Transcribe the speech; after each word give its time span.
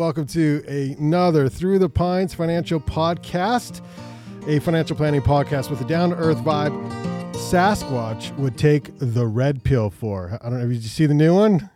Welcome 0.00 0.28
to 0.28 0.64
another 0.98 1.50
Through 1.50 1.78
the 1.78 1.90
Pines 1.90 2.32
financial 2.32 2.80
podcast, 2.80 3.84
a 4.46 4.58
financial 4.60 4.96
planning 4.96 5.20
podcast 5.20 5.68
with 5.68 5.82
a 5.82 5.84
down 5.84 6.08
to 6.08 6.16
earth 6.16 6.38
vibe. 6.38 6.72
Sasquatch 7.34 8.34
would 8.38 8.56
take 8.56 8.92
the 8.98 9.26
red 9.26 9.62
pill 9.62 9.90
for. 9.90 10.38
I 10.40 10.48
don't 10.48 10.58
know. 10.58 10.68
Did 10.68 10.82
you 10.82 10.88
see 10.88 11.04
the 11.04 11.12
new 11.12 11.34
one? 11.34 11.68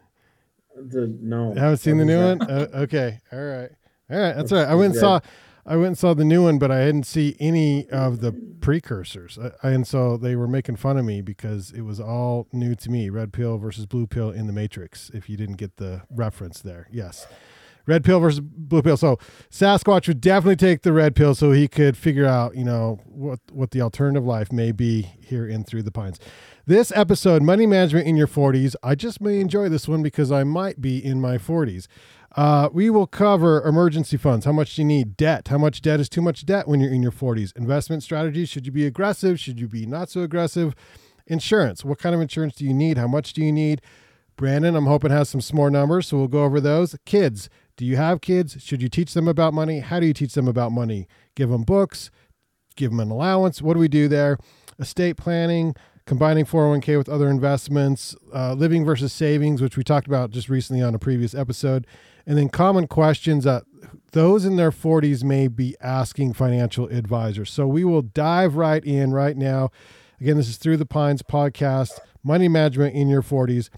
The 0.74 1.14
no. 1.21 1.52
haven't 1.52 1.76
seen 1.76 1.98
the 1.98 2.06
new 2.06 2.18
one. 2.18 2.40
Uh, 2.40 2.68
okay. 2.74 3.21
All 3.30 3.45
right. 3.45 3.68
All 4.10 4.19
right. 4.19 4.35
That's 4.35 4.51
all 4.53 4.59
right. 4.61 4.69
I 4.69 4.75
went 4.75 4.95
and 4.95 5.01
saw. 5.01 5.21
I 5.67 5.77
went 5.77 5.88
and 5.88 5.99
saw 5.99 6.15
the 6.15 6.25
new 6.25 6.45
one, 6.45 6.59
but 6.59 6.71
I 6.71 6.83
didn't 6.87 7.04
see 7.04 7.37
any 7.38 7.87
of 7.91 8.21
the 8.21 8.33
precursors. 8.63 9.38
I, 9.38 9.69
and 9.69 9.87
so 9.87 10.17
they 10.17 10.35
were 10.35 10.49
making 10.49 10.77
fun 10.77 10.97
of 10.97 11.04
me 11.04 11.21
because 11.21 11.72
it 11.72 11.83
was 11.83 12.01
all 12.01 12.49
new 12.54 12.75
to 12.75 12.91
me. 12.91 13.11
Red 13.11 13.35
pill 13.35 13.59
versus 13.59 13.85
blue 13.85 14.06
pill 14.06 14.31
in 14.31 14.47
the 14.47 14.54
Matrix. 14.54 15.11
If 15.13 15.29
you 15.29 15.37
didn't 15.37 15.56
get 15.56 15.77
the 15.77 16.05
reference 16.09 16.62
there, 16.62 16.88
yes. 16.91 17.27
Red 17.87 18.05
pill 18.05 18.20
versus 18.20 18.41
blue 18.41 18.82
pill. 18.82 18.96
So 18.96 19.19
Sasquatch 19.50 20.09
would 20.09 20.20
definitely 20.20 20.56
take 20.56 20.82
the 20.82 20.92
red 20.92 21.14
pill 21.14 21.34
so 21.34 21.52
he 21.52 21.68
could 21.68 21.96
figure 21.96 22.26
out, 22.26 22.56
you 22.56 22.64
know, 22.64 23.00
what 23.04 23.40
what 23.52 23.72
the 23.72 23.82
alternative 23.82 24.24
life 24.24 24.50
may 24.52 24.72
be 24.72 25.02
here 25.20 25.46
in 25.46 25.64
Through 25.64 25.82
the 25.82 25.90
Pines. 25.92 26.18
This 26.66 26.90
episode, 26.96 27.42
Money 27.42 27.66
Management 27.66 28.06
in 28.06 28.16
Your 28.16 28.26
40s. 28.26 28.74
I 28.82 28.95
just 28.95 29.20
may 29.20 29.40
enjoy 29.40 29.68
this 29.68 29.86
one 29.86 30.02
because 30.02 30.32
I 30.32 30.45
might 30.45 30.80
be 30.80 31.04
in 31.04 31.20
my 31.20 31.36
40s. 31.36 31.86
Uh, 32.36 32.68
we 32.73 32.90
will 32.90 33.06
cover 33.06 33.62
emergency 33.62 34.16
funds. 34.16 34.45
How 34.45 34.52
much 34.52 34.74
do 34.74 34.82
you 34.82 34.87
need? 34.87 35.16
Debt. 35.16 35.48
How 35.48 35.59
much 35.59 35.82
debt 35.82 36.01
is 36.01 36.09
too 36.09 36.23
much 36.23 36.45
debt 36.45 36.66
when 36.66 36.80
you're 36.80 36.92
in 36.92 37.02
your 37.02 37.12
40s? 37.12 37.54
Investment 37.56 38.02
strategies. 38.02 38.48
Should 38.48 38.66
you 38.66 38.73
be 38.73 38.87
aggressive? 38.87 39.38
Should 39.38 39.60
you 39.60 39.68
be 39.68 39.87
not 39.87 40.09
so 40.09 40.23
aggressive? 40.23 40.74
Insurance. 41.26 41.84
What 41.84 41.98
kind 41.98 42.14
of 42.14 42.20
insurance 42.20 42.56
do 42.56 42.64
you 42.64 42.74
need? 42.74 42.98
How 42.98 43.06
much 43.06 43.34
do 43.34 43.42
you 43.42 43.52
need? 43.52 43.82
Brandyn, 44.37 44.76
I'm 44.76 44.87
hoping 44.87 45.12
has 45.12 45.28
some 45.28 45.40
small 45.40 45.70
numbers, 45.70 46.09
so 46.09 46.16
we'll 46.16 46.28
go 46.28 46.42
over 46.42 46.60
those. 46.60 46.96
Kids. 47.04 47.48
Do 47.77 47.84
you 47.84 47.96
have 47.96 48.20
kids? 48.20 48.62
Should 48.62 48.83
you 48.83 48.88
teach 48.88 49.14
them 49.14 49.27
about 49.27 49.52
money? 49.52 49.80
How 49.80 49.98
do 49.98 50.06
you 50.06 50.15
teach 50.15 50.34
them 50.34 50.46
about 50.46 50.70
money? 50.73 51.09
Give 51.34 51.51
them 51.51 51.62
books, 51.62 52.10
give 52.76 52.90
them 52.90 53.01
an 53.01 53.10
allowance. 53.10 53.60
What 53.60 53.74
do 53.74 53.80
we 53.80 53.88
do 53.88 54.07
there? 54.07 54.38
Estate 54.79 55.16
planning, 55.16 55.74
combining 56.07 56.45
401k 56.45 56.96
with 56.96 57.09
other 57.09 57.29
investments, 57.29 58.15
uh, 58.32 58.52
living 58.52 58.85
versus 58.85 59.13
savings, 59.13 59.60
which 59.60 59.76
we 59.76 59.82
talked 59.82 60.07
about 60.07 60.30
just 60.30 60.48
recently 60.48 60.82
on 60.82 60.95
a 60.95 60.98
previous 60.98 61.35
episode, 61.35 61.87
and 62.26 62.38
then 62.38 62.48
common 62.48 62.87
questions 62.87 63.45
that 63.45 63.65
those 64.13 64.45
in 64.45 64.57
their 64.57 64.70
40s 64.70 65.25
may 65.25 65.48
be 65.48 65.77
asking 65.81 66.35
financial 66.35 66.87
advisors. 66.87 67.51
So 67.53 67.67
we 67.67 67.85
will 67.85 68.03
dive 68.03 68.55
right 68.55 68.85
in 68.85 69.13
right 69.13 69.37
now. 69.37 69.70
Again, 70.20 70.37
this 70.37 70.48
is 70.48 70.59
Through 70.59 70.77
the 70.77 70.87
Pines 70.87 71.23
podcast, 71.23 71.98
money 72.23 72.48
management 72.48 72.95
in 72.95 73.09
your 73.09 73.23
40s. 73.23 73.69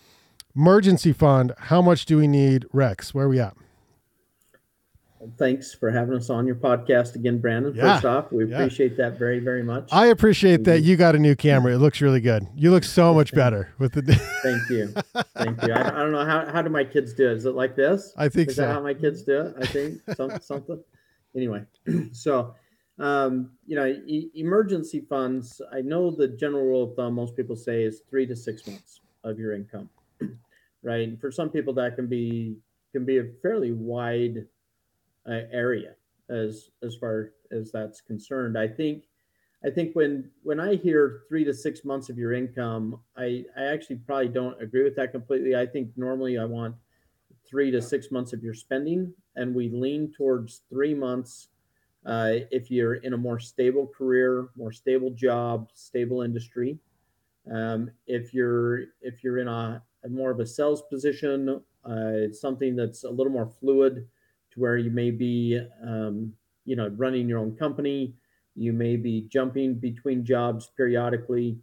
Emergency 0.55 1.13
fund, 1.13 1.53
how 1.59 1.81
much 1.81 2.05
do 2.05 2.19
we 2.19 2.27
need? 2.27 2.67
Rex, 2.73 3.15
where 3.15 3.27
are 3.27 3.29
we 3.29 3.41
at? 3.41 3.57
Thanks 5.39 5.75
for 5.75 5.91
having 5.91 6.15
us 6.15 6.31
on 6.31 6.47
your 6.47 6.57
podcast 6.57 7.15
again, 7.15 7.41
Brandyn. 7.41 7.75
Yeah, 7.75 7.95
First 7.95 8.05
off, 8.05 8.33
we 8.33 8.45
yeah. 8.45 8.57
appreciate 8.57 8.97
that 8.99 9.19
very, 9.19 9.39
very 9.39 9.63
much. 9.63 9.89
I 9.93 10.07
appreciate 10.07 10.65
that 10.65 10.83
you 10.83 10.97
got 10.97 11.15
a 11.15 11.19
new 11.19 11.35
camera. 11.35 11.75
It 11.75 11.79
looks 11.79 12.01
really 12.01 12.21
good. 12.21 12.47
You 12.55 12.71
look 12.71 12.85
so 12.85 13.15
much 13.15 13.33
better 13.35 13.73
with 13.79 13.93
the. 13.93 14.03
Thank 14.43 14.69
you, 14.69 14.95
thank 15.37 15.63
you. 15.63 15.73
I, 15.73 15.89
I, 15.89 16.03
don't 16.03 16.13
know 16.13 16.25
how 16.25 16.47
how 16.53 16.63
do 16.63 16.71
my 16.71 16.85
kids 16.85 17.15
do 17.15 17.31
it? 17.31 17.39
Is 17.39 17.47
it 17.47 17.55
like 17.55 17.77
this? 17.77 18.13
I 18.17 18.29
think 18.29 18.51
Is 18.51 18.57
so. 18.57 18.63
That 18.63 18.75
how 18.75 18.83
my 18.83 18.95
kids 18.95 19.23
do 19.23 19.41
it? 19.41 19.55
I 19.59 19.67
think 19.67 20.01
some, 20.15 20.39
something. 20.41 20.83
Anyway, 21.35 21.65
so 22.13 22.55
um, 22.99 23.51
you 23.67 23.77
know, 23.77 23.87
e- 23.87 24.31
emergency 24.35 25.05
funds. 25.09 25.61
I 25.73 25.81
know 25.81 26.11
the 26.11 26.29
general 26.29 26.65
rule 26.65 26.85
of 26.85 26.97
thumb 26.97 27.15
most 27.15 27.37
people 27.37 27.57
say 27.57 27.83
is 27.83 28.03
three 28.09 28.27
to 28.27 28.37
six 28.37 28.67
months 28.67 29.01
of 29.25 29.39
your 29.39 29.55
income, 29.55 29.89
right? 30.83 31.09
And 31.09 31.21
for 31.21 31.31
some 31.31 31.51
people, 31.51 31.75
that 31.75 31.97
can 31.97 32.07
be 32.07 32.57
can 32.93 33.05
be 33.05 33.19
a 33.19 33.25
fairly 33.43 33.73
wide 33.73 34.47
uh, 35.29 35.41
area 35.53 35.95
as 36.29 36.71
as 36.83 36.97
far 36.97 37.33
as 37.53 37.71
that's 37.73 38.01
concerned. 38.01 38.59
I 38.59 38.69
think 38.69 39.05
I 39.65 39.71
think 39.71 39.95
when 39.95 40.31
when 40.43 40.61
I 40.61 40.77
hear 40.77 41.23
three 41.29 41.45
to 41.45 41.55
six 41.55 41.85
months 41.85 42.09
of 42.09 42.19
your 42.19 42.33
income, 42.33 43.01
I 43.17 43.45
I 43.57 43.65
actually 43.65 43.97
probably 43.97 44.29
don't 44.29 44.61
agree 44.61 44.85
with 44.85 44.97
that 44.97 45.13
completely. 45.13 45.57
I 45.57 45.67
think 45.67 45.91
normally 45.97 46.39
I 46.39 46.45
want 46.45 46.75
three 47.49 47.71
to 47.71 47.81
six 47.81 48.11
months 48.11 48.33
of 48.33 48.43
your 48.43 48.55
spending, 48.55 49.13
and 49.37 49.55
we 49.55 49.69
lean 49.69 50.13
towards 50.17 50.63
three 50.69 50.95
months 50.95 51.49
uh, 52.05 52.35
if 52.51 52.71
you're 52.71 52.95
in 52.95 53.15
a 53.15 53.17
more 53.17 53.41
stable 53.41 53.87
career, 53.87 54.49
more 54.57 54.73
stable 54.73 55.11
job, 55.11 55.71
stable 55.75 56.23
industry. 56.23 56.79
Um, 57.51 57.91
if 58.07 58.35
you're 58.35 58.85
if 59.01 59.23
you're 59.23 59.39
in 59.39 59.49
a, 59.49 59.83
a 60.05 60.09
more 60.09 60.31
of 60.31 60.41
a 60.41 60.47
sales 60.47 60.83
position, 60.83 61.61
uh, 61.85 62.33
something 62.33 62.77
that's 62.77 63.05
a 63.05 63.11
little 63.11 63.33
more 63.33 63.49
fluid 63.49 64.07
to 64.57 64.61
where 64.61 64.77
you 64.77 64.91
may 64.91 65.11
be, 65.11 65.61
um, 65.83 66.33
you 66.65 66.77
know, 66.77 66.89
running 66.97 67.29
your 67.29 67.39
own 67.39 67.57
company. 67.57 68.15
You 68.55 68.73
may 68.73 68.97
be 68.97 69.29
jumping 69.31 69.75
between 69.75 70.25
jobs 70.25 70.71
periodically, 70.77 71.59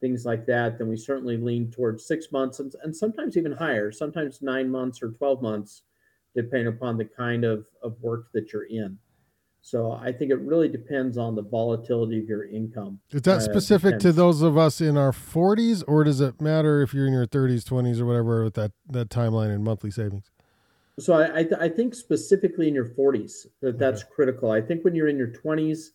things 0.00 0.24
like 0.24 0.46
that. 0.46 0.78
Then 0.78 0.88
we 0.88 0.96
certainly 0.96 1.36
lean 1.36 1.70
towards 1.70 2.06
six 2.06 2.32
months 2.32 2.58
and, 2.60 2.72
and 2.82 2.96
sometimes 2.96 3.36
even 3.36 3.52
higher, 3.52 3.92
sometimes 3.92 4.40
nine 4.42 4.70
months 4.70 5.02
or 5.02 5.10
12 5.10 5.42
months, 5.42 5.82
depending 6.34 6.68
upon 6.68 6.96
the 6.96 7.04
kind 7.04 7.44
of, 7.44 7.66
of 7.82 8.00
work 8.00 8.26
that 8.32 8.52
you're 8.52 8.64
in. 8.64 8.98
So 9.62 9.92
I 9.92 10.10
think 10.10 10.30
it 10.30 10.40
really 10.40 10.68
depends 10.68 11.18
on 11.18 11.34
the 11.34 11.42
volatility 11.42 12.18
of 12.18 12.24
your 12.24 12.48
income. 12.48 13.00
Is 13.10 13.22
that 13.22 13.36
uh, 13.36 13.40
specific 13.40 13.98
to 14.00 14.12
those 14.12 14.40
of 14.40 14.56
us 14.56 14.80
in 14.80 14.96
our 14.96 15.12
40s, 15.12 15.84
or 15.86 16.02
does 16.04 16.20
it 16.20 16.40
matter 16.40 16.80
if 16.80 16.94
you're 16.94 17.06
in 17.06 17.12
your 17.12 17.26
30s, 17.26 17.64
20s, 17.64 18.00
or 18.00 18.06
whatever 18.06 18.44
with 18.44 18.54
that 18.54 18.72
that 18.88 19.10
timeline 19.10 19.54
and 19.54 19.62
monthly 19.62 19.90
savings? 19.90 20.30
So 21.00 21.14
I, 21.14 21.38
I, 21.38 21.42
th- 21.42 21.60
I, 21.60 21.68
think 21.68 21.94
specifically 21.94 22.68
in 22.68 22.74
your 22.74 22.84
40s 22.84 23.46
that 23.62 23.78
that's 23.78 24.02
okay. 24.02 24.10
critical. 24.14 24.50
I 24.50 24.60
think 24.60 24.84
when 24.84 24.94
you're 24.94 25.08
in 25.08 25.16
your 25.16 25.28
20s, 25.28 25.90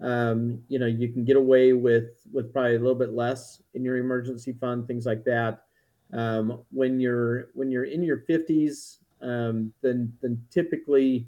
um, 0.00 0.60
you 0.68 0.78
know, 0.78 0.86
you 0.86 1.08
can 1.08 1.24
get 1.24 1.36
away 1.36 1.72
with 1.72 2.26
with 2.32 2.52
probably 2.52 2.76
a 2.76 2.78
little 2.78 2.94
bit 2.94 3.12
less 3.12 3.62
in 3.74 3.84
your 3.84 3.96
emergency 3.96 4.52
fund, 4.52 4.86
things 4.86 5.06
like 5.06 5.24
that. 5.24 5.64
Um, 6.12 6.62
when 6.70 7.00
you're 7.00 7.48
when 7.54 7.70
you're 7.70 7.84
in 7.84 8.02
your 8.02 8.24
50s, 8.28 8.98
um, 9.22 9.72
then 9.82 10.12
then 10.22 10.42
typically, 10.50 11.26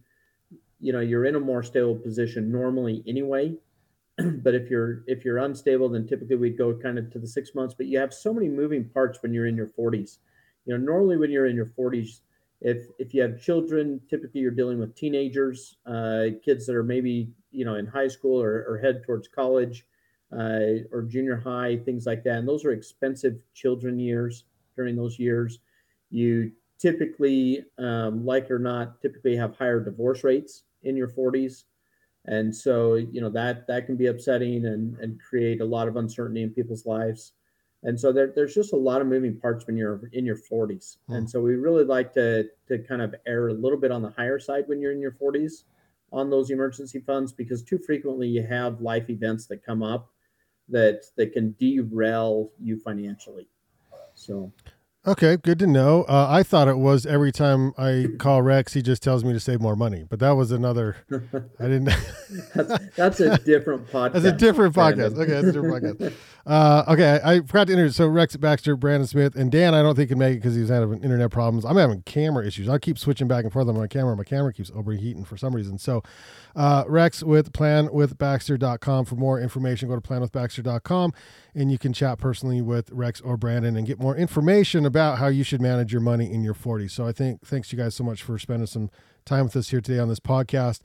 you 0.80 0.92
know, 0.92 1.00
you're 1.00 1.24
in 1.24 1.36
a 1.36 1.40
more 1.40 1.62
stable 1.62 1.96
position 1.96 2.50
normally 2.50 3.02
anyway. 3.06 3.54
but 4.16 4.54
if 4.54 4.70
you're 4.70 5.04
if 5.06 5.24
you're 5.24 5.38
unstable, 5.38 5.88
then 5.88 6.06
typically 6.06 6.36
we'd 6.36 6.58
go 6.58 6.74
kind 6.74 6.98
of 6.98 7.10
to 7.12 7.18
the 7.18 7.26
six 7.26 7.54
months. 7.54 7.74
But 7.74 7.86
you 7.86 7.98
have 7.98 8.12
so 8.12 8.32
many 8.32 8.48
moving 8.48 8.88
parts 8.88 9.22
when 9.22 9.32
you're 9.32 9.46
in 9.46 9.56
your 9.56 9.68
40s. 9.68 10.18
You 10.64 10.76
know, 10.76 10.84
normally 10.84 11.16
when 11.16 11.30
you're 11.30 11.46
in 11.46 11.56
your 11.56 11.72
40s 11.78 12.20
if 12.62 12.86
if 12.98 13.12
you 13.12 13.22
have 13.22 13.40
children, 13.40 14.00
typically 14.08 14.40
you're 14.40 14.52
dealing 14.52 14.78
with 14.78 14.94
teenagers, 14.94 15.76
uh, 15.84 16.26
kids 16.44 16.66
that 16.66 16.76
are 16.76 16.84
maybe 16.84 17.30
you 17.50 17.64
know 17.64 17.74
in 17.74 17.86
high 17.86 18.08
school 18.08 18.40
or, 18.40 18.64
or 18.68 18.78
head 18.78 19.02
towards 19.04 19.28
college 19.28 19.84
uh, 20.32 20.80
or 20.92 21.02
junior 21.02 21.36
high, 21.36 21.76
things 21.76 22.06
like 22.06 22.22
that. 22.24 22.38
And 22.38 22.48
those 22.48 22.64
are 22.64 22.72
expensive 22.72 23.38
children 23.52 23.98
years. 23.98 24.44
During 24.76 24.96
those 24.96 25.18
years, 25.18 25.58
you 26.08 26.52
typically, 26.78 27.62
um, 27.78 28.24
like 28.24 28.50
or 28.50 28.58
not, 28.58 29.02
typically 29.02 29.36
have 29.36 29.54
higher 29.56 29.80
divorce 29.80 30.24
rates 30.24 30.62
in 30.82 30.96
your 30.96 31.08
40s, 31.08 31.64
and 32.26 32.54
so 32.54 32.94
you 32.94 33.20
know 33.20 33.30
that 33.30 33.66
that 33.66 33.86
can 33.86 33.96
be 33.96 34.06
upsetting 34.06 34.64
and 34.66 34.96
and 34.98 35.20
create 35.20 35.60
a 35.60 35.64
lot 35.64 35.88
of 35.88 35.96
uncertainty 35.96 36.42
in 36.42 36.50
people's 36.50 36.86
lives. 36.86 37.32
And 37.84 37.98
so 37.98 38.12
there, 38.12 38.32
there's 38.34 38.54
just 38.54 38.72
a 38.72 38.76
lot 38.76 39.00
of 39.00 39.06
moving 39.08 39.36
parts 39.36 39.66
when 39.66 39.76
you're 39.76 40.08
in 40.12 40.24
your 40.24 40.36
40s. 40.36 40.98
Hmm. 41.08 41.14
And 41.14 41.30
so 41.30 41.40
we 41.40 41.56
really 41.56 41.84
like 41.84 42.12
to 42.14 42.48
to 42.68 42.78
kind 42.78 43.02
of 43.02 43.14
err 43.26 43.48
a 43.48 43.54
little 43.54 43.78
bit 43.78 43.90
on 43.90 44.02
the 44.02 44.10
higher 44.10 44.38
side 44.38 44.64
when 44.66 44.80
you're 44.80 44.92
in 44.92 45.00
your 45.00 45.12
40s 45.12 45.64
on 46.12 46.30
those 46.30 46.50
emergency 46.50 47.00
funds 47.00 47.32
because 47.32 47.62
too 47.62 47.78
frequently 47.78 48.28
you 48.28 48.46
have 48.46 48.80
life 48.80 49.08
events 49.08 49.46
that 49.46 49.64
come 49.64 49.82
up 49.82 50.10
that 50.68 51.04
that 51.16 51.32
can 51.32 51.54
derail 51.58 52.50
you 52.60 52.78
financially. 52.78 53.48
So 54.14 54.52
Okay, 55.04 55.36
good 55.36 55.58
to 55.58 55.66
know. 55.66 56.04
Uh, 56.04 56.28
I 56.30 56.44
thought 56.44 56.68
it 56.68 56.78
was 56.78 57.06
every 57.06 57.32
time 57.32 57.74
I 57.76 58.06
call 58.20 58.40
Rex, 58.40 58.74
he 58.74 58.82
just 58.82 59.02
tells 59.02 59.24
me 59.24 59.32
to 59.32 59.40
save 59.40 59.60
more 59.60 59.74
money. 59.74 60.04
But 60.08 60.20
that 60.20 60.32
was 60.32 60.52
another. 60.52 60.96
I 61.10 61.64
didn't. 61.64 61.90
that's, 62.54 62.78
that's, 62.96 63.18
a 63.18 63.36
different 63.38 63.88
podcast. 63.88 64.12
That's 64.22 64.24
a 64.26 64.32
different 64.32 64.76
podcast. 64.76 65.18
Okay, 65.18 65.32
that's 65.32 65.48
a 65.48 65.52
different 65.52 65.84
podcast. 65.84 66.12
Uh, 66.46 66.84
okay, 66.88 67.20
I, 67.24 67.32
I, 67.32 67.40
forgot 67.40 67.66
to 67.66 67.72
introduce. 67.72 67.96
So 67.96 68.06
Rex 68.06 68.36
Baxter, 68.36 68.76
Brandyn 68.76 69.08
Smith, 69.08 69.34
and 69.34 69.50
Dan. 69.50 69.74
I 69.74 69.82
don't 69.82 69.96
think 69.96 70.08
can 70.08 70.18
make 70.18 70.34
it 70.34 70.36
because 70.36 70.54
he's 70.54 70.68
having 70.68 71.02
internet 71.02 71.32
problems. 71.32 71.64
I'm 71.64 71.76
having 71.76 72.02
camera 72.02 72.46
issues. 72.46 72.68
I 72.68 72.78
keep 72.78 72.96
switching 72.96 73.26
back 73.26 73.42
and 73.42 73.52
forth 73.52 73.66
on 73.66 73.76
my 73.76 73.88
camera. 73.88 74.16
My 74.16 74.24
camera 74.24 74.52
keeps 74.52 74.70
overheating 74.72 75.24
for 75.24 75.36
some 75.36 75.54
reason. 75.54 75.78
So 75.78 76.02
uh, 76.54 76.84
Rex 76.86 77.24
with 77.24 77.52
planwithbaxter.com 77.52 79.04
for 79.04 79.16
more 79.16 79.40
information. 79.40 79.88
Go 79.88 79.96
to 79.96 80.00
planwithbaxter.com 80.00 81.12
and 81.54 81.70
you 81.70 81.78
can 81.78 81.92
chat 81.92 82.18
personally 82.18 82.62
with 82.62 82.90
Rex 82.90 83.20
or 83.20 83.36
Brandyn 83.36 83.76
and 83.76 83.86
get 83.86 83.98
more 83.98 84.16
information 84.16 84.86
about 84.86 85.18
how 85.18 85.26
you 85.28 85.44
should 85.44 85.60
manage 85.60 85.92
your 85.92 86.00
money 86.00 86.32
in 86.32 86.42
your 86.42 86.54
40s. 86.54 86.92
So 86.92 87.06
I 87.06 87.12
think 87.12 87.44
thanks 87.46 87.72
you 87.72 87.78
guys 87.78 87.94
so 87.94 88.04
much 88.04 88.22
for 88.22 88.38
spending 88.38 88.66
some 88.66 88.90
time 89.24 89.44
with 89.44 89.56
us 89.56 89.68
here 89.68 89.80
today 89.80 89.98
on 89.98 90.08
this 90.08 90.20
podcast. 90.20 90.80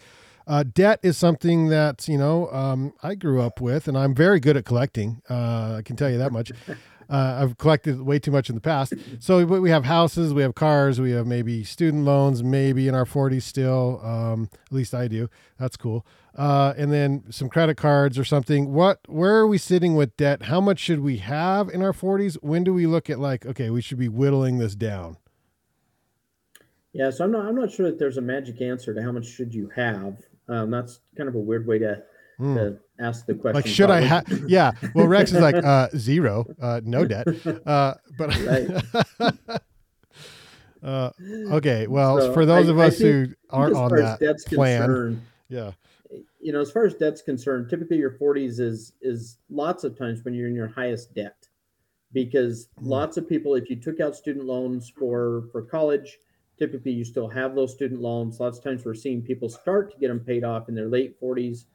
Uh, 0.46 0.64
debt 0.64 1.00
is 1.04 1.18
something 1.18 1.68
that 1.68 2.08
you 2.08 2.18
know 2.18 2.50
um, 2.52 2.94
I 3.04 3.16
grew 3.16 3.42
up 3.42 3.60
with, 3.60 3.88
and 3.88 3.98
I'm 3.98 4.16
very 4.16 4.40
good 4.40 4.56
at 4.56 4.64
collecting. 4.64 5.22
Uh, 5.30 5.76
I 5.80 5.82
can 5.84 5.96
tell 5.96 6.10
you 6.10 6.18
that 6.18 6.32
much. 6.32 6.52
Uh, 7.10 7.40
I've 7.42 7.58
collected 7.58 8.02
way 8.02 8.20
too 8.20 8.32
much 8.32 8.50
in 8.50 8.56
the 8.56 8.62
past. 8.62 8.94
So 9.20 9.46
we 9.46 9.70
have 9.70 9.86
houses, 9.86 10.34
we 10.34 10.42
have 10.42 10.56
cars, 10.56 11.00
we 11.00 11.12
have 11.12 11.26
maybe 11.26 11.64
student 11.64 12.04
loans, 12.04 12.44
maybe 12.44 12.88
in 12.88 12.96
our 12.96 13.06
40s 13.06 13.44
still. 13.44 14.02
Um, 14.04 14.50
at 14.66 14.74
least 14.74 14.94
I 14.94 15.08
do. 15.08 15.30
That's 15.58 15.78
cool. 15.78 16.06
Uh, 16.36 16.74
and 16.78 16.92
then 16.92 17.24
some 17.30 17.50
credit 17.50 17.78
cards 17.78 18.20
or 18.20 18.24
something. 18.24 18.74
What? 18.74 19.00
Where 19.08 19.36
are 19.38 19.48
we 19.48 19.58
sitting 19.58 19.96
with 19.96 20.16
debt? 20.18 20.44
How 20.44 20.62
much 20.62 20.80
should 20.80 21.00
we 21.00 21.18
have 21.18 21.70
in 21.70 21.82
our 21.82 21.94
40s? 21.94 22.38
When 22.42 22.64
do 22.64 22.74
we 22.74 22.86
look 22.86 23.10
at 23.10 23.20
like, 23.20 23.46
okay, 23.46 23.70
we 23.70 23.82
should 23.82 23.98
be 23.98 24.10
whittling 24.10 24.60
this 24.60 24.76
down? 24.76 25.18
Yeah, 26.94 27.12
so 27.12 27.24
I'm 27.26 27.32
not 27.32 27.46
I'm 27.46 27.56
not 27.56 27.72
sure 27.72 27.86
that 27.90 28.00
there's 28.00 28.18
a 28.18 28.22
magic 28.22 28.62
answer 28.62 28.94
to 28.94 29.02
how 29.02 29.12
much 29.12 29.26
should 29.28 29.54
you 29.54 29.70
have. 29.76 30.18
Um, 30.50 30.72
that's 30.72 31.00
kind 31.16 31.30
of 31.30 31.36
a 31.36 31.40
weird 31.40 31.68
way 31.68 31.78
to, 31.80 32.02
Hmm. 32.38 32.56
to 32.56 32.80
ask 33.00 33.26
the 33.26 33.34
question. 33.34 33.56
Like, 33.56 33.66
should 33.68 33.90
I 33.90 34.02
have? 34.02 34.26
Yeah. 34.48 34.72
Well, 34.94 35.08
Rex 35.16 35.32
is 35.32 35.42
like 35.42 35.56
uh, 35.56 35.88
zero, 35.96 36.46
uh, 36.62 36.82
no 36.84 37.06
debt. 37.06 37.28
Uh, 37.66 37.96
but 38.18 38.30
uh, 40.84 41.10
okay. 41.52 41.88
Well, 41.88 42.20
So 42.22 42.34
for 42.34 42.46
those 42.46 42.68
I- 42.68 42.72
of 42.72 42.80
us 42.80 43.00
who 43.00 43.28
aren't 43.50 43.76
on 43.76 43.90
that 43.96 44.20
debt's 44.20 44.44
plan, 44.46 45.22
yeah. 45.50 45.72
you 46.40 46.54
know, 46.54 46.62
as 46.62 46.72
far 46.72 46.86
as 46.86 46.94
debt's 46.94 47.22
concerned, 47.22 47.70
typically 47.70 47.98
your 47.98 48.12
40s 48.12 48.60
is 48.60 48.94
is 49.02 49.38
lots 49.50 49.84
of 49.84 49.98
times 49.98 50.24
when 50.24 50.34
you're 50.34 50.48
in 50.48 50.56
your 50.56 50.68
highest 50.68 51.14
debt, 51.16 51.48
because 52.14 52.68
Mm. 52.80 52.88
lots 52.88 53.18
of 53.18 53.28
people, 53.28 53.56
if 53.56 53.70
you 53.70 53.76
took 53.76 54.00
out 54.00 54.16
student 54.16 54.46
loans 54.46 54.90
for 54.90 55.46
for 55.52 55.62
college, 55.64 56.20
typically 56.60 56.92
you 56.92 57.04
still 57.04 57.28
have 57.28 57.56
those 57.56 57.74
student 57.74 58.02
loans. 58.02 58.40
Lots 58.40 58.60
of 58.60 58.64
times 58.64 58.86
we're 58.86 58.94
seeing 58.94 59.22
people 59.24 59.50
start 59.50 59.92
to 59.92 59.98
get 60.00 60.10
them 60.10 60.20
paid 60.20 60.44
off 60.44 60.70
in 60.70 60.76
their 60.76 60.88
late 60.88 61.20
40s, 61.20 61.66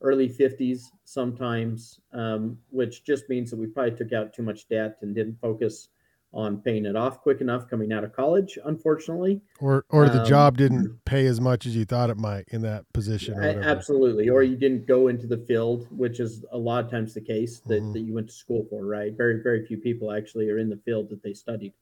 early 0.00 0.28
50s, 0.28 0.92
sometimes, 1.04 2.00
um, 2.12 2.58
which 2.70 3.04
just 3.04 3.28
means 3.28 3.50
that 3.50 3.58
we 3.58 3.66
probably 3.66 3.96
took 3.96 4.12
out 4.12 4.32
too 4.32 4.42
much 4.42 4.68
debt 4.68 4.98
and 5.02 5.14
didn't 5.14 5.40
focus 5.40 5.88
on 6.34 6.60
paying 6.60 6.84
it 6.84 6.94
off 6.94 7.22
quick 7.22 7.40
enough 7.40 7.68
coming 7.70 7.90
out 7.92 8.04
of 8.04 8.12
college, 8.12 8.58
unfortunately. 8.66 9.40
Or 9.60 9.86
or 9.88 10.10
the 10.10 10.18
Um, 10.20 10.26
job 10.26 10.58
didn't 10.58 11.02
pay 11.06 11.24
as 11.26 11.40
much 11.40 11.64
as 11.64 11.74
you 11.74 11.86
thought 11.86 12.10
it 12.10 12.18
might 12.18 12.44
in 12.48 12.60
that 12.62 12.84
position 12.92 13.38
or 13.38 13.62
Absolutely. 13.62 14.28
Or 14.28 14.42
you 14.42 14.54
didn't 14.54 14.86
go 14.86 15.08
into 15.08 15.26
the 15.26 15.38
field, 15.38 15.88
which 15.90 16.20
is 16.20 16.44
a 16.52 16.58
lot 16.58 16.84
of 16.84 16.90
times 16.90 17.14
the 17.14 17.22
case 17.22 17.60
that, 17.60 17.82
Mhm. 17.82 17.92
that 17.94 18.00
you 18.00 18.12
went 18.12 18.28
to 18.28 18.34
school 18.34 18.64
for, 18.68 18.84
right? 18.84 19.16
Very, 19.16 19.42
very 19.42 19.64
few 19.64 19.78
people 19.78 20.12
actually 20.12 20.50
are 20.50 20.58
in 20.58 20.68
the 20.68 20.76
field 20.76 21.08
that 21.08 21.22
they 21.22 21.32
studied. 21.32 21.72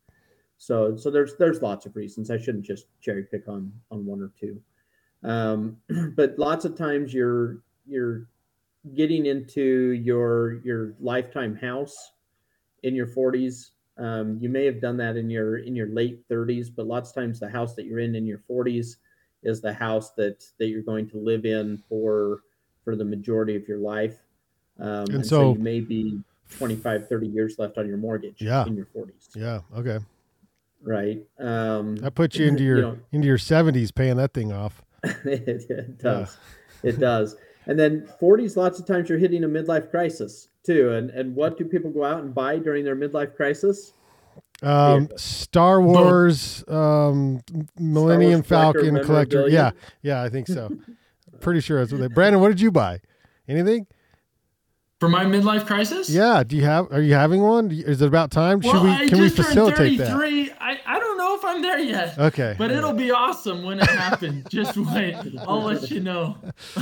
So, 0.58 0.96
so 0.96 1.10
there's 1.10 1.36
there's 1.36 1.60
lots 1.60 1.84
of 1.84 1.96
reasons. 1.96 2.30
I 2.30 2.38
shouldn't 2.38 2.64
just 2.64 2.86
cherry 3.00 3.24
pick 3.24 3.48
on 3.48 3.72
on 3.90 4.06
one 4.06 4.22
or 4.22 4.30
two. 4.40 4.62
Um, 5.24 5.78
but 6.14 6.38
lots 6.38 6.64
of 6.64 6.76
times 6.76 7.12
you're 7.12 7.62
you're 7.86 8.26
getting 8.94 9.26
into 9.26 9.92
your 9.92 10.60
your 10.64 10.94
lifetime 11.00 11.56
house 11.56 12.12
in 12.82 12.94
your 12.94 13.06
40s. 13.06 13.70
Um, 13.98 14.38
you 14.40 14.48
may 14.48 14.64
have 14.66 14.80
done 14.80 14.96
that 14.98 15.16
in 15.16 15.30
your 15.30 15.58
in 15.58 15.74
your 15.74 15.88
late 15.88 16.28
30s, 16.28 16.68
but 16.74 16.86
lots 16.86 17.10
of 17.10 17.14
times 17.16 17.40
the 17.40 17.48
house 17.48 17.74
that 17.74 17.86
you're 17.86 17.98
in 17.98 18.14
in 18.14 18.26
your 18.26 18.40
40s 18.48 18.96
is 19.42 19.60
the 19.60 19.72
house 19.72 20.10
that 20.12 20.44
that 20.58 20.68
you're 20.68 20.82
going 20.82 21.08
to 21.10 21.18
live 21.18 21.44
in 21.46 21.82
for 21.88 22.42
for 22.84 22.94
the 22.96 23.04
majority 23.04 23.56
of 23.56 23.66
your 23.66 23.78
life. 23.78 24.18
Um, 24.78 25.06
and, 25.10 25.24
so, 25.26 25.40
so- 25.40 25.52
you 25.54 25.58
may 25.58 25.80
be 25.80 26.20
25, 26.58 27.08
30 27.08 27.26
years 27.26 27.58
left 27.58 27.76
on 27.76 27.88
your 27.88 27.96
mortgage 27.96 28.40
Yeah. 28.40 28.64
in 28.66 28.76
your 28.76 28.86
40s, 28.94 29.34
yeah. 29.34 29.60
Okay. 29.76 29.98
right? 30.82 31.26
Um, 31.40 31.96
That 31.96 32.14
puts 32.14 32.36
you 32.38 32.46
into 32.46 32.62
your 32.62 32.82
know, 32.82 32.98
into 33.10 33.26
your 33.26 33.38
seventies 33.38 33.90
paying 33.90 34.16
that 34.18 34.32
thing 34.32 34.52
off. 34.52 34.80
it, 35.02 35.64
it 35.68 35.98
does. 35.98 36.36
It 36.84 37.00
does. 37.00 37.36
And 37.66 37.78
then 37.78 38.08
40s, 38.20 38.56
lots 38.56 38.78
of 38.78 38.86
times 38.86 39.08
you're 39.08 39.18
hitting 39.18 39.44
a 39.44 39.48
midlife 39.48 39.90
crisis 39.90 40.48
too. 40.64 40.92
And 40.92 41.10
and 41.10 41.34
what 41.34 41.58
do 41.58 41.64
people 41.64 41.90
go 41.90 42.04
out 42.04 42.22
and 42.22 42.34
buy 42.34 42.58
during 42.58 42.84
their 42.84 42.96
midlife 42.96 43.34
crisis? 43.34 43.92
Um, 44.62 45.08
Star 45.16 45.82
Wars, 45.82 46.64
um, 46.68 47.40
Millennium 47.78 48.40
Wars 48.40 48.46
Falcon 48.46 49.02
collector. 49.04 49.38
memorabilia? 49.40 49.52
Yeah, 49.52 49.70
yeah, 50.02 50.22
I 50.22 50.28
think 50.30 50.46
so. 50.48 50.70
Pretty 51.40 51.60
sure 51.60 51.78
that's 51.80 51.92
what 51.92 52.00
they. 52.00 52.08
Brandyn, 52.08 52.40
what 52.40 52.48
did 52.48 52.60
you 52.60 52.70
buy? 52.70 53.00
Anything? 53.48 53.86
For 54.98 55.10
my 55.10 55.26
midlife 55.26 55.66
crisis? 55.66 56.08
Yeah. 56.08 56.42
Do 56.42 56.56
you 56.56 56.64
have? 56.64 56.90
Are 56.90 57.02
you 57.02 57.12
having 57.12 57.42
one? 57.42 57.70
Is 57.70 58.00
it 58.00 58.06
about 58.06 58.30
time? 58.30 58.62
Should 58.62 58.72
Well, 58.72 58.84
we? 58.84 58.90
I 58.90 59.06
Can 59.06 59.18
we 59.20 59.24
just 59.28 59.36
turned 59.36 59.48
facilitate 59.48 59.98
that? 59.98 60.08
33. 60.08 60.52
I, 60.58 60.78
I 60.86 60.98
don't 60.98 61.05
know 61.46 61.52
I'm 61.56 61.62
there 61.62 61.78
yet. 61.78 62.19
Okay. 62.19 62.54
But 62.58 62.70
all 62.70 62.76
it'll 62.78 62.93
be 62.93 63.10
awesome 63.10 63.62
when 63.62 63.78
it 63.81 63.88
happens. 63.88 64.46
Just 64.50 64.76
wait. 64.76 65.16
I'll 65.46 65.62
let 65.62 65.90
you 65.90 66.00
know. 66.00 66.37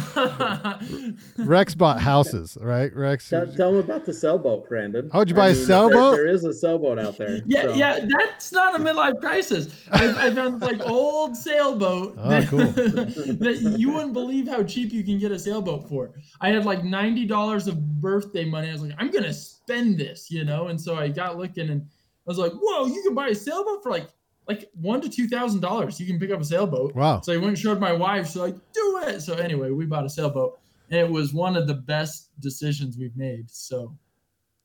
Rex 1.39 1.75
bought 1.75 2.01
houses, 2.01 2.57
right? 2.61 2.95
Rex. 2.95 3.29
Tell, 3.29 3.47
tell 3.47 3.71
them 3.73 3.81
about 3.81 4.05
the 4.07 4.13
sailboat, 4.13 4.69
Brandyn. 4.69 5.09
Oh, 5.13 5.19
How'd 5.19 5.29
you 5.29 5.35
buy 5.35 5.49
a 5.49 5.53
there- 5.55 5.67
sailboat? 5.67 6.17
there 6.17 6.27
is 6.27 6.45
a 6.45 6.53
sailboat 6.53 6.99
out 6.99 7.17
there. 7.19 7.41
yeah, 7.47 7.63
so. 7.63 7.75
yeah, 7.75 8.05
that's 8.19 8.53
not 8.53 8.79
a 8.79 8.83
midlife 8.83 9.21
crisis. 9.21 9.69
I, 9.91 10.27
I 10.29 10.31
found 10.35 10.61
like 10.63 10.81
old 10.87 11.37
sailboat 11.37 12.15
Oh, 12.19 12.21
ah, 12.25 12.29
that, 12.29 12.49
cool. 12.49 12.59
that 12.67 13.75
you 13.79 13.93
wouldn't 13.93 14.13
believe 14.13 14.49
how 14.49 14.63
cheap 14.63 14.93
you 14.93 15.03
can 15.05 15.19
get 15.19 15.33
a 15.33 15.39
sailboat 15.39 15.89
for. 15.89 16.13
I 16.41 16.51
had 16.51 16.65
like 16.65 16.85
ninety 16.85 17.27
dollars 17.27 17.67
of 17.67 18.01
birthday 18.01 18.45
money. 18.45 18.69
I 18.69 18.73
was 18.73 18.83
like, 18.83 18.95
I'm 18.99 19.11
gonna 19.11 19.33
spend 19.33 19.99
this, 19.99 20.31
you 20.31 20.45
know. 20.45 20.69
And 20.69 20.81
so 20.81 20.97
I 20.97 21.09
got 21.09 21.37
looking, 21.37 21.71
and 21.71 21.83
I 21.83 21.87
was 22.27 22.39
like, 22.39 22.53
Whoa, 22.53 22.87
you 22.87 23.03
can 23.03 23.15
buy 23.15 23.29
a 23.29 23.35
sailboat 23.35 23.83
for 23.83 23.91
like 23.91 24.09
like 24.49 24.71
one 24.81 25.01
to 25.01 25.09
two 25.09 25.29
thousand 25.29 25.61
dollars. 25.61 25.99
You 25.99 26.07
can 26.07 26.19
pick 26.19 26.31
up 26.31 26.41
a 26.41 26.45
sailboat. 26.45 26.95
Wow. 26.95 27.21
So 27.21 27.33
I 27.33 27.37
went 27.37 27.49
and 27.49 27.59
showed 27.59 27.81
my 27.81 27.93
wife. 27.93 28.27
She's 28.27 28.37
like, 28.37 28.55
do 28.73 29.01
it. 29.07 29.21
So 29.21 29.35
anyway, 29.35 29.71
we 29.71 29.87
bought 29.87 30.05
a 30.05 30.11
sailboat, 30.11 30.59
and 30.91 31.01
it 31.01 31.11
was 31.11 31.33
one 31.33 31.57
of 31.57 31.67
the 31.67 31.75
best 31.75 32.31
decisions 32.41 32.97
we've 32.99 33.17
made. 33.17 33.51
So 33.51 33.97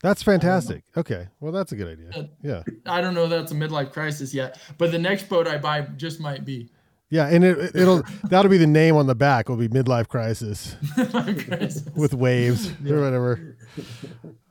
That's 0.01 0.21
fantastic. 0.23 0.83
Okay. 0.97 1.27
Well, 1.39 1.51
that's 1.51 1.71
a 1.71 1.75
good 1.75 1.87
idea. 1.87 2.09
Uh, 2.13 2.27
yeah. 2.41 2.63
I 2.85 3.01
don't 3.01 3.13
know 3.13 3.27
that's 3.27 3.51
a 3.51 3.55
midlife 3.55 3.91
crisis 3.91 4.33
yet, 4.33 4.59
but 4.77 4.91
the 4.91 4.99
next 4.99 5.29
boat 5.29 5.47
I 5.47 5.57
buy 5.57 5.81
just 5.97 6.19
might 6.19 6.45
be 6.45 6.69
Yeah, 7.09 7.27
and 7.27 7.43
it, 7.43 7.75
it'll 7.75 8.03
that'll 8.25 8.51
be 8.51 8.57
the 8.57 8.67
name 8.67 8.95
on 8.95 9.07
the 9.07 9.15
back. 9.15 9.49
Will 9.49 9.55
be 9.57 9.69
midlife 9.69 10.07
crisis 10.07 10.75
midlife 10.97 11.47
crisis. 11.47 11.85
with 11.95 12.13
waves 12.13 12.69
or 12.89 13.01
whatever. 13.01 13.57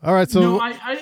All 0.03 0.15
right. 0.15 0.29
So 0.31 0.41
no, 0.41 0.61
I, 0.61 0.71
I, 0.83 0.95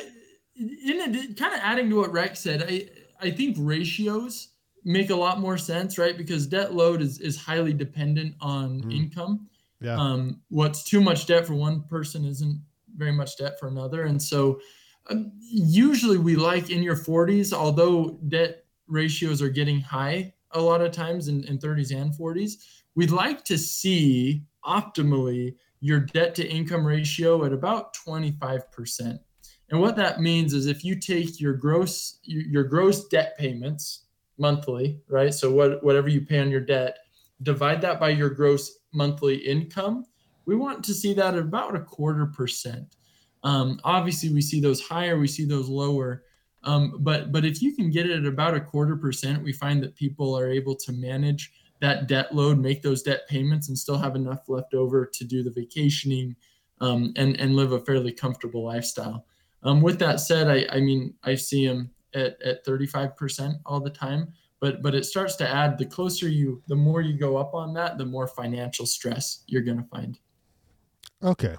in 0.58 1.14
it, 1.14 1.37
kind 1.37 1.52
of 1.55 1.61
adding 1.62 1.90
to 1.90 1.96
what 1.96 2.12
Rex 2.12 2.40
said, 2.40 2.64
I, 2.69 2.88
I 3.20 3.30
think 3.30 3.56
ratios 3.58 4.48
make 4.84 5.10
a 5.10 5.16
lot 5.16 5.40
more 5.40 5.58
sense, 5.58 5.98
right? 5.98 6.16
Because 6.16 6.46
debt 6.46 6.74
load 6.74 7.00
is 7.02 7.20
is 7.20 7.36
highly 7.36 7.72
dependent 7.72 8.34
on 8.40 8.82
Mhm. 8.82 8.92
income. 8.92 9.48
yeah. 9.80 9.94
um, 9.96 10.40
what's 10.48 10.82
too 10.82 11.02
much 11.02 11.26
debt 11.26 11.46
for 11.46 11.54
one 11.54 11.82
person 11.82 12.24
isn't 12.24 12.62
very 12.96 13.12
much 13.12 13.36
debt 13.36 13.60
for 13.60 13.68
another 13.68 14.04
and 14.04 14.22
so 14.22 14.58
um, 15.10 15.30
usually 15.38 16.16
we 16.16 16.34
like 16.34 16.70
in 16.70 16.82
your 16.82 16.96
40s 16.96 17.52
although 17.52 18.18
debt 18.28 18.64
ratios 18.86 19.42
are 19.42 19.50
getting 19.50 19.78
high 19.78 20.32
a 20.52 20.60
lot 20.60 20.80
of 20.80 20.92
times 20.92 21.28
in, 21.28 21.44
in 21.44 21.58
30s 21.58 21.94
and 21.94 22.14
40s 22.14 22.52
we'd 22.94 23.10
like 23.10 23.44
to 23.44 23.58
see 23.58 24.42
optimally 24.64 25.54
your 25.80 26.00
debt 26.00 26.35
to 26.37 26.49
income 26.49 26.87
ratio 26.87 27.44
at 27.44 27.52
about 27.52 27.92
25% 27.94 29.18
and 29.70 29.80
what 29.80 29.96
that 29.96 30.20
means 30.20 30.54
is 30.54 30.66
if 30.66 30.85
you 30.85 30.96
take 30.99 31.40
your 31.40 31.54
gross 31.54 32.18
your, 32.23 32.64
gross 32.64 33.08
debt 33.08 33.37
payments 33.38 34.04
monthly 34.38 34.99
right 35.08 35.32
so 35.32 35.50
what 35.50 35.82
whatever 35.82 36.08
you 36.08 36.20
pay 36.20 36.40
on 36.40 36.50
your 36.50 36.61
debt 36.61 36.99
divide 37.42 37.80
that 37.82 38.00
by 38.00 38.11
your 38.11 38.30
gross 38.30 38.78
monthly 38.92 39.37
income, 39.37 40.06
we 40.46 40.56
want 40.56 40.85
to 40.85 40.94
see 40.94 41.12
that 41.14 41.35
at 41.35 41.40
about 41.40 41.76
a 41.76 41.80
quarter 41.80 42.26
percent. 42.26 42.96
Um, 43.42 43.80
obviously, 43.85 44.32
we 44.32 44.40
see 44.40 44.61
those 44.61 44.80
higher, 44.80 45.18
we 45.18 45.28
see 45.28 45.44
those 45.44 45.68
lower. 45.68 46.25
Um, 46.64 46.96
but 47.00 47.30
but 47.30 47.44
if 47.44 47.62
you 47.62 47.75
can 47.75 47.90
get 47.90 48.06
it 48.06 48.18
at 48.18 48.26
about 48.26 48.54
a 48.54 48.61
quarter 48.61 48.96
percent, 48.96 49.42
we 49.42 49.52
find 49.52 49.82
that 49.82 49.94
people 49.94 50.37
are 50.37 50.50
able 50.50 50.75
to 50.76 50.92
manage 50.92 51.52
that 51.80 52.08
debt 52.08 52.35
load, 52.35 52.58
make 52.58 52.82
those 52.82 53.02
debt 53.02 53.28
payments, 53.28 53.68
and 53.68 53.78
still 53.78 53.99
have 53.99 54.16
enough 54.16 54.49
left 54.49 54.75
over 54.75 55.06
to 55.06 55.25
do 55.25 55.42
the 55.42 55.50
vacationing 55.50 56.35
um, 56.80 57.12
and 57.16 57.38
and 57.38 57.54
live 57.54 57.73
a 57.73 57.80
fairly 57.80 58.12
comfortable 58.12 58.64
lifestyle. 58.64 59.26
Um, 59.62 59.80
with 59.80 59.98
that 59.98 60.20
said, 60.20 60.48
I, 60.48 60.66
I 60.76 60.80
mean 60.80 61.14
I 61.25 61.34
see 61.34 61.66
them 61.66 61.90
at 62.14 62.40
at 62.42 62.64
35% 62.64 63.54
all 63.66 63.80
the 63.80 63.90
time 63.90 64.32
but 64.58 64.80
but 64.80 64.94
it 64.94 65.04
starts 65.04 65.36
to 65.36 65.46
add 65.46 65.76
the 65.76 65.84
closer 65.84 66.28
you 66.28 66.62
the 66.66 66.76
more 66.76 67.02
you 67.02 67.12
go 67.12 67.36
up 67.36 67.52
on 67.52 67.75
that 67.75 67.98
the 67.98 68.06
more 68.06 68.26
financial 68.26 68.86
stress 68.86 69.42
you're 69.46 69.60
going 69.60 69.76
to 69.76 69.88
find 69.88 70.18
Okay. 71.22 71.56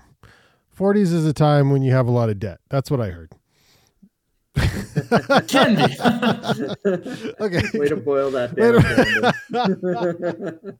40s 0.77 1.13
is 1.13 1.25
a 1.25 1.33
time 1.33 1.71
when 1.71 1.81
you 1.81 1.91
have 1.91 2.07
a 2.07 2.11
lot 2.11 2.29
of 2.29 2.39
debt. 2.39 2.59
That's 2.69 2.91
what 2.91 3.01
I 3.01 3.09
heard. 3.09 3.31
can 5.47 5.75
be 5.75 5.83
Okay. 7.41 7.77
Way 7.77 7.87
to 7.89 7.95
boil 7.97 8.31
that 8.31 8.55
down. 9.51 10.79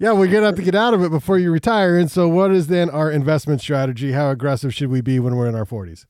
Yeah, 0.00 0.10
we're 0.10 0.26
gonna 0.26 0.46
have 0.46 0.56
to 0.56 0.62
get 0.62 0.74
out 0.74 0.92
of 0.92 1.04
it 1.04 1.10
before 1.10 1.38
you 1.38 1.52
retire. 1.52 1.96
And 1.96 2.10
so, 2.10 2.28
what 2.28 2.50
is 2.50 2.66
then 2.66 2.90
our 2.90 3.12
investment 3.12 3.60
strategy? 3.60 4.10
How 4.10 4.30
aggressive 4.30 4.74
should 4.74 4.88
we 4.88 5.00
be 5.00 5.20
when 5.20 5.36
we're 5.36 5.46
in 5.46 5.54
our 5.54 5.64
40s? 5.64 6.04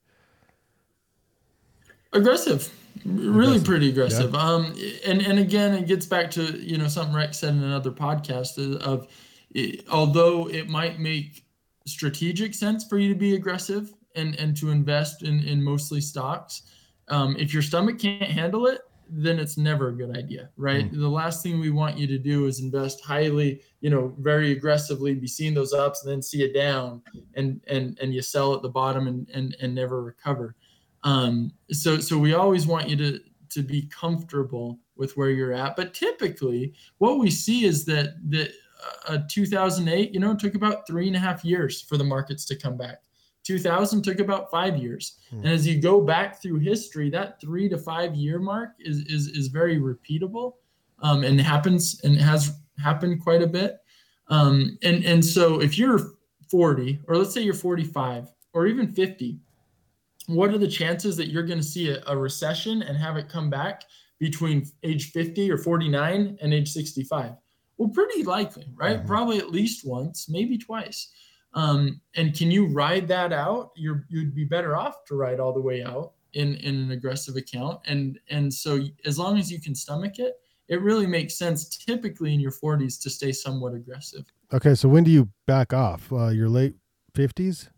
Aggressive 2.17 2.73
really 3.05 3.47
Aggressive, 3.47 3.65
pretty 3.65 3.89
aggressive 3.91 4.35
um 4.35 4.75
and 5.05 5.23
and 5.23 5.39
again 5.39 5.75
it 5.75 5.87
gets 5.87 6.07
back 6.07 6.31
to 6.31 6.59
you 6.59 6.79
know 6.79 6.89
something 6.89 7.15
rex 7.15 7.39
said 7.39 7.55
in 7.55 7.63
another 7.63 7.91
podcast 7.91 8.59
uh, 8.59 8.79
of 8.79 9.07
it, 9.51 9.85
although 9.91 10.49
it 10.49 10.69
might 10.69 10.99
make 10.99 11.45
strategic 11.87 12.55
sense 12.55 12.85
for 12.85 12.99
you 12.99 13.09
to 13.09 13.19
be 13.19 13.35
aggressive 13.35 13.93
and 14.15 14.35
and 14.37 14.57
to 14.57 14.71
invest 14.71 15.23
in 15.23 15.41
in 15.45 15.63
mostly 15.63 16.01
stocks. 16.01 16.63
Um, 17.09 17.37
if 17.39 17.53
your 17.53 17.63
stomach 17.63 18.01
can't 18.01 18.23
handle 18.23 18.67
it, 18.67 18.81
then 19.09 19.39
it's 19.39 19.57
never 19.57 19.89
a 19.89 19.93
good 19.93 20.17
idea, 20.17 20.51
right? 20.57 20.91
Mm. 20.91 20.99
The 20.99 21.09
last 21.09 21.43
thing 21.43 21.61
we 21.61 21.71
want 21.71 21.97
you 21.97 22.09
to 22.09 22.19
do 22.19 22.47
is 22.47 22.59
invest 22.59 23.01
highly, 23.01 23.63
you 23.81 23.91
know, 23.91 24.13
very 24.19 24.51
aggressively, 24.51 25.15
be 25.15 25.29
seeing 25.29 25.55
those 25.55 25.73
ups 25.73 26.03
and 26.03 26.11
then 26.11 26.21
see 26.21 26.43
it 26.43 26.53
down, 26.53 27.03
and 27.35 27.61
and 27.69 27.97
and 28.03 28.13
you 28.13 28.23
sell 28.23 28.55
at 28.55 28.63
the 28.63 28.69
bottom 28.69 29.07
and 29.07 29.29
and 29.31 29.57
and 29.61 29.75
never 29.75 30.03
recover. 30.03 30.57
Um, 31.05 31.53
so 31.71 31.99
so 31.99 32.19
we 32.19 32.35
always 32.35 32.67
want 32.67 32.89
you 32.89 32.97
to 32.97 33.21
to 33.51 33.63
be 33.63 33.83
comfortable 33.83 34.79
with 34.97 35.17
where 35.17 35.31
you're 35.31 35.53
at. 35.53 35.77
But 35.77 35.95
typically, 35.95 36.75
what 36.99 37.19
we 37.19 37.31
see 37.31 37.65
is 37.65 37.85
that 37.87 38.15
that 38.31 38.53
uh, 39.09 39.19
2008, 39.29 40.13
you 40.13 40.21
know, 40.21 40.35
took 40.35 40.55
about 40.55 40.87
three 40.87 41.07
and 41.07 41.17
a 41.17 41.19
half 41.19 41.45
years 41.45 41.83
for 41.83 41.97
the 41.97 42.05
markets 42.05 42.45
to 42.47 42.57
come 42.57 42.77
back. 42.77 43.03
2000 43.45 44.03
took 44.03 44.19
about 44.19 44.51
five 44.51 44.77
years. 44.77 45.19
Hmm. 45.31 45.39
And 45.39 45.49
as 45.49 45.67
you 45.67 45.81
go 45.81 46.01
back 46.01 46.43
through 46.43 46.59
history, 46.59 47.11
that 47.11 47.41
three 47.41 47.69
to 47.69 47.79
five 47.79 48.15
year 48.15 48.39
mark 48.39 48.71
is 48.81 48.99
is, 49.07 49.29
is 49.29 49.49
very 49.49 49.79
repeatable 49.79 50.55
um, 51.01 51.23
and 51.23 51.41
happens 51.41 52.01
and 52.03 52.17
has 52.17 52.59
happened 52.83 53.23
quite 53.23 53.43
a 53.43 53.47
bit. 53.47 53.79
Um, 54.29 54.79
and 54.83 55.05
and 55.05 55.25
so 55.25 55.61
if 55.61 55.79
you're 55.79 56.01
40 56.51 57.01
or 57.09 57.17
let's 57.17 57.33
say 57.33 57.43
you're 57.43 57.55
45 57.55 58.29
or 58.53 58.67
even 58.67 58.89
50 58.89 59.39
what 60.27 60.51
are 60.51 60.59
the 60.59 60.69
chances 60.69 61.17
that 61.17 61.29
you're 61.29 61.43
going 61.43 61.59
to 61.59 61.65
see 61.65 61.91
a, 61.91 62.03
a, 62.07 62.17
recession 62.17 62.83
and 62.83 62.97
have 62.97 63.17
it 63.17 63.29
come 63.29 63.51
back 63.51 63.85
between 64.19 64.67
age 64.83 65.13
50 65.13 65.51
or 65.51 65.59
49 65.59 66.39
and 66.41 66.55
age 66.55 66.71
65 66.71 67.33
well 67.79 67.89
pretty 67.89 68.23
likely 68.23 68.67
right? 68.75 68.99
Mm-hmm. 68.99 69.07
probably 69.07 69.39
at 69.39 69.51
least 69.51 69.87
once 69.87 70.29
maybe 70.29 70.59
twice. 70.59 71.11
Um, 71.55 72.03
and 72.17 72.37
can 72.37 72.51
you 72.51 72.67
ride 72.67 73.09
that 73.09 73.33
out? 73.33 73.71
You're 73.77 74.05
you'd 74.11 74.35
be 74.35 74.45
better 74.45 74.77
off 74.77 75.05
to 75.07 75.15
ride 75.15 75.41
all 75.41 75.55
the 75.55 75.61
way 75.61 75.83
out 75.83 76.13
in 76.35 76.57
in 76.57 76.77
an 76.77 76.91
aggressive 76.91 77.37
account. 77.37 77.81
And 77.87 78.19
and 78.29 78.53
so 78.53 78.85
as 79.05 79.19
long 79.19 79.39
as 79.39 79.51
you 79.51 79.61
can 79.61 79.75
stomach 79.75 80.19
it 80.19 80.35
it 80.69 80.83
really 80.83 81.07
makes 81.07 81.39
sense 81.39 81.69
typically 81.69 82.35
in 82.35 82.41
your 82.41 82.51
40s 82.51 83.01
to 83.03 83.11
stay 83.11 83.31
somewhat 83.33 83.75
aggressive. 83.75 84.25
Okay 84.53 84.75
so 84.75 84.89
when 84.89 85.05
do 85.05 85.11
you 85.11 85.29
back 85.47 85.73
off? 85.73 86.13
Uh, 86.13 86.29
your 86.29 86.49
late 86.49 86.75
50s 87.15 87.69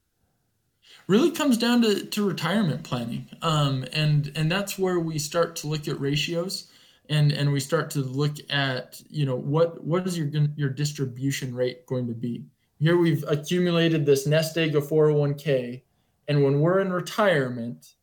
really 1.06 1.30
comes 1.30 1.56
down 1.56 1.82
to, 1.82 2.04
to 2.04 2.28
retirement 2.28 2.84
planning. 2.84 3.28
Um, 3.42 3.84
and, 3.92 4.30
and 4.36 4.50
that's 4.50 4.78
where 4.78 5.00
we 5.00 5.18
start 5.18 5.56
to 5.56 5.66
look 5.66 5.88
at 5.88 6.00
ratios 6.00 6.70
and, 7.08 7.32
and 7.32 7.50
we 7.52 7.60
start 7.60 7.90
to 7.92 8.00
look 8.00 8.36
at, 8.50 9.00
you 9.08 9.24
know, 9.24 9.36
what, 9.36 9.82
what 9.82 10.06
is 10.06 10.18
your, 10.18 10.28
your 10.56 10.68
distribution 10.68 11.54
rate 11.54 11.86
going 11.86 12.06
to 12.06 12.12
be? 12.12 12.44
Here 12.78 12.96
we've 12.96 13.24
accumulated 13.26 14.04
this 14.04 14.26
nest 14.26 14.56
egg 14.56 14.76
of 14.76 14.86
401k. 14.88 15.82
And 16.28 16.44
when 16.44 16.60
we're 16.60 16.80
in 16.80 16.92
retirement, 16.92 17.94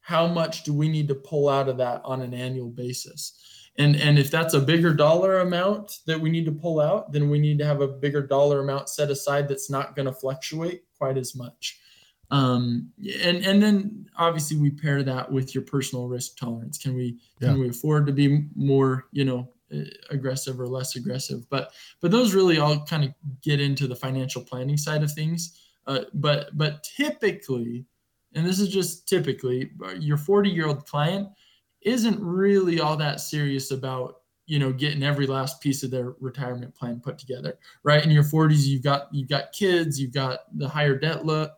how 0.00 0.26
much 0.28 0.64
do 0.64 0.72
we 0.72 0.88
need 0.88 1.08
to 1.08 1.14
pull 1.14 1.48
out 1.48 1.68
of 1.68 1.78
that 1.78 2.02
on 2.04 2.22
an 2.22 2.32
annual 2.32 2.70
basis? 2.70 3.40
And, 3.76 3.96
and 3.96 4.18
if 4.18 4.30
that's 4.30 4.54
a 4.54 4.60
bigger 4.60 4.94
dollar 4.94 5.40
amount 5.40 5.98
that 6.06 6.20
we 6.20 6.30
need 6.30 6.44
to 6.44 6.52
pull 6.52 6.80
out, 6.80 7.12
then 7.12 7.28
we 7.28 7.40
need 7.40 7.58
to 7.58 7.66
have 7.66 7.80
a 7.80 7.88
bigger 7.88 8.24
dollar 8.24 8.60
amount 8.60 8.88
set 8.88 9.10
aside 9.10 9.48
that's 9.48 9.68
not 9.68 9.96
going 9.96 10.06
to 10.06 10.12
fluctuate 10.12 10.84
quite 10.96 11.18
as 11.18 11.34
much. 11.34 11.80
Um, 12.30 12.90
and 13.22 13.44
and 13.44 13.62
then 13.62 14.06
obviously 14.16 14.56
we 14.56 14.70
pair 14.70 15.02
that 15.02 15.30
with 15.30 15.54
your 15.54 15.64
personal 15.64 16.08
risk 16.08 16.36
tolerance. 16.36 16.78
Can 16.78 16.94
we 16.94 17.18
yeah. 17.40 17.48
can 17.48 17.60
we 17.60 17.68
afford 17.68 18.06
to 18.06 18.12
be 18.12 18.46
more 18.54 19.06
you 19.12 19.24
know 19.24 19.48
aggressive 20.10 20.60
or 20.60 20.66
less 20.66 20.96
aggressive? 20.96 21.48
But 21.50 21.72
but 22.00 22.10
those 22.10 22.34
really 22.34 22.58
all 22.58 22.84
kind 22.86 23.04
of 23.04 23.14
get 23.42 23.60
into 23.60 23.86
the 23.86 23.96
financial 23.96 24.42
planning 24.42 24.76
side 24.76 25.02
of 25.02 25.12
things. 25.12 25.60
Uh, 25.86 26.00
but 26.14 26.56
but 26.56 26.82
typically, 26.96 27.84
and 28.34 28.46
this 28.46 28.58
is 28.58 28.68
just 28.68 29.08
typically, 29.08 29.70
your 29.98 30.16
40 30.16 30.50
year 30.50 30.66
old 30.66 30.86
client 30.86 31.28
isn't 31.82 32.20
really 32.20 32.80
all 32.80 32.96
that 32.96 33.20
serious 33.20 33.70
about 33.70 34.22
you 34.46 34.58
know 34.58 34.72
getting 34.72 35.02
every 35.02 35.26
last 35.26 35.60
piece 35.60 35.82
of 35.82 35.90
their 35.90 36.14
retirement 36.20 36.74
plan 36.74 37.00
put 37.00 37.18
together 37.18 37.58
right 37.82 38.04
in 38.04 38.10
your 38.10 38.22
40s 38.22 38.66
you've 38.66 38.82
got 38.82 39.08
you've 39.12 39.28
got 39.28 39.52
kids 39.52 39.98
you've 40.00 40.12
got 40.12 40.40
the 40.58 40.68
higher 40.68 40.98
debt 40.98 41.24
look 41.24 41.52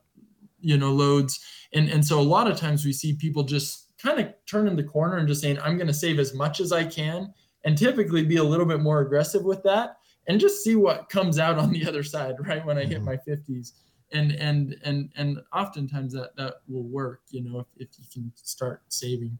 you 0.67 0.77
know 0.77 0.93
loads. 0.93 1.41
And 1.75 1.89
and 1.89 2.05
so 2.05 2.21
a 2.21 2.23
lot 2.23 2.51
of 2.51 2.59
times 2.59 2.85
we 2.85 2.93
see 2.93 3.15
people 3.15 3.43
just 3.43 3.87
kind 3.99 4.21
of 4.21 4.33
turning 4.47 4.77
the 4.77 4.83
corner 4.83 5.17
and 5.17 5.29
just 5.29 5.41
saying 5.41 5.59
i'm 5.61 5.77
going 5.77 5.87
to 5.87 5.95
save 5.95 6.19
as 6.19 6.35
much 6.35 6.61
as 6.61 6.73
i 6.73 6.85
can 6.85 7.33
and 7.65 7.77
typically 7.77 8.25
be 8.25 8.37
a 8.37 8.45
little 8.45 8.67
bit 8.67 8.81
more 8.81 9.01
aggressive 9.01 9.43
with 9.43 9.63
that 9.63 9.97
and 10.29 10.41
just 10.41 10.63
see 10.63 10.77
what 10.77 11.09
comes 11.09 11.39
out 11.39 11.59
on 11.59 11.71
the 11.73 11.87
other 11.87 12.03
side 12.03 12.35
right 12.41 12.65
when 12.65 12.79
i 12.79 12.85
hit 12.85 12.99
mm-hmm. 12.99 13.07
my 13.07 13.17
50s 13.17 13.73
and 14.13 14.33
and 14.33 14.77
and 14.85 15.11
and 15.17 15.41
oftentimes 15.53 16.13
that 16.13 16.37
that 16.37 16.57
will 16.69 16.85
work 16.85 17.23
you 17.31 17.43
know 17.43 17.61
if, 17.61 17.67
if 17.79 17.97
you 17.99 18.23
can 18.23 18.33
start 18.37 18.83
saving 18.89 19.37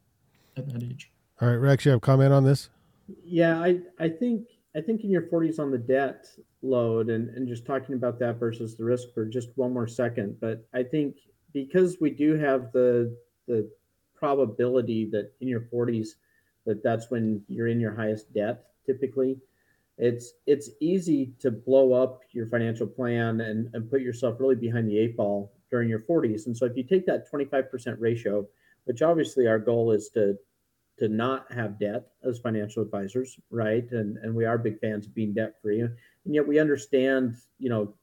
at 0.57 0.67
that 0.69 0.83
age. 0.83 1.13
All 1.41 1.49
right 1.49 1.55
rex 1.55 1.85
you 1.85 1.93
have 1.93 1.99
a 1.99 2.01
comment 2.01 2.33
on 2.33 2.45
this? 2.45 2.69
Yeah 3.25 3.61
i 3.61 3.79
i 4.01 4.09
think 4.09 4.49
i 4.75 4.81
think 4.81 5.05
in 5.05 5.11
your 5.11 5.23
40s 5.23 5.61
on 5.61 5.71
the 5.71 5.79
debt 5.79 6.27
load 6.67 7.11
and, 7.11 7.29
and 7.31 7.49
just 7.49 7.67
talking 7.67 7.95
about 7.95 8.19
that 8.19 8.39
versus 8.39 8.77
the 8.77 8.85
risk 8.85 9.09
for 9.15 9.25
just 9.25 9.51
one 9.57 9.73
more 9.73 9.87
second. 9.87 10.37
But 10.41 10.67
I 10.75 10.83
think 10.83 11.17
because 11.53 11.97
we 12.01 12.11
do 12.11 12.37
have 12.37 12.73
the 12.73 13.17
the 13.47 13.71
probability 14.15 15.09
that 15.11 15.33
in 15.41 15.49
your 15.49 15.63
40s 15.73 16.09
that 16.65 16.83
that's 16.83 17.11
when 17.11 17.43
you're 17.49 17.69
in 17.69 17.81
your 17.81 17.95
highest 17.95 18.33
debt 18.33 18.65
typically 18.85 19.39
it's 19.99 20.33
it's 20.47 20.71
easy 20.81 21.33
to 21.39 21.51
blow 21.51 21.93
up 21.93 22.21
your 22.33 22.47
financial 22.47 22.87
plan 22.87 23.41
and, 23.43 23.71
and 23.75 23.91
put 23.91 24.01
yourself 24.01 24.37
really 24.41 24.55
behind 24.55 24.89
the 24.89 24.99
eight 24.99 25.17
ball 25.17 25.53
during 25.71 25.89
your 25.89 26.01
40s 26.01 26.47
and 26.47 26.57
so 26.57 26.67
if 26.67 26.77
you 26.77 26.83
take 26.83 27.07
that 27.07 27.31
25% 27.31 27.97
ratio 27.99 28.47
which 28.85 29.03
obviously 29.03 29.47
our 29.47 29.59
goal 29.59 29.93
is 29.93 30.09
to 30.11 30.37
to 30.99 31.09
not 31.09 31.51
have 31.53 31.79
debt 31.79 32.07
as 32.25 32.39
financial 32.39 32.83
advisors 32.83 33.39
right 33.51 33.91
and 33.93 34.17
and 34.19 34.35
we 34.35 34.45
are 34.45 34.57
big 34.57 34.79
fans 34.81 35.07
of 35.07 35.15
being 35.15 35.33
debt 35.33 35.55
free 35.61 35.87
and 36.27 36.35
yet 36.35 36.47
we 36.47 36.59
understand, 36.59 37.37
you 37.59 37.71
know, 37.71 37.95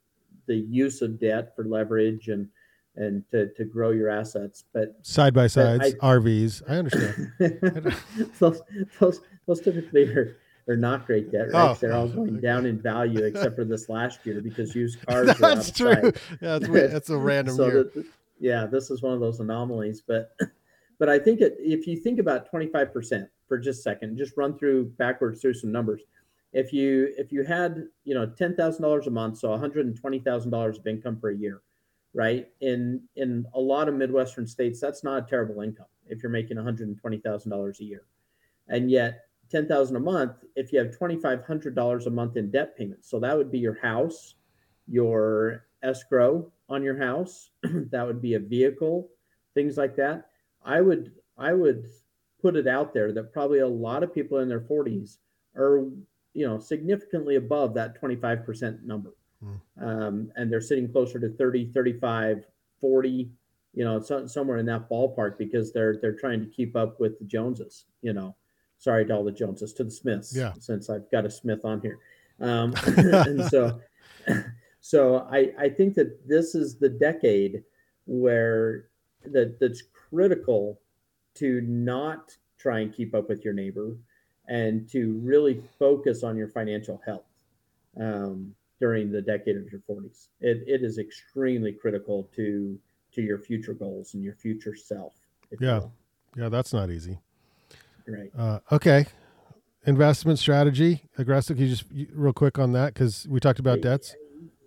the 0.47 0.55
use 0.55 1.01
of 1.01 1.19
debt 1.19 1.55
for 1.55 1.65
leverage 1.65 2.29
and 2.29 2.47
and 2.95 3.23
to, 3.31 3.49
to 3.53 3.65
grow 3.65 3.89
your 3.89 4.09
assets. 4.09 4.63
But 4.71 4.95
side 5.01 5.33
by 5.33 5.47
sides, 5.47 5.95
I, 6.01 6.05
RVs, 6.05 6.61
I 6.67 6.75
understand. 6.75 7.95
those, 8.39 8.61
those 8.99 9.21
those 9.45 9.61
typically 9.61 10.03
are, 10.05 10.37
are 10.67 10.77
not 10.77 11.05
great 11.05 11.31
debt, 11.31 11.51
right? 11.51 11.71
Oh, 11.71 11.77
They're 11.79 11.93
all 11.93 12.07
going 12.07 12.39
down 12.39 12.65
in 12.65 12.81
value 12.81 13.23
except 13.25 13.55
for 13.55 13.65
this 13.65 13.89
last 13.89 14.25
year 14.25 14.41
because 14.41 14.73
used 14.75 15.05
cars. 15.05 15.37
that's 15.37 15.71
true. 15.71 16.13
Yeah, 16.41 16.59
that's, 16.59 16.93
that's 16.93 17.09
a 17.09 17.17
random 17.17 17.55
so 17.57 17.67
year. 17.67 17.83
The, 17.83 18.05
yeah, 18.39 18.65
this 18.65 18.89
is 18.89 19.01
one 19.01 19.13
of 19.13 19.19
those 19.19 19.39
anomalies. 19.39 20.01
But 20.05 20.35
but 20.99 21.09
I 21.09 21.19
think 21.19 21.41
it, 21.41 21.55
if 21.59 21.87
you 21.87 21.97
think 21.97 22.19
about 22.19 22.51
25% 22.51 23.27
for 23.47 23.57
just 23.57 23.79
a 23.79 23.81
second, 23.83 24.17
just 24.17 24.37
run 24.37 24.57
through 24.57 24.85
backwards 24.97 25.41
through 25.41 25.55
some 25.55 25.71
numbers 25.71 26.01
if 26.53 26.71
you 26.71 27.11
if 27.17 27.31
you 27.31 27.43
had 27.43 27.87
you 28.05 28.13
know 28.13 28.27
ten 28.27 28.55
thousand 28.55 28.83
dollars 28.83 29.07
a 29.07 29.11
month, 29.11 29.39
so 29.39 29.49
one 29.49 29.59
hundred 29.59 29.87
and 29.87 29.99
twenty 29.99 30.19
thousand 30.19 30.51
dollars 30.51 30.77
of 30.77 30.87
income 30.87 31.17
per 31.17 31.31
year, 31.31 31.61
right? 32.13 32.47
In 32.61 33.01
in 33.15 33.45
a 33.53 33.59
lot 33.59 33.89
of 33.89 33.95
midwestern 33.95 34.47
states, 34.47 34.79
that's 34.79 35.03
not 35.03 35.23
a 35.23 35.25
terrible 35.27 35.61
income 35.61 35.87
if 36.07 36.21
you're 36.21 36.31
making 36.31 36.57
one 36.57 36.65
hundred 36.65 36.87
and 36.87 36.97
twenty 36.97 37.17
thousand 37.17 37.51
dollars 37.51 37.79
a 37.79 37.83
year, 37.83 38.03
and 38.69 38.89
yet 38.89 39.21
ten 39.49 39.67
thousand 39.67 39.95
a 39.95 39.99
month 39.99 40.33
if 40.55 40.71
you 40.71 40.79
have 40.79 40.95
twenty 40.95 41.19
five 41.19 41.43
hundred 41.43 41.75
dollars 41.75 42.05
a 42.05 42.11
month 42.11 42.37
in 42.37 42.51
debt 42.51 42.77
payments. 42.77 43.09
So 43.09 43.19
that 43.19 43.35
would 43.35 43.51
be 43.51 43.59
your 43.59 43.79
house, 43.81 44.35
your 44.87 45.65
escrow 45.81 46.51
on 46.69 46.83
your 46.83 46.97
house, 46.97 47.49
that 47.63 48.05
would 48.05 48.21
be 48.21 48.35
a 48.35 48.39
vehicle, 48.39 49.09
things 49.55 49.75
like 49.75 49.95
that. 49.95 50.29
I 50.65 50.81
would 50.81 51.11
I 51.37 51.53
would 51.53 51.87
put 52.41 52.55
it 52.55 52.67
out 52.67 52.93
there 52.93 53.11
that 53.13 53.33
probably 53.33 53.59
a 53.59 53.67
lot 53.67 54.03
of 54.03 54.13
people 54.13 54.39
in 54.39 54.49
their 54.49 54.59
40s 54.59 55.17
are 55.55 55.85
you 56.33 56.47
know 56.47 56.59
significantly 56.59 57.35
above 57.35 57.73
that 57.73 57.99
25% 57.99 58.83
number. 58.83 59.13
Mm. 59.43 59.59
um, 59.81 60.31
and 60.37 60.49
they're 60.49 60.61
sitting 60.61 60.89
closer 60.89 61.19
to 61.19 61.27
30 61.27 61.73
35 61.73 62.45
40 62.79 63.29
you 63.73 63.83
know 63.83 63.99
so, 63.99 64.25
somewhere 64.25 64.57
in 64.57 64.65
that 64.67 64.89
ballpark 64.89 65.37
because 65.37 65.73
they're 65.73 65.97
they're 65.97 66.15
trying 66.15 66.39
to 66.39 66.45
keep 66.45 66.77
up 66.77 66.99
with 66.99 67.19
the 67.19 67.25
joneses 67.25 67.85
you 68.01 68.13
know. 68.13 68.35
Sorry 68.77 69.05
to 69.05 69.13
all 69.13 69.23
the 69.23 69.31
joneses 69.31 69.73
to 69.73 69.83
the 69.85 69.91
smiths 69.91 70.35
yeah. 70.35 70.53
since 70.59 70.89
i've 70.89 71.09
got 71.11 71.25
a 71.25 71.31
smith 71.31 71.65
on 71.65 71.81
here. 71.81 71.99
Um, 72.39 72.73
and 72.85 73.43
so 73.45 73.81
so 74.79 75.27
i 75.31 75.51
i 75.59 75.69
think 75.69 75.93
that 75.95 76.27
this 76.27 76.55
is 76.55 76.77
the 76.77 76.89
decade 76.89 77.63
where 78.05 78.89
that 79.25 79.59
that's 79.59 79.83
critical 80.13 80.79
to 81.35 81.61
not 81.61 82.35
try 82.57 82.79
and 82.79 82.93
keep 82.93 83.15
up 83.15 83.29
with 83.29 83.43
your 83.43 83.53
neighbor 83.53 83.97
and 84.47 84.87
to 84.89 85.19
really 85.23 85.61
focus 85.79 86.23
on 86.23 86.37
your 86.37 86.47
financial 86.47 87.01
health 87.05 87.25
um, 87.99 88.53
during 88.79 89.11
the 89.11 89.21
decade 89.21 89.57
of 89.57 89.71
your 89.71 89.81
40s. 89.89 90.27
It, 90.41 90.63
it 90.67 90.83
is 90.83 90.97
extremely 90.97 91.73
critical 91.73 92.29
to 92.35 92.77
to 93.13 93.21
your 93.21 93.37
future 93.37 93.73
goals 93.73 94.15
and 94.15 94.23
your 94.23 94.33
future 94.33 94.75
self. 94.75 95.13
Yeah, 95.59 95.81
yeah, 96.35 96.49
that's 96.49 96.73
not 96.73 96.89
easy. 96.89 97.19
Right. 98.07 98.31
Uh, 98.35 98.59
okay. 98.71 99.05
Investment 99.85 100.39
strategy, 100.39 101.03
aggressive. 101.19 101.57
Can 101.57 101.67
you 101.67 101.75
just 101.75 101.85
real 102.11 102.33
quick 102.33 102.57
on 102.57 102.71
that 102.71 102.95
because 102.95 103.27
we 103.29 103.39
talked 103.39 103.59
about 103.59 103.81
debts. 103.81 104.15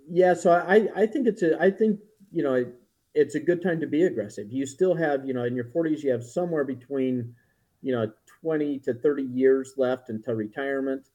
Yeah, 0.08 0.34
so 0.34 0.52
I 0.52 0.88
I 0.94 1.06
think 1.06 1.26
it's 1.26 1.42
a 1.42 1.60
I 1.60 1.70
think 1.72 1.98
you 2.30 2.44
know 2.44 2.66
it's 3.16 3.34
a 3.34 3.40
good 3.40 3.62
time 3.62 3.80
to 3.80 3.86
be 3.86 4.02
aggressive. 4.02 4.52
You 4.52 4.66
still 4.66 4.94
have, 4.94 5.26
you 5.26 5.32
know, 5.32 5.44
in 5.44 5.56
your 5.56 5.64
40s, 5.64 6.02
you 6.02 6.12
have 6.12 6.22
somewhere 6.22 6.64
between, 6.64 7.34
you 7.80 7.92
know, 7.92 8.12
20 8.42 8.78
to 8.80 8.92
30 8.92 9.22
years 9.22 9.72
left 9.78 10.10
until 10.10 10.34
retirement. 10.34 11.08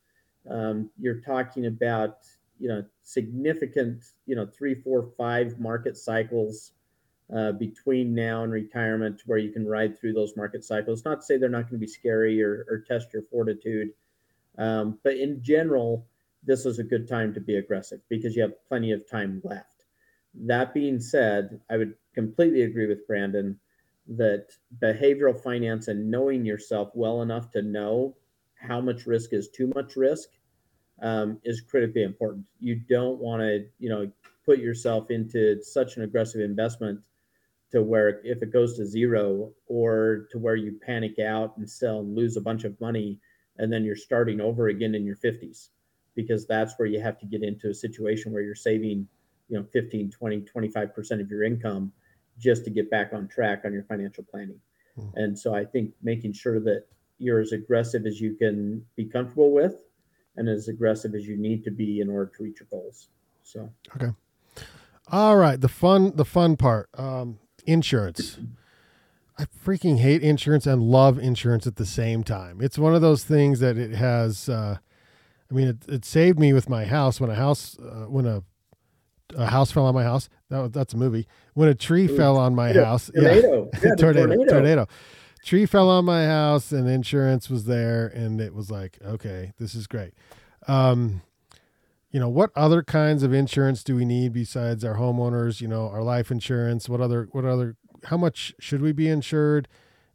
Um, 0.50 0.90
you're 1.00 1.22
talking 1.22 1.68
about, 1.68 2.18
you 2.60 2.68
know, 2.68 2.84
significant, 3.04 4.04
you 4.26 4.36
know, 4.36 4.48
three, 4.48 4.74
four, 4.74 5.12
five 5.16 5.60
market 5.60 5.96
cycles 5.96 6.72
uh, 7.34 7.52
between 7.52 8.16
now 8.16 8.44
and 8.44 8.52
retirement 8.52 9.22
where 9.28 9.38
you 9.38 9.52
can 9.52 9.68
ride 9.68 9.98
through 9.98 10.14
those 10.14 10.36
market 10.36 10.66
cycles. 10.66 11.06
Not 11.06 11.20
to 11.20 11.26
say 11.26 11.38
they're 11.38 11.50
not 11.50 11.70
going 11.70 11.80
to 11.80 11.86
be 11.86 11.88
scary 11.88 12.42
or, 12.42 12.66
or 12.68 12.80
test 12.80 13.14
your 13.14 13.24
fortitude, 13.30 13.92
um, 14.58 14.98
but 15.04 15.18
in 15.18 15.44
general, 15.44 16.08
this 16.44 16.66
is 16.66 16.80
a 16.80 16.84
good 16.84 17.08
time 17.08 17.32
to 17.36 17.40
be 17.40 17.58
aggressive 17.58 18.02
because 18.10 18.36
you 18.36 18.42
have 18.42 18.54
plenty 18.68 18.92
of 18.92 19.08
time 19.08 19.40
left. 19.44 19.71
That 20.34 20.74
being 20.74 21.00
said, 21.00 21.60
I 21.70 21.78
would 21.78 21.96
completely 22.14 22.64
agree 22.64 22.88
with 22.88 23.08
Brandyn 23.08 23.58
that 24.08 24.48
behavioral 24.82 25.40
finance 25.42 25.88
and 25.88 26.10
knowing 26.10 26.46
yourself 26.46 26.92
well 26.94 27.22
enough 27.22 27.52
to 27.52 27.62
know 27.62 28.16
how 28.56 28.82
much 28.82 29.06
risk 29.06 29.34
is 29.34 29.50
too 29.50 29.72
much 29.76 29.96
risk 29.96 30.30
um, 31.02 31.40
is 31.44 31.62
critically 31.62 32.04
important. 32.04 32.46
You 32.60 32.76
don't 32.76 33.20
want 33.20 33.42
to, 33.42 33.66
you 33.80 33.90
know, 33.90 34.12
put 34.46 34.60
yourself 34.60 35.12
into 35.12 35.62
such 35.64 35.98
an 35.98 36.04
aggressive 36.04 36.42
investment 36.42 37.00
to 37.72 37.82
where 37.82 38.22
if 38.24 38.42
it 38.42 38.52
goes 38.52 38.76
to 38.78 38.86
zero 38.86 39.52
or 39.68 40.28
to 40.32 40.40
where 40.40 40.56
you 40.56 40.80
panic 40.86 41.20
out 41.20 41.56
and 41.58 41.70
sell 41.70 42.00
and 42.00 42.16
lose 42.16 42.38
a 42.38 42.42
bunch 42.42 42.64
of 42.64 42.80
money 42.82 43.20
and 43.58 43.72
then 43.72 43.84
you're 43.84 43.96
starting 43.96 44.42
over 44.42 44.68
again 44.68 44.96
in 44.96 45.06
your 45.06 45.16
50s 45.16 45.70
because 46.16 46.46
that's 46.46 46.74
where 46.78 46.88
you 46.88 47.00
have 47.00 47.18
to 47.20 47.26
get 47.26 47.44
into 47.44 47.70
a 47.70 47.74
situation 47.74 48.34
where 48.34 48.42
you're 48.42 48.56
saving 48.56 49.08
you 49.52 49.60
know 49.60 49.66
15 49.72 50.10
20 50.10 50.42
25% 50.42 51.22
of 51.22 51.30
your 51.30 51.44
income 51.44 51.92
just 52.40 52.64
to 52.64 52.72
get 52.72 52.90
back 52.90 53.12
on 53.14 53.28
track 53.28 53.64
on 53.66 53.74
your 53.74 53.84
financial 53.84 54.24
planning 54.24 54.60
mm-hmm. 54.98 55.16
and 55.18 55.38
so 55.38 55.54
i 55.54 55.64
think 55.64 55.92
making 56.02 56.34
sure 56.34 56.60
that 56.60 56.86
you're 57.20 57.40
as 57.40 57.52
aggressive 57.52 58.06
as 58.08 58.20
you 58.20 58.34
can 58.36 58.84
be 58.96 59.06
comfortable 59.06 59.52
with 59.52 59.84
and 60.38 60.50
as 60.50 60.70
aggressive 60.70 61.14
as 61.14 61.28
you 61.28 61.38
need 61.38 61.64
to 61.64 61.70
be 61.70 62.00
in 62.00 62.10
order 62.10 62.32
to 62.36 62.44
reach 62.44 62.60
your 62.62 62.68
goals 62.72 63.10
so 63.44 63.70
okay 63.96 64.12
all 65.12 65.36
right 65.36 65.60
the 65.62 65.70
fun 65.70 66.16
the 66.16 66.26
fun 66.26 66.56
part 66.56 66.90
um 66.98 67.38
insurance 67.68 68.40
I 69.38 69.46
freaking 69.46 69.98
hate 69.98 70.22
insurance 70.22 70.68
and 70.68 70.84
love 70.84 71.18
insurance 71.18 71.66
at 71.66 71.78
the 71.78 71.86
same 71.86 72.24
time. 72.24 72.62
It's 72.62 72.78
one 72.78 72.94
of 72.94 73.02
those 73.02 73.24
things 73.24 73.60
that 73.60 73.76
it 73.76 73.96
has. 73.96 74.48
Uh, 74.48 74.78
I 75.50 75.54
mean, 75.54 75.68
it, 75.68 75.78
it 75.88 76.06
saved 76.06 76.38
me 76.38 76.54
with 76.54 76.70
my 76.70 76.86
house 76.86 77.20
when 77.20 77.32
a 77.32 77.36
house 77.36 77.76
uh, 77.80 78.06
when 78.08 78.28
a 78.28 78.44
a 79.36 79.48
house 79.48 79.72
fell 79.72 79.86
on 79.86 79.94
my 79.94 80.04
house. 80.04 80.30
That 80.50 80.74
that's 80.74 80.94
a 80.94 80.98
movie. 80.98 81.28
When 81.54 81.70
a 81.70 81.76
tree 81.76 82.10
Ooh, 82.10 82.18
fell 82.18 82.38
on 82.38 82.56
my 82.56 82.74
house, 82.74 83.10
tornado. 83.14 83.70
Yeah. 83.74 83.80
yeah 83.84 83.96
tornado, 83.96 84.28
tornado, 84.28 84.52
tornado. 84.52 84.88
Tree 85.44 85.66
fell 85.66 85.90
on 85.90 86.06
my 86.06 86.26
house, 86.26 86.72
and 86.72 86.88
insurance 86.88 87.50
was 87.50 87.66
there, 87.66 88.08
and 88.08 88.40
it 88.40 88.54
was 88.54 88.70
like, 88.70 89.00
okay, 89.04 89.54
this 89.58 89.74
is 89.74 89.88
great. 89.88 90.14
Um, 90.68 91.22
you 92.12 92.20
know, 92.20 92.30
what 92.30 92.52
other 92.56 92.84
kinds 92.84 93.24
of 93.24 93.34
insurance 93.34 93.84
do 93.84 93.96
we 93.96 94.06
need 94.06 94.34
besides 94.34 94.84
our 94.86 94.98
homeowners? 94.98 95.62
You 95.62 95.68
know, 95.68 95.88
our 95.88 96.04
life 96.04 96.30
insurance. 96.30 96.88
What 96.88 97.02
other 97.02 97.28
what 97.32 97.46
other 97.46 97.76
how 98.06 98.18
much 98.18 98.54
should 98.60 98.82
we 98.82 98.92
be 98.92 99.08
insured 99.08 99.68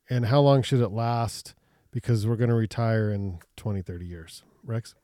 and 0.08 0.26
how 0.26 0.40
long 0.40 0.62
should 0.62 0.80
it 0.80 0.90
last 0.90 1.54
because 1.90 2.26
we're 2.26 2.37
going 2.37 2.50
to 2.50 2.56
retire 2.56 3.11
in 3.11 3.38
20 3.56 3.82
30 3.82 4.06
years 4.06 4.42
rex 4.64 4.94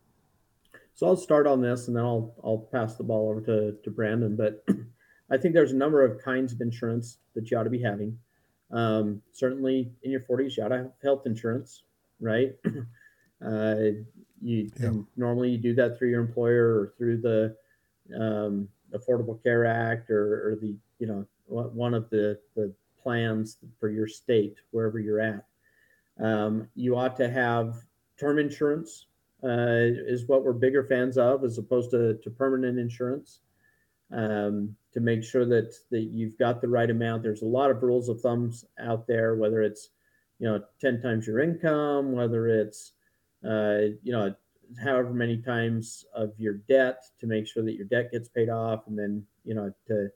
so 0.94 1.06
i'll 1.06 1.16
start 1.16 1.46
on 1.46 1.60
this 1.60 1.88
and 1.88 1.96
then 1.96 2.04
i'll 2.04 2.34
i'll 2.44 2.68
pass 2.72 2.96
the 2.96 3.04
ball 3.04 3.30
over 3.30 3.40
to, 3.40 3.76
to 3.82 3.90
brandyn 3.90 4.36
but 4.36 4.64
i 5.30 5.36
think 5.36 5.54
there's 5.54 5.72
a 5.72 5.76
number 5.76 6.04
of 6.04 6.22
kinds 6.22 6.52
of 6.52 6.60
insurance 6.60 7.18
that 7.34 7.50
you 7.50 7.58
ought 7.58 7.64
to 7.64 7.70
be 7.70 7.82
having 7.82 8.16
um, 8.70 9.20
certainly 9.32 9.92
in 10.02 10.10
your 10.10 10.20
40s 10.20 10.56
you 10.56 10.64
ought 10.64 10.68
to 10.68 10.78
have 10.78 10.92
health 11.02 11.26
insurance 11.26 11.82
right 12.20 12.52
uh, 13.44 13.76
you 14.40 14.70
yeah. 14.80 14.92
normally 15.16 15.50
you 15.50 15.58
do 15.58 15.74
that 15.74 15.98
through 15.98 16.08
your 16.08 16.22
employer 16.22 16.80
or 16.80 16.94
through 16.96 17.20
the 17.20 17.56
um, 18.18 18.68
affordable 18.94 19.42
care 19.42 19.66
act 19.66 20.10
or, 20.10 20.48
or 20.48 20.56
the 20.56 20.74
you 20.98 21.06
know 21.06 21.26
one 21.46 21.94
of 21.94 22.08
the, 22.10 22.38
the 22.56 22.72
plans 23.02 23.58
for 23.78 23.90
your 23.90 24.06
state, 24.06 24.56
wherever 24.70 24.98
you're 24.98 25.20
at. 25.20 25.44
Um, 26.20 26.68
you 26.74 26.96
ought 26.96 27.16
to 27.16 27.28
have 27.28 27.76
term 28.18 28.38
insurance, 28.38 29.06
uh, 29.44 29.90
is 30.06 30.26
what 30.26 30.44
we're 30.44 30.52
bigger 30.52 30.84
fans 30.84 31.18
of, 31.18 31.44
as 31.44 31.58
opposed 31.58 31.90
to, 31.90 32.14
to 32.22 32.30
permanent 32.30 32.78
insurance. 32.78 33.40
Um, 34.12 34.76
to 34.92 35.00
make 35.00 35.24
sure 35.24 35.46
that 35.46 35.74
that 35.90 36.02
you've 36.12 36.36
got 36.38 36.60
the 36.60 36.68
right 36.68 36.90
amount. 36.90 37.22
There's 37.22 37.42
a 37.42 37.46
lot 37.46 37.70
of 37.70 37.82
rules 37.82 38.08
of 38.08 38.20
thumbs 38.20 38.66
out 38.78 39.06
there, 39.06 39.36
whether 39.36 39.62
it's 39.62 39.88
you 40.38 40.46
know 40.48 40.62
10 40.80 41.00
times 41.00 41.26
your 41.26 41.40
income, 41.40 42.12
whether 42.12 42.46
it's 42.46 42.92
uh, 43.44 43.96
you 44.02 44.12
know 44.12 44.34
however 44.82 45.12
many 45.12 45.38
times 45.38 46.04
of 46.14 46.32
your 46.38 46.54
debt 46.68 47.02
to 47.20 47.26
make 47.26 47.46
sure 47.46 47.62
that 47.62 47.74
your 47.74 47.86
debt 47.86 48.12
gets 48.12 48.28
paid 48.28 48.48
off, 48.48 48.86
and 48.86 48.98
then 48.98 49.24
you 49.44 49.54
know 49.54 49.72
to 49.86 50.08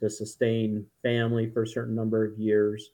to 0.00 0.10
sustain 0.10 0.84
family 1.02 1.48
for 1.50 1.62
a 1.62 1.66
certain 1.66 1.94
number 1.94 2.24
of 2.24 2.38
years. 2.38 2.90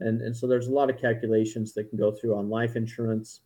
And, 0.00 0.20
and 0.22 0.36
so 0.36 0.46
there's 0.46 0.68
a 0.68 0.72
lot 0.72 0.90
of 0.90 1.00
calculations 1.00 1.72
that 1.74 1.88
can 1.88 1.98
go 1.98 2.12
through 2.12 2.36
on 2.36 2.48
life 2.48 2.76
insurance. 2.76 3.40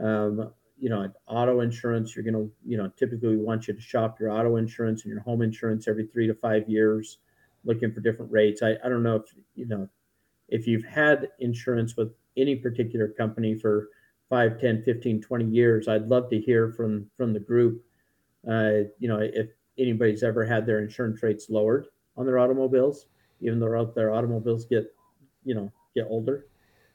Um, 0.00 0.52
you 0.78 0.90
know, 0.90 1.08
auto 1.26 1.60
insurance, 1.60 2.14
you're 2.14 2.24
going 2.24 2.34
to, 2.34 2.50
you 2.64 2.76
know, 2.76 2.90
typically 2.96 3.30
we 3.30 3.36
want 3.36 3.68
you 3.68 3.74
to 3.74 3.80
shop 3.80 4.18
your 4.18 4.30
auto 4.30 4.56
insurance 4.56 5.04
and 5.04 5.12
your 5.12 5.20
home 5.20 5.42
insurance 5.42 5.86
every 5.88 6.06
three 6.06 6.26
to 6.26 6.34
five 6.34 6.68
years, 6.68 7.18
looking 7.64 7.92
for 7.92 8.00
different 8.00 8.32
rates. 8.32 8.62
I, 8.62 8.76
I 8.84 8.88
don't 8.88 9.02
know 9.02 9.16
if, 9.16 9.34
you 9.54 9.66
know, 9.66 9.88
if 10.48 10.66
you've 10.66 10.84
had 10.84 11.28
insurance 11.38 11.96
with 11.96 12.12
any 12.36 12.56
particular 12.56 13.08
company 13.08 13.54
for 13.54 13.88
5, 14.30 14.60
10, 14.60 14.82
15, 14.82 15.22
20 15.22 15.44
years, 15.44 15.88
I'd 15.88 16.08
love 16.08 16.28
to 16.30 16.40
hear 16.40 16.70
from, 16.72 17.06
from 17.16 17.32
the 17.32 17.40
group, 17.40 17.82
uh, 18.48 18.88
you 18.98 19.08
know, 19.08 19.18
if 19.20 19.48
anybody's 19.78 20.22
ever 20.22 20.44
had 20.44 20.66
their 20.66 20.80
insurance 20.80 21.22
rates 21.22 21.48
lowered 21.48 21.86
on 22.16 22.26
their 22.26 22.38
automobiles, 22.38 23.06
even 23.40 23.58
though 23.58 23.92
their 23.94 24.12
automobiles 24.12 24.64
get, 24.64 24.92
you 25.44 25.54
know, 25.54 25.72
get 25.94 26.06
older. 26.08 26.46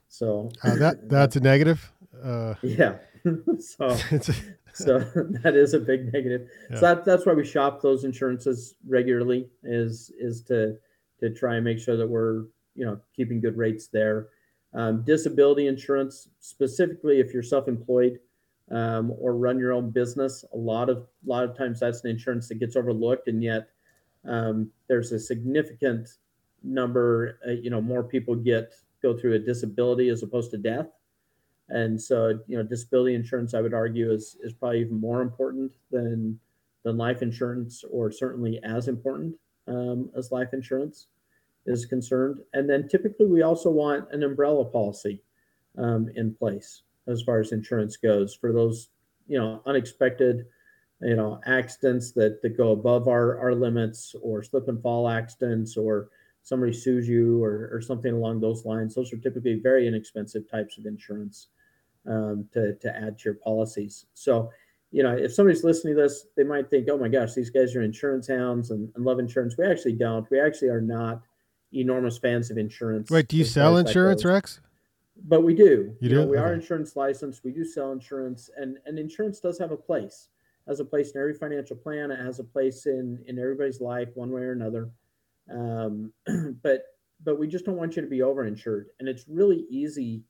So 0.10 0.52
uh, 0.64 0.76
that 0.76 1.10
that's 1.10 1.36
a 1.36 1.40
negative. 1.40 1.92
Uh, 2.22 2.56
yeah. 2.62 2.96
so 3.60 3.90
so 4.74 5.00
that 5.44 5.54
is 5.56 5.74
a 5.74 5.80
big 5.80 6.14
negative. 6.14 6.48
Yeah. 6.70 6.76
So 6.76 6.82
that, 6.82 7.06
that's 7.06 7.26
why 7.26 7.34
we 7.34 7.46
shop 7.46 7.82
those 7.82 8.04
insurances 8.04 8.76
regularly 8.88 9.50
is 9.64 10.12
is 10.20 10.42
to 10.44 10.78
to 11.20 11.30
try 11.34 11.56
and 11.56 11.66
make 11.66 11.80
sure 11.80 11.98
that 11.98 12.08
we're 12.08 12.46
you 12.76 12.86
know 12.86 13.00
keeping 13.16 13.42
good 13.42 13.58
rates 13.58 13.88
there. 13.88 14.30
Um, 14.74 15.04
disability 15.04 15.68
insurance, 15.68 16.30
specifically 16.40 17.20
if 17.20 17.34
you're 17.34 17.42
self-employed 17.42 18.20
um, 18.70 19.12
or 19.20 19.36
run 19.36 19.58
your 19.58 19.74
own 19.74 19.90
business, 19.90 20.46
a 20.54 20.58
lot 20.58 20.90
of 20.90 20.98
a 20.98 21.30
lot 21.30 21.44
of 21.44 21.58
times 21.58 21.80
that's 21.80 22.04
an 22.04 22.12
insurance 22.12 22.48
that 22.50 22.60
gets 22.60 22.76
overlooked, 22.76 23.28
and 23.28 23.44
yet 23.44 23.70
um, 24.26 24.70
there's 24.88 25.12
a 25.12 25.20
significant 25.20 26.08
number, 26.64 27.40
uh, 27.48 27.52
you 27.52 27.70
know, 27.70 27.82
more 27.82 28.04
people 28.04 28.36
get 28.36 28.74
go 29.02 29.18
through 29.18 29.34
a 29.34 29.40
disability 29.40 30.10
as 30.10 30.24
opposed 30.24 30.52
to 30.52 30.58
death. 30.58 30.88
And 31.70 32.02
so, 32.02 32.40
you 32.48 32.58
know, 32.58 32.64
disability 32.64 33.16
insurance, 33.16 33.54
I 33.54 33.62
would 33.62 33.74
argue, 33.74 34.12
is 34.12 34.38
is 34.44 34.54
probably 34.54 34.82
even 34.82 35.00
more 35.00 35.22
important 35.22 35.72
than 35.92 36.40
than 36.84 36.98
life 36.98 37.22
insurance, 37.22 37.84
or 37.92 38.12
certainly 38.12 38.60
as 38.64 38.88
important 38.88 39.36
um, 39.68 40.10
as 40.18 40.32
life 40.32 40.54
insurance 40.54 41.08
is 41.66 41.86
concerned. 41.86 42.40
And 42.54 42.70
then 42.70 42.88
typically, 42.88 43.28
we 43.28 43.44
also 43.44 43.70
want 43.70 44.12
an 44.12 44.24
umbrella 44.24 44.66
policy 44.66 45.22
um, 45.78 46.10
in 46.16 46.34
place 46.34 46.84
as 47.08 47.22
far 47.22 47.40
as 47.40 47.52
insurance 47.52 47.98
goes 47.98 48.34
for 48.34 48.52
those, 48.52 48.90
you 49.28 49.40
know, 49.40 49.62
unexpected 49.66 50.46
you 51.02 51.16
know 51.16 51.40
accidents 51.46 52.12
that, 52.12 52.42
that 52.42 52.58
go 52.58 52.72
above 52.72 53.08
our, 53.08 53.40
our 53.40 53.54
limits 53.56 54.16
or 54.22 54.44
slip 54.44 54.68
and 54.68 54.82
fall 54.82 55.08
accidents 55.08 55.78
or 55.78 56.10
somebody 56.44 56.74
sues 56.74 57.08
you 57.08 57.44
or, 57.44 57.70
or 57.72 57.82
something 57.82 58.14
along 58.14 58.40
those 58.40 58.66
lines 58.66 58.96
those 58.96 59.14
are 59.14 59.18
typically 59.18 59.60
very 59.62 59.88
inexpensive 59.88 60.50
types 60.50 60.78
of 60.78 60.86
insurance 60.86 61.48
um, 62.08 62.48
to, 62.54 62.76
to 62.76 62.96
add 62.96 63.18
to 63.20 63.26
your 63.26 63.34
policies. 63.36 64.06
So 64.14 64.52
you 64.92 65.04
know 65.04 65.16
if 65.16 65.34
somebody's 65.34 65.64
listening 65.64 65.96
to 65.96 66.02
this 66.02 66.26
they 66.36 66.44
might 66.44 66.68
think 66.72 66.88
oh 66.90 66.98
my 66.98 67.08
gosh 67.08 67.36
these 67.36 67.52
guys 67.52 67.76
are 67.76 67.84
insurance 67.84 68.28
hounds 68.28 68.72
and, 68.72 68.90
and 68.96 69.06
love 69.06 69.20
insurance. 69.20 69.56
We 69.58 69.66
actually 69.66 69.94
don't. 69.94 70.30
We 70.32 70.40
actually 70.40 70.70
are 70.70 70.82
not 70.82 71.22
enormous 71.72 72.18
fans 72.18 72.50
of 72.50 72.58
insurance 72.58 73.12
wait 73.12 73.28
do 73.28 73.38
you 73.38 73.46
sell 73.46 73.78
insurance 73.78 74.26
rex? 74.26 74.60
But 75.26 75.44
we 75.44 75.54
do. 75.54 75.64
You, 75.64 75.98
you 76.02 76.10
do? 76.10 76.16
know, 76.16 76.26
we 76.26 76.38
okay. 76.38 76.46
are 76.46 76.54
insurance 76.54 76.96
licensed. 76.96 77.44
We 77.44 77.52
do 77.52 77.64
sell 77.64 77.92
insurance 77.92 78.50
and 78.58 78.78
and 78.86 78.98
insurance 78.98 79.40
does 79.40 79.60
have 79.60 79.72
a 79.72 79.78
place 79.78 80.30
has 80.70 80.80
a 80.80 80.86
place 80.86 81.12
in 81.12 81.20
every 81.20 81.34
financial 81.34 81.76
plan. 81.76 82.12
It 82.12 82.24
has 82.24 82.40
a 82.40 82.44
place 82.44 82.86
in 82.86 83.22
in 83.28 83.38
everybody's 83.40 83.82
life, 83.82 84.10
one 84.14 84.32
way 84.32 84.44
or 84.44 84.54
another. 84.54 84.90
Um, 85.52 86.14
but 86.64 86.84
but 87.24 87.38
we 87.38 87.48
just 87.48 87.66
don't 87.66 87.76
want 87.76 87.96
you 87.96 88.02
to 88.02 88.08
be 88.08 88.20
overinsured, 88.20 88.86
and 89.00 89.10
it's 89.10 89.26
really 89.28 89.66
easy, 89.70 90.24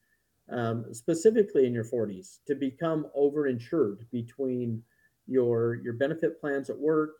um, 0.51 0.85
specifically 0.93 1.65
in 1.65 1.73
your 1.73 1.83
40s, 1.83 2.39
to 2.47 2.55
become 2.55 3.07
overinsured 3.17 3.99
between 4.11 4.83
your 5.27 5.75
your 5.75 5.93
benefit 5.93 6.39
plans 6.41 6.69
at 6.69 6.77
work, 6.77 7.11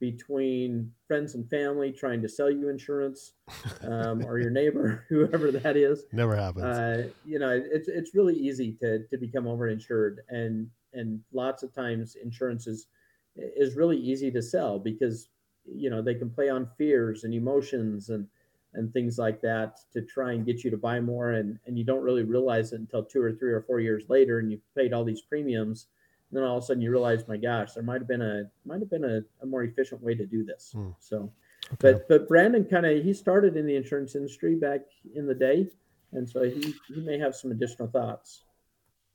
between 0.00 0.90
friends 1.06 1.36
and 1.36 1.48
family 1.48 1.92
trying 1.92 2.20
to 2.20 2.28
sell 2.28 2.50
you 2.50 2.68
insurance, 2.68 3.34
um, 3.82 4.24
or 4.26 4.40
your 4.40 4.50
neighbor, 4.50 5.04
whoever 5.08 5.52
that 5.52 5.76
is. 5.76 6.04
Never 6.12 6.34
happens. 6.34 6.64
Uh, 6.64 7.08
you 7.24 7.38
know, 7.38 7.50
it's 7.50 7.88
it's 7.88 8.14
really 8.14 8.34
easy 8.34 8.72
to 8.80 9.06
to 9.06 9.16
become 9.16 9.44
overinsured, 9.44 10.16
and 10.28 10.68
and 10.92 11.20
lots 11.32 11.62
of 11.62 11.72
times 11.72 12.16
insurance 12.16 12.66
is 12.66 12.88
is 13.36 13.76
really 13.76 13.96
easy 13.96 14.30
to 14.30 14.42
sell 14.42 14.78
because 14.78 15.28
you 15.64 15.88
know 15.88 16.02
they 16.02 16.14
can 16.14 16.30
play 16.30 16.50
on 16.50 16.68
fears 16.76 17.24
and 17.24 17.32
emotions 17.32 18.08
and 18.08 18.26
and 18.74 18.92
things 18.92 19.18
like 19.18 19.40
that 19.42 19.78
to 19.92 20.02
try 20.02 20.32
and 20.32 20.46
get 20.46 20.64
you 20.64 20.70
to 20.70 20.76
buy 20.76 21.00
more 21.00 21.32
and 21.32 21.58
and 21.66 21.76
you 21.78 21.84
don't 21.84 22.02
really 22.02 22.22
realize 22.22 22.72
it 22.72 22.80
until 22.80 23.02
two 23.04 23.20
or 23.22 23.32
three 23.32 23.52
or 23.52 23.60
four 23.62 23.80
years 23.80 24.04
later 24.08 24.38
and 24.38 24.50
you've 24.50 24.74
paid 24.74 24.92
all 24.92 25.04
these 25.04 25.20
premiums 25.22 25.86
and 26.30 26.36
then 26.38 26.44
all 26.44 26.56
of 26.56 26.62
a 26.62 26.66
sudden 26.66 26.82
you 26.82 26.90
realize 26.90 27.28
my 27.28 27.36
gosh 27.36 27.72
there 27.74 27.82
might 27.82 28.00
have 28.00 28.08
been 28.08 28.22
a 28.22 28.44
might 28.64 28.80
have 28.80 28.90
been 28.90 29.04
a, 29.04 29.20
a 29.42 29.46
more 29.46 29.64
efficient 29.64 30.02
way 30.02 30.14
to 30.14 30.26
do 30.26 30.44
this 30.44 30.70
Hmm. 30.74 30.90
so 30.98 31.30
Okay. 31.74 31.92
but 31.92 32.08
but 32.08 32.28
brandyn 32.28 32.68
kind 32.68 32.86
of 32.86 33.04
he 33.04 33.12
started 33.12 33.56
in 33.56 33.66
the 33.66 33.76
insurance 33.76 34.14
industry 34.16 34.56
back 34.56 34.80
in 35.14 35.26
the 35.26 35.34
day 35.34 35.68
and 36.12 36.28
so 36.28 36.42
he 36.42 36.74
he 36.88 37.00
may 37.00 37.18
have 37.18 37.34
some 37.36 37.50
additional 37.52 37.88
thoughts 37.88 38.42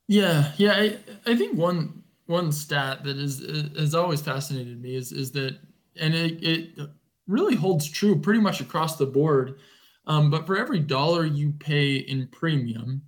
Yeah, 0.07 0.53
yeah. 0.57 0.73
I, 0.73 0.97
I 1.25 1.35
think 1.35 1.57
one 1.57 2.03
one 2.27 2.51
stat 2.51 3.03
that 3.03 3.17
is 3.17 3.39
has 3.77 3.93
always 3.95 4.21
fascinated 4.21 4.81
me 4.81 4.95
is 4.95 5.11
is 5.11 5.31
that, 5.33 5.57
and 5.99 6.13
it, 6.13 6.43
it 6.43 6.79
really 7.27 7.55
holds 7.55 7.89
true 7.89 8.19
pretty 8.19 8.39
much 8.39 8.61
across 8.61 8.97
the 8.97 9.05
board. 9.05 9.59
Um, 10.05 10.29
but 10.29 10.45
for 10.47 10.57
every 10.57 10.79
dollar 10.79 11.25
you 11.25 11.51
pay 11.59 11.97
in 11.97 12.27
premium, 12.27 13.01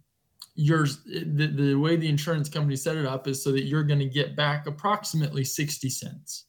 yours 0.56 1.04
the, 1.06 1.48
the 1.48 1.76
way 1.76 1.96
the 1.96 2.08
insurance 2.08 2.50
company 2.50 2.76
set 2.76 2.98
it 2.98 3.06
up 3.06 3.28
is 3.28 3.42
so 3.42 3.52
that 3.54 3.64
you're 3.64 3.84
going 3.84 4.00
to 4.00 4.06
get 4.06 4.36
back 4.36 4.68
approximately 4.68 5.44
60 5.44 5.90
cents, 5.90 6.46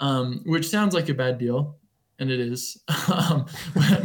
um, 0.00 0.42
which 0.44 0.68
sounds 0.68 0.94
like 0.94 1.08
a 1.08 1.14
bad 1.14 1.38
deal, 1.38 1.78
and 2.18 2.30
it 2.30 2.40
is. 2.40 2.82
um, 3.12 3.46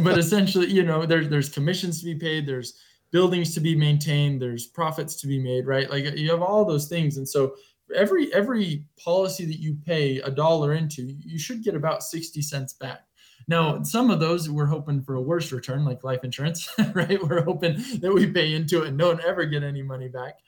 but 0.00 0.16
essentially, 0.18 0.70
you 0.70 0.82
know, 0.82 1.04
there's 1.04 1.28
there's 1.28 1.50
commissions 1.50 1.98
to 2.00 2.06
be 2.06 2.14
paid, 2.14 2.46
there's 2.46 2.74
buildings 3.14 3.54
to 3.54 3.60
be 3.60 3.76
maintained 3.76 4.42
there's 4.42 4.66
profits 4.66 5.14
to 5.14 5.28
be 5.28 5.38
made 5.38 5.68
right 5.68 5.88
like 5.88 6.02
you 6.16 6.28
have 6.28 6.42
all 6.42 6.64
those 6.64 6.88
things 6.88 7.16
and 7.16 7.28
so 7.28 7.54
every 7.94 8.32
every 8.32 8.84
policy 9.02 9.44
that 9.46 9.60
you 9.60 9.76
pay 9.86 10.18
a 10.20 10.30
dollar 10.30 10.74
into 10.74 11.02
you 11.02 11.38
should 11.38 11.62
get 11.62 11.74
about 11.74 12.02
60 12.02 12.40
cents 12.42 12.72
back. 12.72 13.00
Now 13.48 13.82
some 13.82 14.10
of 14.10 14.20
those 14.20 14.48
we're 14.48 14.66
hoping 14.66 15.02
for 15.02 15.16
a 15.16 15.22
worse 15.22 15.52
return 15.52 15.84
like 15.84 16.04
life 16.04 16.24
insurance 16.24 16.68
right? 16.94 17.22
We're 17.22 17.44
hoping 17.44 17.76
that 18.00 18.12
we 18.12 18.26
pay 18.26 18.54
into 18.54 18.82
it 18.82 18.88
and 18.88 18.98
don't 18.98 19.22
ever 19.24 19.44
get 19.44 19.62
any 19.62 19.82
money 19.82 20.08
back. 20.08 20.38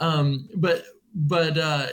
Um, 0.00 0.48
but 0.56 0.84
but 1.14 1.58
uh, 1.58 1.88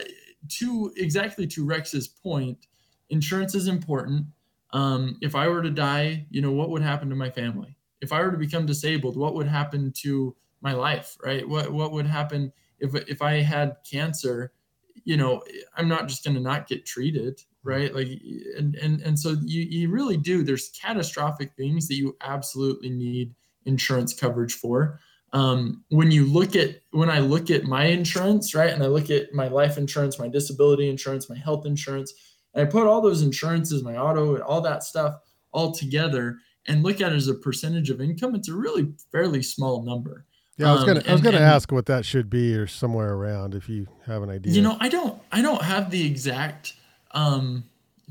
to 0.48 0.92
exactly 0.96 1.46
to 1.48 1.64
rex's 1.64 2.08
point 2.08 2.66
insurance 3.10 3.54
is 3.54 3.68
important. 3.68 4.26
Um, 4.72 5.16
if 5.22 5.36
i 5.36 5.46
were 5.46 5.62
to 5.62 5.70
die 5.70 6.26
you 6.28 6.42
know 6.42 6.50
what 6.50 6.70
would 6.70 6.82
happen 6.82 7.08
to 7.10 7.16
my 7.16 7.30
family? 7.30 7.76
If 8.00 8.12
I 8.12 8.20
were 8.20 8.30
to 8.30 8.36
become 8.36 8.66
disabled, 8.66 9.16
what 9.16 9.34
would 9.34 9.48
happen 9.48 9.92
to 10.02 10.36
my 10.60 10.72
life, 10.72 11.16
right? 11.24 11.48
What 11.48 11.72
what 11.72 11.92
would 11.92 12.06
happen 12.06 12.52
if 12.78 12.94
if 12.94 13.22
I 13.22 13.40
had 13.40 13.76
cancer? 13.90 14.52
You 15.06 15.16
know, 15.16 15.42
I'm 15.74 15.88
not 15.88 16.08
just 16.08 16.22
going 16.24 16.34
to 16.34 16.42
not 16.42 16.68
get 16.68 16.84
treated, 16.84 17.40
right? 17.62 17.94
Like, 17.94 18.08
and 18.58 18.74
and 18.74 19.00
and 19.00 19.18
so 19.18 19.36
you 19.42 19.62
you 19.62 19.88
really 19.88 20.18
do. 20.18 20.42
There's 20.42 20.68
catastrophic 20.70 21.52
things 21.56 21.88
that 21.88 21.94
you 21.94 22.14
absolutely 22.20 22.90
need 22.90 23.34
insurance 23.64 24.12
coverage 24.12 24.54
for. 24.54 25.00
Um, 25.32 25.84
when 25.88 26.10
you 26.10 26.26
look 26.26 26.54
at 26.54 26.80
when 26.90 27.08
I 27.08 27.20
look 27.20 27.50
at 27.50 27.64
my 27.64 27.86
insurance, 27.86 28.54
right, 28.54 28.70
and 28.70 28.82
I 28.82 28.88
look 28.88 29.08
at 29.08 29.32
my 29.32 29.48
life 29.48 29.78
insurance, 29.78 30.18
my 30.18 30.28
disability 30.28 30.90
insurance, 30.90 31.30
my 31.30 31.38
health 31.38 31.64
insurance, 31.64 32.12
and 32.52 32.66
I 32.66 32.70
put 32.70 32.86
all 32.86 33.00
those 33.00 33.22
insurances, 33.22 33.82
my 33.82 33.96
auto, 33.96 34.34
and 34.34 34.42
all 34.42 34.60
that 34.60 34.82
stuff 34.82 35.16
all 35.52 35.72
together 35.72 36.38
and 36.66 36.82
look 36.82 37.00
at 37.00 37.12
it 37.12 37.16
as 37.16 37.28
a 37.28 37.34
percentage 37.34 37.90
of 37.90 38.00
income, 38.00 38.34
it's 38.34 38.48
a 38.48 38.54
really 38.54 38.92
fairly 39.12 39.42
small 39.42 39.82
number. 39.82 40.25
Yeah, 40.58 40.70
I 40.70 40.72
was 40.72 40.82
Um, 40.82 40.86
gonna 40.88 41.02
I 41.06 41.12
was 41.12 41.20
gonna 41.20 41.36
and- 41.36 41.44
ask 41.44 41.70
what 41.70 41.86
that 41.86 42.04
should 42.04 42.30
be 42.30 42.54
or 42.54 42.66
somewhere 42.66 43.12
around 43.14 43.54
if 43.54 43.68
you 43.68 43.86
have 44.06 44.22
an 44.22 44.30
idea. 44.30 44.52
You 44.54 44.62
know, 44.62 44.76
I 44.80 44.88
don't 44.88 45.20
I 45.32 45.42
don't 45.42 45.62
have 45.62 45.90
the 45.90 46.04
exact 46.06 46.74
um, 47.12 47.64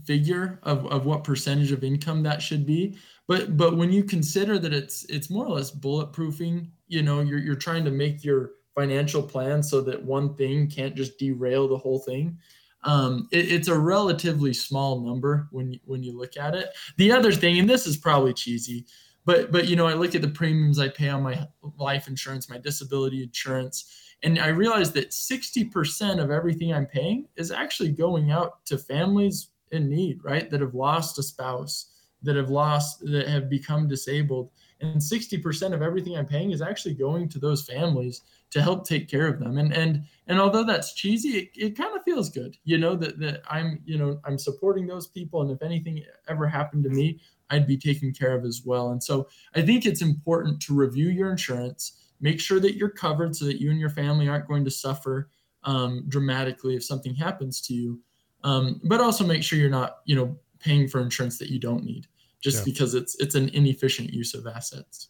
figure 0.06 0.60
of, 0.64 0.86
of 0.88 1.06
what 1.06 1.24
percentage 1.24 1.72
of 1.72 1.84
income 1.84 2.22
that 2.24 2.42
should 2.42 2.66
be, 2.66 2.98
but 3.28 3.58
but 3.58 3.78
when 3.78 3.92
you 3.92 4.04
consider 4.04 4.60
that 4.60 4.74
it's 4.74 5.06
it's 5.06 5.30
more 5.30 5.46
or 5.46 5.52
less 5.56 5.72
bulletproofing, 5.72 6.68
you 6.88 7.02
know, 7.02 7.22
you're 7.22 7.40
you're 7.40 7.56
trying 7.56 7.84
to 7.86 7.92
make 7.92 8.24
your 8.24 8.52
financial 8.76 9.24
plan 9.24 9.64
so 9.64 9.82
that 9.82 10.04
one 10.04 10.36
thing 10.36 10.68
can't 10.70 10.96
just 10.96 11.18
derail 11.18 11.68
the 11.68 11.78
whole 11.78 12.00
thing. 12.00 12.38
Um, 12.84 13.28
it, 13.32 13.52
it's 13.52 13.68
a 13.70 13.78
relatively 13.80 14.54
small 14.54 15.00
number 15.02 15.48
when 15.52 15.72
you, 15.74 15.80
when 15.86 16.04
you 16.04 16.16
look 16.16 16.38
at 16.38 16.54
it. 16.54 16.70
The 16.98 17.12
other 17.12 17.32
thing, 17.32 17.58
and 17.58 17.68
this 17.68 17.88
is 17.88 17.98
probably 17.98 18.34
cheesy, 18.34 18.86
but 19.26 19.52
but 19.52 19.68
you 19.68 19.76
know, 19.76 19.88
I 19.88 19.94
look 19.94 20.16
at 20.16 20.22
the 20.22 20.28
premiums 20.28 20.80
I 20.80 20.90
pay 20.90 21.10
on 21.10 21.24
my 21.24 21.48
life 21.78 22.08
insurance, 22.08 22.50
my 22.50 22.58
disability 22.58 23.24
insurance, 23.24 24.06
and 24.24 24.40
I 24.40 24.48
realize 24.48 24.92
that 24.94 25.12
60% 25.12 26.24
of 26.24 26.32
everything 26.32 26.74
I'm 26.74 26.86
paying 26.86 27.28
is 27.36 27.52
actually 27.52 27.92
going 27.92 28.32
out 28.32 28.66
to 28.66 28.78
families 28.78 29.50
in 29.72 29.90
need, 29.90 30.24
right? 30.24 30.50
That 30.50 30.62
have 30.62 30.74
lost 30.74 31.20
a 31.20 31.24
spouse, 31.24 31.92
that 32.24 32.36
have 32.36 32.50
lost, 32.50 33.00
that 33.02 33.28
have 33.28 33.50
become 33.50 33.88
disabled. 33.88 34.52
And 34.82 35.02
60% 35.02 35.74
of 35.74 35.82
everything 35.82 36.18
I'm 36.18 36.26
paying 36.26 36.52
is 36.52 36.62
actually 36.62 36.96
going 36.96 37.30
to 37.30 37.40
those 37.40 37.66
families 37.66 38.22
to 38.52 38.62
help 38.62 38.88
take 38.88 39.10
care 39.10 39.28
of 39.28 39.40
them. 39.40 39.58
And 39.58 39.74
and 39.74 40.04
and 40.28 40.40
although 40.40 40.64
that's 40.64 40.94
cheesy, 40.94 41.38
it, 41.40 41.50
it 41.56 41.78
kind 41.78 41.96
of 41.96 42.04
feels 42.04 42.30
good, 42.30 42.58
you 42.64 42.78
know, 42.78 42.96
that 42.96 43.20
that 43.20 43.42
I'm, 43.50 43.82
you 43.86 43.98
know, 43.98 44.20
I'm 44.26 44.38
supporting 44.38 44.88
those 44.88 45.08
people. 45.08 45.42
And 45.42 45.52
if 45.52 45.62
anything 45.62 46.04
ever 46.28 46.48
happened 46.48 46.84
to 46.84 46.90
me, 46.90 47.20
I'd 47.50 47.68
be 47.68 47.78
taken 47.78 48.12
care 48.14 48.36
of 48.36 48.46
as 48.46 48.64
well. 48.66 48.90
And 48.92 49.04
so 49.04 49.28
I 49.54 49.62
think 49.62 49.86
it's 49.86 50.02
important 50.02 50.62
to 50.64 50.74
review 50.74 51.10
your 51.10 51.32
insurance 51.32 52.02
make 52.22 52.40
sure 52.40 52.60
that 52.62 52.76
you're 52.76 52.90
covered 52.90 53.36
so 53.36 53.46
that 53.46 53.60
you 53.62 53.70
and 53.72 53.80
your 53.80 53.90
family 53.90 54.28
aren't 54.30 54.48
going 54.48 54.64
to 54.64 54.72
suffer 54.72 55.30
um, 55.64 56.06
dramatically 56.08 56.76
if 56.76 56.84
something 56.84 57.14
happens 57.14 57.62
to 57.62 57.74
you 57.74 58.00
um, 58.44 58.80
but 58.86 59.02
also 59.02 59.26
make 59.26 59.44
sure 59.44 59.60
you're 59.60 59.70
not 59.70 59.98
you 60.06 60.16
know 60.16 60.36
paying 60.60 60.88
for 60.88 61.02
insurance 61.02 61.38
that 61.38 61.50
you 61.50 61.60
don't 61.60 61.84
need 61.84 62.08
just 62.42 62.60
Yeah. 62.60 62.72
because 62.74 62.94
it's 62.94 63.16
it's 63.20 63.36
an 63.36 63.50
inefficient 63.50 64.14
use 64.14 64.34
of 64.34 64.48
assets 64.48 65.10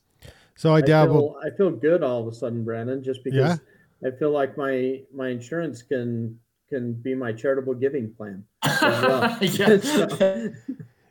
so 0.57 0.73
I 0.73 0.79
dabble. 0.81 1.35
I 1.39 1.49
feel, 1.49 1.53
I 1.53 1.57
feel 1.57 1.71
good 1.71 2.01
all 2.01 2.21
of 2.21 2.27
a 2.27 2.33
sudden, 2.33 2.63
Brandyn, 2.63 3.03
just 3.03 3.25
because 3.25 3.59
I 4.05 4.11
feel 4.11 4.31
like 4.31 4.57
my 4.57 5.01
my 5.13 5.27
insurance 5.27 5.81
can 5.81 6.39
can 6.69 6.93
be 6.93 7.13
my 7.13 7.33
charitable 7.33 7.73
giving 7.73 8.13
plan. 8.13 8.43
well. 8.81 9.37
So- 9.81 10.49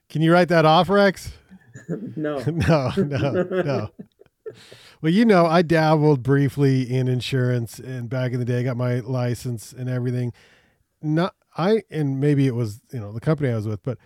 Can 0.09 0.23
you 0.23 0.33
write 0.33 0.49
that 0.49 0.65
off, 0.65 0.89
Rex? 0.89 1.33
no, 1.89 2.39
no, 2.47 2.93
no, 2.97 3.43
no. 3.43 3.91
Well, 5.03 5.13
you 5.13 5.25
know, 5.25 5.47
I 5.47 5.63
dabbled 5.63 6.23
briefly 6.23 6.83
in 6.83 7.09
insurance, 7.09 7.79
and 7.79 8.09
back 8.09 8.33
in 8.33 8.39
the 8.39 8.45
day, 8.45 8.61
I 8.61 8.63
got 8.63 8.77
my 8.77 9.01
license 9.01 9.73
and 9.73 9.89
everything. 9.89 10.33
Not 11.03 11.35
I, 11.57 11.83
and 11.91 12.21
maybe 12.21 12.47
it 12.47 12.55
was 12.55 12.81
you 12.93 13.01
know 13.01 13.13
the 13.13 13.21
company 13.21 13.51
I 13.51 13.57
was 13.57 13.67
with, 13.67 13.83
but 13.83 13.99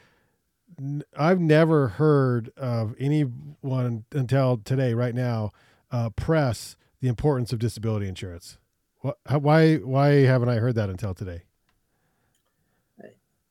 n- 0.78 1.02
I've 1.16 1.40
never 1.40 1.88
heard 1.88 2.50
of 2.56 2.94
anyone 2.98 4.04
until 4.12 4.56
today, 4.58 4.94
right 4.94 5.14
now, 5.14 5.52
uh, 5.90 6.10
press 6.10 6.76
the 7.00 7.08
importance 7.08 7.52
of 7.52 7.58
disability 7.58 8.08
insurance. 8.08 8.58
Why, 9.00 9.76
why 9.76 10.08
haven't 10.24 10.48
I 10.48 10.56
heard 10.56 10.74
that 10.74 10.90
until 10.90 11.14
today? 11.14 11.42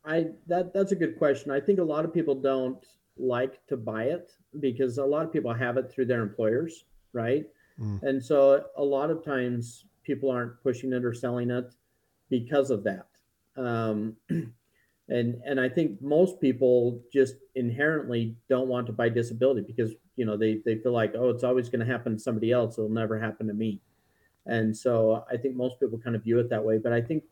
I 0.08 0.28
that 0.48 0.74
that's 0.74 0.92
a 0.92 0.96
good 0.96 1.18
question. 1.18 1.52
I 1.52 1.60
think 1.60 1.80
a 1.80 1.84
lot 1.84 2.06
of 2.06 2.14
people 2.14 2.36
don't 2.36 2.84
like 3.18 3.66
to 3.68 3.78
buy 3.78 4.06
it 4.06 4.32
because 4.60 4.98
a 4.98 5.06
lot 5.06 5.26
of 5.26 5.34
people 5.34 5.54
have 5.54 5.78
it 5.78 5.92
through 5.92 6.06
their 6.06 6.22
employers, 6.22 6.86
right? 7.14 7.46
Mm. 7.80 8.02
And 8.04 8.24
so 8.24 8.64
a 8.78 8.84
lot 8.84 9.10
of 9.10 9.24
times 9.24 9.86
people 10.04 10.32
aren't 10.32 10.62
pushing 10.64 10.94
it 10.94 11.04
or 11.04 11.14
selling 11.14 11.52
it 11.52 11.74
because 12.30 12.72
of 12.72 12.84
that. 12.84 13.08
Um, 13.58 14.16
and 14.30 15.42
and 15.46 15.60
I 15.60 15.70
think 15.70 16.02
most 16.02 16.40
people 16.40 17.02
just 17.12 17.36
inherently 17.56 18.36
don't 18.50 18.68
want 18.68 18.88
to 18.88 18.94
buy 18.94 19.10
disability 19.10 19.62
because 19.62 19.94
you 20.18 20.26
know 20.26 20.36
they 20.36 20.62
they 20.66 20.76
feel 20.76 20.92
like 20.92 21.14
oh 21.16 21.30
it's 21.30 21.44
always 21.44 21.70
going 21.70 21.86
to 21.86 21.92
happen 21.92 22.14
to 22.14 22.20
somebody 22.20 22.52
else 22.52 22.78
it'll 22.78 22.90
never 22.90 23.18
happen 23.18 23.48
to 23.48 23.54
me 23.54 23.80
and 24.48 24.76
so 24.76 25.24
i 25.32 25.38
think 25.38 25.56
most 25.56 25.80
people 25.80 25.98
kind 25.98 26.16
of 26.16 26.24
view 26.24 26.40
it 26.40 26.50
that 26.50 26.64
way 26.64 26.78
but 26.78 26.92
i 26.92 27.00
think 27.00 27.24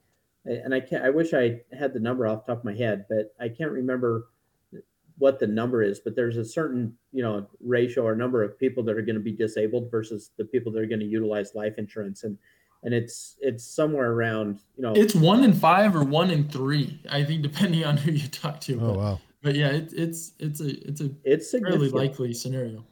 and 0.46 0.74
i 0.74 0.80
can't 0.80 1.04
i 1.04 1.10
wish 1.10 1.34
i 1.34 1.60
had 1.78 1.94
the 1.94 2.00
number 2.00 2.28
off 2.28 2.46
the 2.46 2.54
top 2.54 2.60
of 2.60 2.66
my 2.66 2.74
head 2.74 3.06
but 3.10 3.34
i 3.40 3.50
can't 3.50 3.72
remember 3.72 4.28
what 5.18 5.40
the 5.40 5.48
number 5.48 5.82
is 5.82 6.00
but 6.00 6.16
there's 6.16 6.38
a 6.38 6.46
certain 6.46 6.94
you 7.12 7.24
know 7.24 7.48
ratio 7.62 8.06
or 8.06 8.16
number 8.16 8.44
of 8.44 8.60
people 8.60 8.84
that 8.84 8.98
are 8.98 9.02
going 9.02 9.16
to 9.16 9.22
be 9.22 9.32
disabled 9.32 9.90
versus 9.90 10.32
the 10.38 10.46
people 10.46 10.72
that 10.72 10.82
are 10.82 10.86
going 10.86 11.00
to 11.00 11.06
utilize 11.06 11.56
life 11.56 11.78
insurance 11.78 12.24
and 12.24 12.38
and 12.84 12.94
it's 12.94 13.38
it's 13.40 13.66
somewhere 13.66 14.12
around 14.12 14.60
you 14.76 14.84
know 14.84 14.94
it's 14.94 15.16
one 15.16 15.44
in 15.44 15.54
five 15.54 15.96
or 15.96 16.04
one 16.04 16.30
in 16.30 16.48
three 16.50 17.00
i 17.10 17.24
think 17.24 17.42
depending 17.42 17.84
on 17.86 17.98
who 17.98 18.12
you 18.12 18.28
talk 18.28 18.60
to 18.60 18.76
Oh 18.76 18.88
but, 18.88 18.98
wow! 18.98 19.20
but 19.42 19.56
yeah 19.56 19.70
it, 19.70 19.94
it's 19.94 20.34
it's 20.40 20.60
a 20.60 20.88
it's 20.88 21.02
a 21.02 21.10
it's 21.24 21.50
fairly 21.50 21.72
significant. 21.72 21.94
likely 21.94 22.34
scenario 22.34 22.86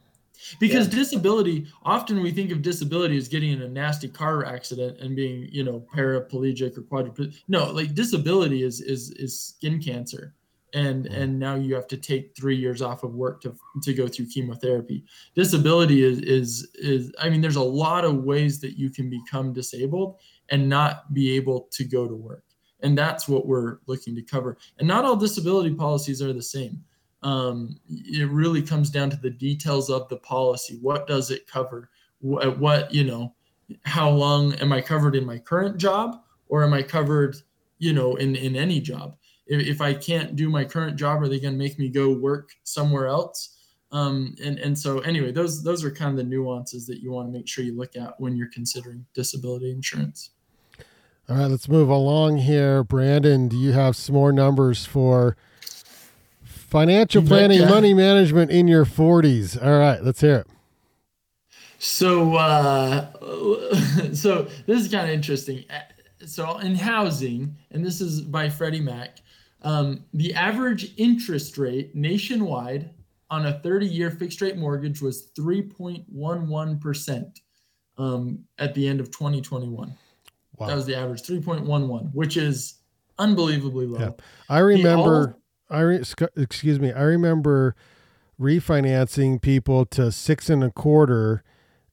because 0.60 0.86
Yeah. 0.88 0.96
disability 0.96 1.66
often 1.82 2.22
we 2.22 2.30
think 2.30 2.50
of 2.50 2.62
disability 2.62 3.16
as 3.16 3.28
getting 3.28 3.52
in 3.52 3.62
a 3.62 3.68
nasty 3.68 4.08
car 4.08 4.44
accident 4.44 4.98
and 5.00 5.16
being 5.16 5.48
you 5.50 5.64
know 5.64 5.84
paraplegic 5.94 6.76
or 6.78 6.82
quadriplegic. 6.82 7.34
No 7.48 7.70
like 7.70 7.94
disability 7.94 8.62
is 8.62 8.80
is 8.80 9.10
is 9.12 9.38
skin 9.40 9.80
cancer. 9.80 10.34
And 10.74 11.06
and 11.06 11.38
now 11.38 11.54
you 11.54 11.74
have 11.76 11.86
to 11.88 11.96
take 11.96 12.34
three 12.36 12.56
years 12.56 12.82
off 12.82 13.04
of 13.04 13.14
work 13.14 13.40
to 13.42 13.54
to 13.82 13.94
go 13.94 14.08
through 14.08 14.26
chemotherapy. 14.26 15.04
Disability 15.36 16.02
is 16.02 16.18
is 16.20 16.68
is 16.74 17.12
i 17.20 17.30
mean 17.30 17.40
there's 17.40 17.56
a 17.56 17.62
lot 17.62 18.04
of 18.04 18.24
ways 18.24 18.60
that 18.60 18.76
you 18.76 18.90
can 18.90 19.08
become 19.08 19.52
disabled 19.52 20.16
and 20.50 20.68
not 20.68 21.14
be 21.14 21.30
able 21.36 21.68
to 21.72 21.84
go 21.84 22.08
to 22.08 22.14
work. 22.14 22.44
And 22.80 22.98
that's 22.98 23.28
what 23.28 23.46
we're 23.46 23.78
looking 23.86 24.14
to 24.16 24.22
cover. 24.22 24.58
And 24.78 24.86
not 24.88 25.04
all 25.04 25.16
disability 25.16 25.74
policies 25.74 26.20
are 26.20 26.32
the 26.32 26.42
same 26.42 26.84
um, 27.24 27.80
it 27.88 28.28
really 28.30 28.62
comes 28.62 28.90
down 28.90 29.10
to 29.10 29.16
the 29.16 29.30
details 29.30 29.90
of 29.90 30.08
the 30.08 30.16
policy 30.18 30.78
what 30.80 31.06
does 31.06 31.30
it 31.30 31.46
cover 31.46 31.90
what, 32.20 32.58
what 32.58 32.94
you 32.94 33.04
know 33.04 33.34
how 33.84 34.08
long 34.08 34.54
am 34.54 34.72
i 34.72 34.80
covered 34.80 35.16
in 35.16 35.24
my 35.24 35.38
current 35.38 35.76
job 35.76 36.22
or 36.48 36.62
am 36.62 36.72
i 36.72 36.82
covered 36.82 37.36
you 37.78 37.92
know 37.92 38.14
in 38.16 38.36
in 38.36 38.54
any 38.54 38.80
job 38.80 39.16
if, 39.46 39.66
if 39.66 39.80
I 39.80 39.94
can't 39.94 40.36
do 40.36 40.48
my 40.48 40.64
current 40.64 40.96
job, 40.96 41.22
are 41.22 41.28
they 41.28 41.40
going 41.40 41.54
to 41.54 41.58
make 41.58 41.78
me 41.78 41.88
go 41.88 42.12
work 42.12 42.50
somewhere 42.64 43.06
else? 43.06 43.50
Um, 43.92 44.34
and 44.42 44.58
and 44.58 44.76
so 44.76 45.00
anyway, 45.00 45.30
those 45.30 45.62
those 45.62 45.84
are 45.84 45.90
kind 45.90 46.10
of 46.10 46.16
the 46.16 46.24
nuances 46.24 46.86
that 46.86 46.98
you 46.98 47.12
want 47.12 47.28
to 47.28 47.32
make 47.32 47.46
sure 47.46 47.64
you 47.64 47.76
look 47.76 47.94
at 47.96 48.18
when 48.18 48.36
you're 48.36 48.50
considering 48.50 49.06
disability 49.14 49.70
insurance. 49.70 50.30
All 51.28 51.36
right, 51.36 51.46
let's 51.46 51.68
move 51.68 51.88
along 51.88 52.38
here. 52.38 52.82
Brandyn, 52.82 53.48
do 53.48 53.56
you 53.56 53.72
have 53.72 53.94
some 53.94 54.14
more 54.14 54.32
numbers 54.32 54.84
for 54.84 55.36
financial 56.74 57.22
planning, 57.22 57.60
yeah. 57.60 57.68
money 57.68 57.94
management 57.94 58.50
in 58.50 58.66
your 58.66 58.84
40s? 58.84 59.64
All 59.64 59.78
right, 59.78 60.02
let's 60.02 60.20
hear 60.20 60.38
it. 60.38 60.48
So, 61.78 62.34
uh, 62.34 63.12
so 64.12 64.48
this 64.66 64.82
is 64.82 64.90
kind 64.90 65.08
of 65.08 65.14
interesting. 65.14 65.64
So, 66.26 66.58
in 66.58 66.74
housing, 66.74 67.54
and 67.70 67.86
this 67.86 68.00
is 68.00 68.22
by 68.22 68.48
Freddie 68.48 68.80
Mac, 68.80 69.18
um, 69.62 70.02
the 70.14 70.34
average 70.34 70.92
interest 70.96 71.58
rate 71.58 71.94
nationwide 71.94 72.90
on 73.30 73.46
a 73.46 73.60
30 73.60 73.86
year 73.86 74.10
fixed 74.10 74.40
rate 74.40 74.56
mortgage 74.56 75.00
was 75.00 75.30
3.11% 75.38 77.40
um, 77.98 78.40
at 78.58 78.74
the 78.74 78.88
end 78.88 78.98
of 78.98 79.12
2021. 79.12 79.96
Wow. 80.56 80.66
That 80.66 80.74
was 80.74 80.86
the 80.86 80.96
average 80.96 81.22
3.11, 81.22 82.12
which 82.14 82.36
is 82.36 82.78
unbelievably 83.18 83.86
low. 83.86 84.00
Yeah. 84.00 84.10
I 84.48 84.58
remember, 84.58 85.36
I 85.74 85.80
re, 85.80 86.02
excuse 86.36 86.80
me, 86.80 86.92
I 86.92 87.02
remember 87.02 87.74
refinancing 88.40 89.40
people 89.40 89.84
to 89.86 90.10
six 90.10 90.50
and 90.50 90.64
a 90.64 90.70
quarter 90.70 91.42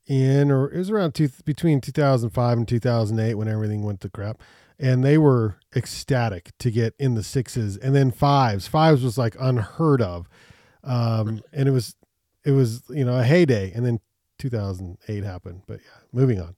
in, 0.07 0.51
or 0.51 0.71
it 0.71 0.77
was 0.77 0.89
around 0.89 1.13
two, 1.13 1.29
between 1.45 1.81
2005 1.81 2.57
and 2.57 2.67
2008 2.67 3.35
when 3.35 3.47
everything 3.47 3.83
went 3.83 4.01
to 4.01 4.09
crap 4.09 4.41
and 4.81 5.03
they 5.03 5.17
were 5.17 5.57
ecstatic 5.75 6.51
to 6.57 6.71
get 6.71 6.95
in 6.97 7.13
the 7.13 7.23
sixes 7.23 7.77
and 7.77 7.95
then 7.95 8.11
fives. 8.11 8.67
Fives 8.67 9.03
was 9.03 9.17
like 9.17 9.35
unheard 9.39 10.01
of, 10.01 10.27
um, 10.83 11.41
and 11.53 11.69
it 11.69 11.71
was 11.71 11.95
it 12.43 12.51
was 12.51 12.81
you 12.89 13.05
know 13.05 13.19
a 13.19 13.23
heyday. 13.23 13.71
And 13.71 13.85
then 13.85 13.99
2008 14.39 15.23
happened. 15.23 15.61
But 15.67 15.79
yeah, 15.81 16.01
moving 16.11 16.41
on. 16.41 16.55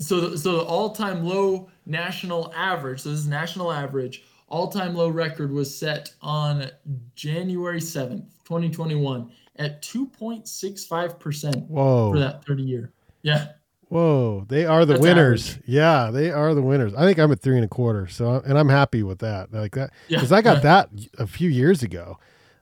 So 0.00 0.34
so 0.34 0.56
the 0.56 0.62
all 0.62 0.90
time 0.90 1.24
low 1.24 1.70
national 1.86 2.52
average. 2.56 3.00
So 3.00 3.10
this 3.10 3.20
is 3.20 3.28
national 3.28 3.70
average. 3.70 4.24
All 4.50 4.68
time 4.68 4.94
low 4.94 5.08
record 5.08 5.52
was 5.52 5.74
set 5.74 6.12
on 6.20 6.70
January 7.14 7.80
7th, 7.80 8.26
2021, 8.44 9.30
at 9.56 9.80
2.65 9.80 11.18
percent. 11.18 11.70
Whoa! 11.70 12.12
For 12.12 12.18
that 12.18 12.44
30 12.44 12.62
year. 12.62 12.92
Yeah. 13.22 13.48
Whoa, 13.90 14.44
they 14.48 14.66
are 14.66 14.84
the 14.84 14.94
That's 14.94 15.02
winners. 15.02 15.50
Average. 15.50 15.64
Yeah, 15.66 16.10
they 16.12 16.30
are 16.30 16.54
the 16.54 16.62
winners. 16.62 16.94
I 16.94 17.04
think 17.04 17.18
I'm 17.18 17.32
at 17.32 17.40
three 17.40 17.56
and 17.56 17.64
a 17.64 17.68
quarter. 17.68 18.06
So, 18.06 18.40
and 18.46 18.56
I'm 18.56 18.68
happy 18.68 19.02
with 19.02 19.18
that. 19.18 19.52
Like 19.52 19.74
that, 19.74 19.90
because 20.08 20.30
yeah, 20.30 20.36
I 20.36 20.42
got 20.42 20.58
yeah. 20.58 20.60
that 20.60 20.90
a 21.18 21.26
few 21.26 21.48
years 21.48 21.82
ago. 21.82 22.16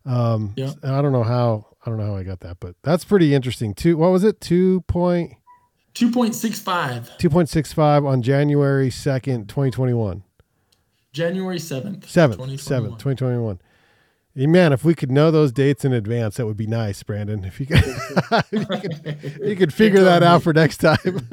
Um, 0.07 0.55
yeah. 0.57 0.73
I 0.83 1.03
don't 1.03 1.13
know 1.13 1.23
how. 1.23 1.67
I 1.85 1.91
don't 1.91 1.99
know 1.99 2.07
how 2.07 2.17
I 2.17 2.23
got 2.23 2.41
that, 2.41 2.59
but 2.61 2.77
that's 2.83 3.05
pretty 3.05 3.35
interesting. 3.35 3.75
Two. 3.75 3.99
What 3.99 4.11
was 4.11 4.25
it? 4.25 4.41
Two 4.41 4.81
point. 4.83 5.35
Two 5.93 6.11
point 6.11 6.35
six 6.35 6.59
five. 6.59 7.17
Two 7.19 7.29
point 7.29 7.51
six 7.51 7.75
five 7.75 8.07
on 8.07 8.23
January 8.23 8.91
second, 8.91 9.51
twenty 9.51 9.71
twenty 9.71 9.95
one. 9.95 10.25
January 11.13 11.59
seventh. 11.59 12.09
Seventh. 12.09 12.61
Seventh. 12.61 12.99
Twenty 12.99 13.17
twenty 13.17 13.39
one. 13.39 13.61
Man, 14.35 14.73
if 14.73 14.85
we 14.85 14.95
could 14.95 15.11
know 15.11 15.33
those 15.33 15.51
dates 15.51 15.85
in 15.85 15.93
advance, 15.93 16.37
that 16.37 16.47
would 16.47 16.57
be 16.57 16.69
nice, 16.69 17.03
Brandyn. 17.03 17.45
If 17.45 17.59
you 17.59 17.67
could, 17.67 17.83
if 17.85 18.53
you, 18.53 18.67
could 18.67 19.41
you 19.49 19.57
could 19.57 19.75
figure 19.75 20.05
that 20.05 20.23
out 20.23 20.45
for 20.45 20.53
next 20.53 20.77
time. 20.77 21.29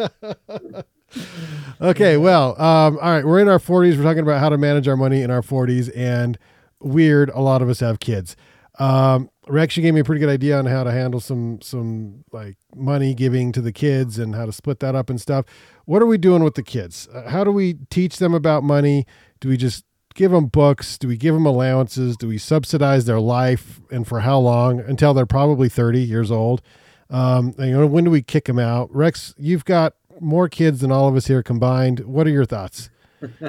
okay, 1.82 2.18
well, 2.18 2.60
um, 2.60 2.98
all 3.00 3.12
right, 3.12 3.24
we're 3.24 3.40
in 3.40 3.48
our 3.48 3.60
40s. 3.60 3.96
We're 3.96 4.04
talking 4.04 4.24
about 4.24 4.40
how 4.40 4.50
to 4.50 4.58
manage 4.58 4.88
our 4.88 4.98
money 4.98 5.22
in 5.22 5.30
our 5.30 5.44
40s, 5.44 5.96
and 5.96 6.40
weird, 6.82 7.30
a 7.30 7.42
lot 7.42 7.62
of 7.62 7.70
us 7.70 7.80
have 7.82 8.00
kids. 8.00 8.36
Um, 8.80 9.30
Rex, 9.48 9.78
you 9.78 9.84
gave 9.84 9.94
me 9.94 10.00
a 10.00 10.04
pretty 10.04 10.20
good 10.20 10.30
idea 10.30 10.58
on 10.58 10.66
how 10.66 10.84
to 10.84 10.92
handle 10.92 11.20
some 11.20 11.62
some 11.62 12.24
like 12.32 12.58
money 12.76 13.14
giving 13.14 13.52
to 13.52 13.62
the 13.62 13.72
kids 13.72 14.18
and 14.18 14.34
how 14.34 14.46
to 14.46 14.52
split 14.52 14.80
that 14.80 14.96
up 14.96 15.10
and 15.10 15.22
stuff. 15.22 15.46
What 15.86 16.02
are 16.02 16.08
we 16.08 16.18
doing 16.18 16.44
with 16.44 16.56
the 16.56 16.64
kids? 16.64 17.08
Uh, 17.14 17.30
how 17.30 17.44
do 17.44 17.52
we 17.52 17.76
teach 17.92 18.18
them 18.18 18.34
about 18.34 18.64
money? 18.64 19.06
Do 19.40 19.50
we 19.50 19.58
just 19.58 19.86
give 20.14 20.32
them 20.32 20.48
books? 20.48 20.98
Do 20.98 21.08
we 21.08 21.18
give 21.18 21.34
them 21.34 21.46
allowances? 21.46 22.18
Do 22.18 22.28
we 22.28 22.38
subsidize 22.38 23.06
their 23.06 23.20
life 23.20 23.82
and 23.92 24.08
for 24.08 24.22
how 24.22 24.40
long? 24.40 24.80
Until 24.80 25.14
they're 25.14 25.26
probably 25.26 25.70
30 25.70 26.00
years 26.00 26.32
old. 26.32 26.62
Um, 27.10 27.54
you 27.60 27.72
know, 27.72 27.86
when 27.86 28.04
do 28.04 28.12
we 28.12 28.22
kick 28.22 28.46
them 28.46 28.60
out? 28.60 28.94
Rex, 28.94 29.36
you've 29.38 29.66
got 29.66 29.94
more 30.20 30.50
kids 30.50 30.82
than 30.82 30.92
all 30.92 31.08
of 31.08 31.16
us 31.16 31.28
here 31.28 31.44
combined. 31.44 32.00
What 32.02 32.26
are 32.26 32.32
your 32.32 32.46
thoughts? 32.46 32.90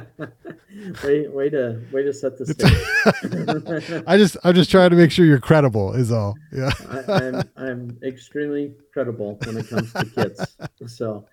way, 1.04 1.28
way 1.28 1.50
to 1.50 1.82
way 1.92 2.02
to 2.02 2.12
set 2.12 2.38
the 2.38 2.46
stage. 2.46 4.04
I 4.06 4.16
just 4.16 4.36
I'm 4.44 4.54
just 4.54 4.70
trying 4.70 4.90
to 4.90 4.96
make 4.96 5.10
sure 5.10 5.24
you're 5.24 5.40
credible 5.40 5.92
is 5.92 6.12
all. 6.12 6.34
Yeah. 6.52 6.70
I, 6.88 6.98
am 6.98 7.34
I'm, 7.34 7.42
I'm 7.56 7.98
extremely 8.02 8.74
credible 8.92 9.38
when 9.44 9.58
it 9.58 9.68
comes 9.68 9.92
to 9.92 10.04
kids. 10.06 10.56
So 10.86 11.26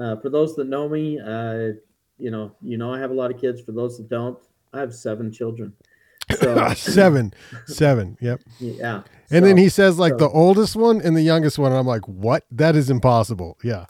uh, 0.00 0.16
for 0.16 0.28
those 0.28 0.54
that 0.56 0.68
know 0.68 0.88
me, 0.88 1.18
uh, 1.18 1.72
you 2.18 2.30
know, 2.30 2.54
you 2.62 2.76
know 2.76 2.92
I 2.92 2.98
have 2.98 3.10
a 3.10 3.14
lot 3.14 3.30
of 3.30 3.40
kids. 3.40 3.60
For 3.60 3.72
those 3.72 3.96
that 3.98 4.08
don't, 4.08 4.38
I 4.72 4.80
have 4.80 4.94
seven 4.94 5.32
children. 5.32 5.72
So, 6.42 6.58
ah, 6.58 6.74
seven, 6.74 7.32
seven. 7.66 8.18
Yep. 8.20 8.42
Yeah. 8.60 8.96
And 9.30 9.42
so, 9.42 9.48
then 9.48 9.56
he 9.56 9.70
says 9.70 9.98
like 9.98 10.12
so, 10.12 10.18
the 10.18 10.28
oldest 10.28 10.76
one 10.76 11.00
and 11.00 11.16
the 11.16 11.22
youngest 11.22 11.58
one. 11.58 11.72
And 11.72 11.78
I'm 11.78 11.86
like, 11.86 12.06
what? 12.06 12.44
That 12.50 12.76
is 12.76 12.90
impossible. 12.90 13.56
Yeah. 13.64 13.86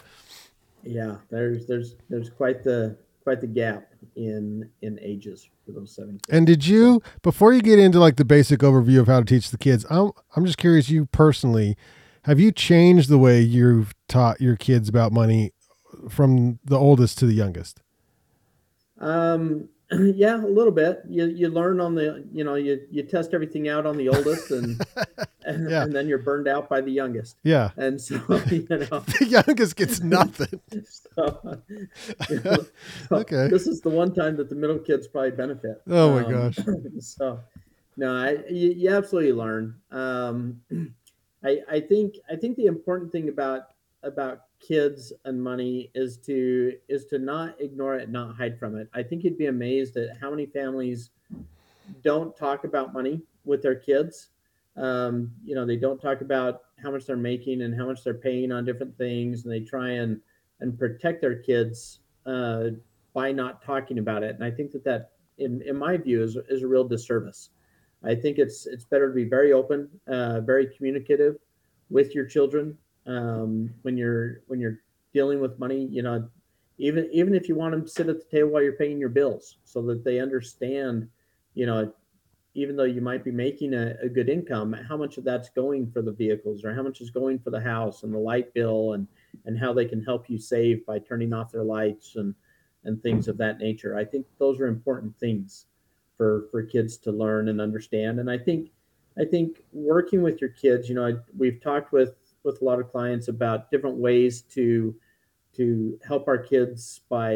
Yeah. 0.85 1.17
There's 1.31 1.67
there's 1.67 1.97
there's 2.09 2.31
quite 2.31 2.62
the 2.62 2.97
quite 3.25 3.41
the 3.41 3.49
gap 3.49 3.88
in 4.14 4.71
in 4.83 5.01
ages 5.03 5.49
for 5.67 5.73
those 5.73 5.95
seven. 5.95 6.12
Kids. 6.12 6.29
And 6.31 6.47
did 6.47 6.64
you 6.64 7.03
before 7.23 7.53
you 7.53 7.61
get 7.61 7.81
into 7.81 7.99
like 7.99 8.17
the 8.17 8.25
basic 8.25 8.61
overview 8.61 9.01
of 9.01 9.09
how 9.09 9.19
to 9.19 9.27
teach 9.27 9.51
the 9.51 9.59
kids? 9.59 9.85
I'm 9.91 10.12
I'm 10.37 10.47
just 10.47 10.59
curious. 10.59 10.88
You 10.88 11.07
personally, 11.07 11.77
have 12.23 12.38
you 12.38 12.53
changed 12.53 13.09
the 13.09 13.19
way 13.19 13.41
you've 13.41 13.95
taught 14.07 14.41
your 14.41 14.55
kids 14.55 14.88
about 14.88 15.11
money 15.11 15.53
from 16.09 16.59
the 16.64 16.79
oldest 16.79 17.19
to 17.19 17.27
the 17.27 17.35
youngest? 17.35 17.81
Um 19.00 19.68
yeah, 20.14 20.37
a 20.37 20.44
little 20.44 20.72
bit. 20.72 21.02
You 21.08 21.26
you 21.26 21.48
learn 21.48 21.80
on 21.80 21.94
the 21.94 22.22
you 22.30 22.44
know 22.44 22.56
you 22.56 22.80
you 22.90 23.02
test 23.02 23.32
everything 23.32 23.68
out 23.68 23.87
on 23.87 23.96
the 23.96 24.11
oldest 24.11 24.50
and 24.50 24.78
and, 25.46 25.70
yeah. 25.70 25.82
and, 25.82 25.94
then 25.94 26.06
you're 26.06 26.18
burned 26.18 26.46
out 26.46 26.68
by 26.68 26.82
the 26.82 26.90
youngest. 26.90 27.37
Yeah. 27.42 27.70
And 27.78 27.98
so 27.98 28.16
you 28.50 28.66
know 28.68 29.00
the 29.18 29.26
youngest 29.26 29.76
gets 29.76 30.00
nothing. 30.00 30.61
so, 30.84 31.62
you 32.28 32.40
know, 32.40 32.56
so 33.08 33.16
okay. 33.16 33.48
This 33.48 33.66
is 33.66 33.80
the 33.80 33.88
one 33.88 34.14
time 34.14 34.37
that 34.37 34.50
the 34.50 34.54
middle 34.54 34.78
kids 34.78 35.08
probably 35.08 35.30
benefit. 35.30 35.80
Oh 35.88 36.12
my 36.12 36.24
um, 36.24 36.32
gosh. 36.32 36.58
So 37.00 37.40
no, 37.96 38.14
I 38.14 38.44
you, 38.50 38.72
you 38.72 38.90
absolutely 38.90 39.32
learn. 39.32 39.74
Um, 39.90 40.61
I 41.42 41.61
I 41.70 41.80
think 41.80 42.16
I 42.30 42.37
think 42.37 42.58
the 42.58 42.66
important 42.66 43.11
thing 43.11 43.30
about 43.30 43.70
about 44.02 44.42
kids 44.61 45.12
and 45.24 45.42
money 45.42 45.90
is 45.94 46.18
to 46.18 46.72
is 46.88 47.04
to 47.06 47.18
not 47.18 47.61
ignore 47.61 47.96
it 47.96 48.11
not 48.11 48.37
hide 48.37 48.58
from 48.58 48.76
it. 48.76 48.88
I 48.94 49.02
think 49.02 49.24
you'd 49.24 49.38
be 49.38 49.46
amazed 49.46 49.96
at 49.96 50.16
how 50.20 50.30
many 50.30 50.46
families 50.46 51.11
don't 52.02 52.37
talk 52.37 52.64
about 52.64 52.92
money 52.92 53.22
with 53.44 53.62
their 53.62 53.74
kids. 53.74 54.28
Um, 54.76 55.32
you 55.44 55.54
know 55.54 55.66
they 55.66 55.76
don't 55.76 56.00
talk 56.00 56.20
about 56.20 56.62
how 56.82 56.90
much 56.90 57.06
they're 57.06 57.16
making 57.16 57.62
and 57.62 57.74
how 57.74 57.87
much 57.87 58.04
they're 58.04 58.14
paying 58.14 58.52
on 58.52 58.64
different 58.64 58.96
things 58.96 59.44
and 59.44 59.52
they 59.52 59.61
try 59.61 59.90
and 59.90 60.20
and 60.61 60.78
protect 60.78 61.20
their 61.20 61.37
kids 61.37 62.00
uh, 62.26 62.68
by 63.14 63.32
not 63.32 63.62
talking 63.62 63.98
about 63.98 64.22
it. 64.22 64.34
And 64.34 64.44
i 64.44 64.50
think 64.50 64.70
that 64.72 64.84
that 64.84 65.12
in, 65.38 65.62
in 65.62 65.76
my 65.76 65.96
view 65.96 66.22
is, 66.22 66.37
is 66.48 66.62
a 66.62 66.66
real 66.66 66.84
disservice. 66.84 67.50
I 68.04 68.14
think 68.14 68.38
it's 68.38 68.66
it's 68.66 68.84
better 68.84 69.08
to 69.08 69.14
be 69.14 69.24
very 69.24 69.52
open 69.52 69.88
uh, 70.06 70.40
very 70.40 70.66
communicative 70.66 71.37
with 71.90 72.14
your 72.14 72.26
children 72.26 72.76
um, 73.09 73.71
when 73.83 73.97
you're 73.97 74.42
when 74.47 74.61
you're 74.61 74.81
dealing 75.12 75.40
with 75.40 75.59
money 75.59 75.88
you 75.90 76.03
know 76.03 76.29
even 76.79 77.09
even 77.12 77.35
if 77.35 77.49
you 77.49 77.55
want 77.55 77.73
them 77.73 77.83
to 77.83 77.88
sit 77.88 78.09
at 78.09 78.18
the 78.18 78.37
table 78.37 78.51
while 78.51 78.62
you're 78.62 78.73
paying 78.75 78.99
your 78.99 79.09
bills 79.09 79.57
so 79.64 79.83
that 79.83 80.05
they 80.05 80.21
understand 80.21 81.09
you 81.55 81.66
know 81.66 81.92
even 82.55 82.77
though 82.77 82.85
you 82.85 83.01
might 83.01 83.25
be 83.25 83.31
making 83.31 83.75
a, 83.75 83.94
a 84.03 84.09
good 84.09 84.29
income 84.29 84.73
how 84.73 84.97
much 84.97 85.18
of 85.18 85.25
that's 85.25 85.49
going 85.51 85.90
for 85.90 86.03
the 86.03 86.12
vehicles 86.12 86.64
or 86.64 86.75
how 86.75 86.83
much 86.83 87.01
is 87.01 87.11
going 87.11 87.38
for 87.38 87.51
the 87.51 87.61
house 87.61 88.03
and 88.03 88.14
the 88.14 88.18
light 88.18 88.53
bill 88.55 88.92
and 88.92 89.09
and 89.47 89.59
how 89.59 89.73
they 89.73 89.85
can 89.87 90.05
help 90.05 90.29
you 90.31 90.38
save 90.38 90.85
by 90.87 90.99
turning 90.99 91.33
off 91.33 91.51
their 91.51 91.64
lights 91.64 92.16
and 92.16 92.35
and 92.85 93.03
things 93.03 93.27
of 93.27 93.37
that 93.37 93.59
nature 93.59 93.97
i 93.97 94.05
think 94.05 94.27
those 94.38 94.61
are 94.61 94.66
important 94.66 95.18
things 95.18 95.66
for 96.18 96.49
for 96.51 96.62
kids 96.62 96.99
to 96.99 97.12
learn 97.12 97.49
and 97.49 97.62
understand. 97.62 98.21
And 98.21 98.31
I 98.31 98.37
think 98.37 98.73
I 99.18 99.25
think 99.25 99.62
working 99.73 100.21
with 100.21 100.42
your 100.42 100.51
kids, 100.51 100.88
you 100.88 100.94
know, 100.94 101.07
I, 101.07 101.14
we've 101.38 101.62
talked 101.62 101.92
with 101.92 102.14
with 102.48 102.62
a 102.62 102.64
lot 102.64 102.80
of 102.80 102.90
clients 102.90 103.28
about 103.28 103.70
different 103.70 103.96
ways 103.96 104.42
to 104.42 104.94
to 105.56 105.98
help 106.06 106.26
our 106.26 106.38
kids 106.38 107.02
by 107.08 107.34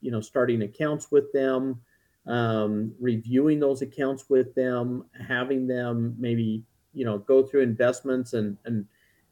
you 0.00 0.10
know 0.10 0.20
starting 0.20 0.62
accounts 0.62 1.10
with 1.10 1.30
them 1.32 1.80
um, 2.26 2.92
reviewing 2.98 3.60
those 3.60 3.82
accounts 3.82 4.24
with 4.28 4.54
them 4.54 5.04
having 5.28 5.66
them 5.66 6.16
maybe 6.18 6.64
you 6.92 7.04
know 7.04 7.18
go 7.18 7.42
through 7.42 7.60
investments 7.60 8.32
and 8.32 8.56
and 8.64 8.86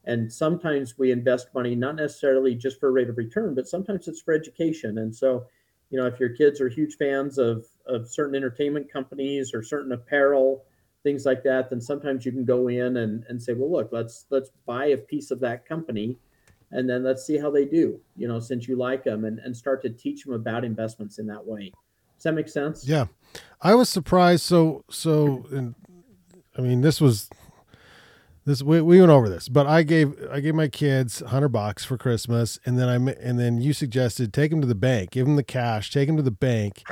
and 0.04 0.30
sometimes 0.30 0.98
we 0.98 1.10
invest 1.10 1.48
money 1.54 1.74
not 1.74 1.96
necessarily 1.96 2.54
just 2.54 2.78
for 2.78 2.92
rate 2.92 3.08
of 3.08 3.16
return 3.16 3.54
but 3.54 3.66
sometimes 3.66 4.06
it's 4.06 4.20
for 4.20 4.34
education. 4.34 4.98
And 4.98 5.14
so 5.14 5.46
you 5.90 5.98
know 5.98 6.06
if 6.06 6.20
your 6.20 6.30
kids 6.30 6.60
are 6.60 6.68
huge 6.68 6.96
fans 6.96 7.38
of 7.38 7.66
of 7.86 8.08
certain 8.08 8.34
entertainment 8.34 8.92
companies 8.92 9.54
or 9.54 9.62
certain 9.62 9.92
apparel 9.92 10.64
things 11.04 11.24
like 11.24 11.44
that 11.44 11.70
then 11.70 11.80
sometimes 11.80 12.26
you 12.26 12.32
can 12.32 12.44
go 12.44 12.68
in 12.68 12.96
and, 12.96 13.24
and 13.28 13.40
say 13.40 13.52
well 13.52 13.70
look 13.70 13.90
let's 13.92 14.26
let's 14.30 14.50
buy 14.66 14.86
a 14.86 14.96
piece 14.96 15.30
of 15.30 15.38
that 15.38 15.64
company 15.64 16.18
and 16.72 16.90
then 16.90 17.04
let's 17.04 17.24
see 17.24 17.38
how 17.38 17.50
they 17.50 17.64
do 17.64 18.00
you 18.16 18.26
know 18.26 18.40
since 18.40 18.66
you 18.66 18.76
like 18.76 19.04
them 19.04 19.24
and, 19.24 19.38
and 19.38 19.56
start 19.56 19.80
to 19.82 19.90
teach 19.90 20.24
them 20.24 20.34
about 20.34 20.64
investments 20.64 21.18
in 21.18 21.26
that 21.26 21.44
way. 21.46 21.72
Does 22.16 22.24
that 22.24 22.32
make 22.32 22.48
sense? 22.48 22.86
Yeah. 22.86 23.06
I 23.60 23.74
was 23.74 23.88
surprised 23.88 24.42
so 24.42 24.84
so 24.90 25.46
and 25.50 25.74
i 26.56 26.60
mean 26.60 26.80
this 26.80 27.00
was 27.00 27.28
this 28.44 28.62
we, 28.62 28.80
we 28.80 29.00
went 29.00 29.10
over 29.10 29.28
this 29.28 29.48
but 29.48 29.66
i 29.66 29.82
gave 29.82 30.14
i 30.30 30.40
gave 30.40 30.54
my 30.54 30.68
kids 30.68 31.20
100 31.22 31.48
bucks 31.48 31.84
for 31.84 31.98
christmas 31.98 32.60
and 32.64 32.78
then 32.78 32.88
i 32.88 32.94
and 32.94 33.38
then 33.38 33.60
you 33.60 33.72
suggested 33.72 34.32
take 34.32 34.50
them 34.50 34.60
to 34.60 34.66
the 34.66 34.74
bank 34.74 35.10
give 35.10 35.26
them 35.26 35.34
the 35.36 35.42
cash 35.42 35.90
take 35.90 36.06
them 36.06 36.16
to 36.16 36.22
the 36.22 36.30
bank. 36.30 36.84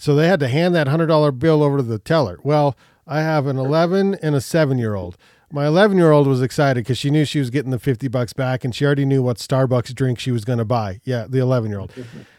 So 0.00 0.14
they 0.14 0.28
had 0.28 0.38
to 0.40 0.48
hand 0.48 0.76
that 0.76 0.86
$100 0.86 1.40
bill 1.40 1.60
over 1.60 1.78
to 1.78 1.82
the 1.82 1.98
teller. 1.98 2.38
Well 2.44 2.76
i 3.08 3.20
have 3.20 3.46
an 3.46 3.58
11 3.58 4.16
and 4.22 4.34
a 4.34 4.40
7 4.40 4.78
year 4.78 4.94
old 4.94 5.16
my 5.50 5.66
11 5.66 5.96
year 5.96 6.10
old 6.10 6.26
was 6.26 6.42
excited 6.42 6.84
because 6.84 6.98
she 6.98 7.10
knew 7.10 7.24
she 7.24 7.38
was 7.38 7.48
getting 7.48 7.70
the 7.70 7.78
50 7.78 8.08
bucks 8.08 8.32
back 8.34 8.64
and 8.64 8.74
she 8.74 8.84
already 8.84 9.06
knew 9.06 9.22
what 9.22 9.38
Starbucks 9.38 9.94
drink 9.94 10.18
she 10.18 10.30
was 10.30 10.44
going 10.44 10.58
to 10.58 10.64
buy. 10.64 11.00
Yeah, 11.04 11.26
the 11.28 11.38
11 11.38 11.70
year 11.70 11.80
old. 11.80 11.92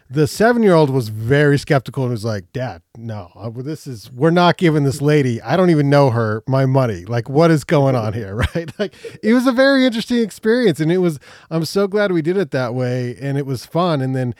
The 0.08 0.26
seven 0.26 0.62
year 0.62 0.74
old 0.74 0.90
was 0.90 1.08
very 1.08 1.58
skeptical 1.58 2.04
and 2.04 2.12
was 2.12 2.24
like, 2.24 2.52
Dad, 2.52 2.82
no, 2.96 3.30
uh, 3.34 3.50
this 3.50 3.86
is, 3.86 4.10
we're 4.12 4.30
not 4.30 4.58
giving 4.58 4.84
this 4.84 5.00
lady, 5.00 5.40
I 5.42 5.56
don't 5.56 5.70
even 5.70 5.90
know 5.90 6.10
her, 6.10 6.42
my 6.46 6.66
money. 6.66 7.04
Like, 7.04 7.28
what 7.28 7.50
is 7.50 7.64
going 7.64 7.96
on 7.96 8.12
here? 8.12 8.30
Right. 8.54 8.70
Like, 8.78 8.94
it 9.22 9.34
was 9.34 9.46
a 9.46 9.52
very 9.52 9.84
interesting 9.84 10.18
experience. 10.18 10.80
And 10.80 10.90
it 10.90 10.98
was, 10.98 11.20
I'm 11.50 11.64
so 11.64 11.86
glad 11.86 12.10
we 12.10 12.22
did 12.22 12.36
it 12.36 12.52
that 12.52 12.74
way. 12.74 13.16
And 13.20 13.36
it 13.36 13.44
was 13.44 13.66
fun. 13.66 14.00
And 14.00 14.14
then, 14.16 14.34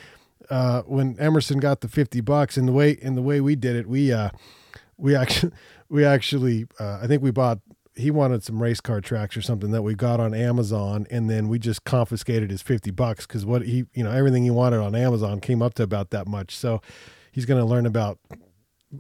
uh, 0.49 0.83
when 0.83 1.17
Emerson 1.19 1.59
got 1.59 1.81
the 1.81 1.89
50 1.89 2.21
bucks 2.23 2.57
and 2.57 2.67
the 2.67 2.73
way, 2.73 2.93
in 2.93 3.15
the 3.15 3.23
way 3.23 3.41
we 3.41 3.57
did 3.57 3.77
it, 3.77 3.87
we, 3.87 4.13
uh, 4.13 4.31
we 5.01 5.17
actually, 5.17 5.53
we 5.89 6.05
actually, 6.05 6.67
uh, 6.79 7.01
I 7.03 7.07
think 7.07 7.23
we 7.23 7.31
bought 7.31 7.59
he 7.97 8.11
wanted 8.11 8.43
some 8.43 8.63
race 8.63 8.81
car 8.81 9.01
tracks 9.01 9.37
or 9.37 9.43
something 9.43 9.73
that 9.73 9.83
we 9.83 9.95
got 9.95 10.21
on 10.21 10.33
Amazon, 10.33 11.07
and 11.11 11.29
then 11.29 11.49
we 11.49 11.59
just 11.59 11.85
confiscated 11.85 12.51
his 12.51 12.63
fifty 12.63 12.91
bucks 12.91 13.27
because 13.27 13.45
what 13.45 13.63
he, 13.63 13.87
you 13.95 14.05
know, 14.05 14.11
everything 14.11 14.45
he 14.45 14.51
wanted 14.51 14.81
on 14.81 14.95
Amazon 14.95 15.41
came 15.41 15.61
up 15.63 15.75
to 15.75 15.83
about 15.83 16.11
that 16.11 16.27
much. 16.27 16.57
So 16.57 16.81
he's 17.33 17.47
going 17.47 17.61
to 17.61 17.67
learn 17.67 17.87
about 17.87 18.19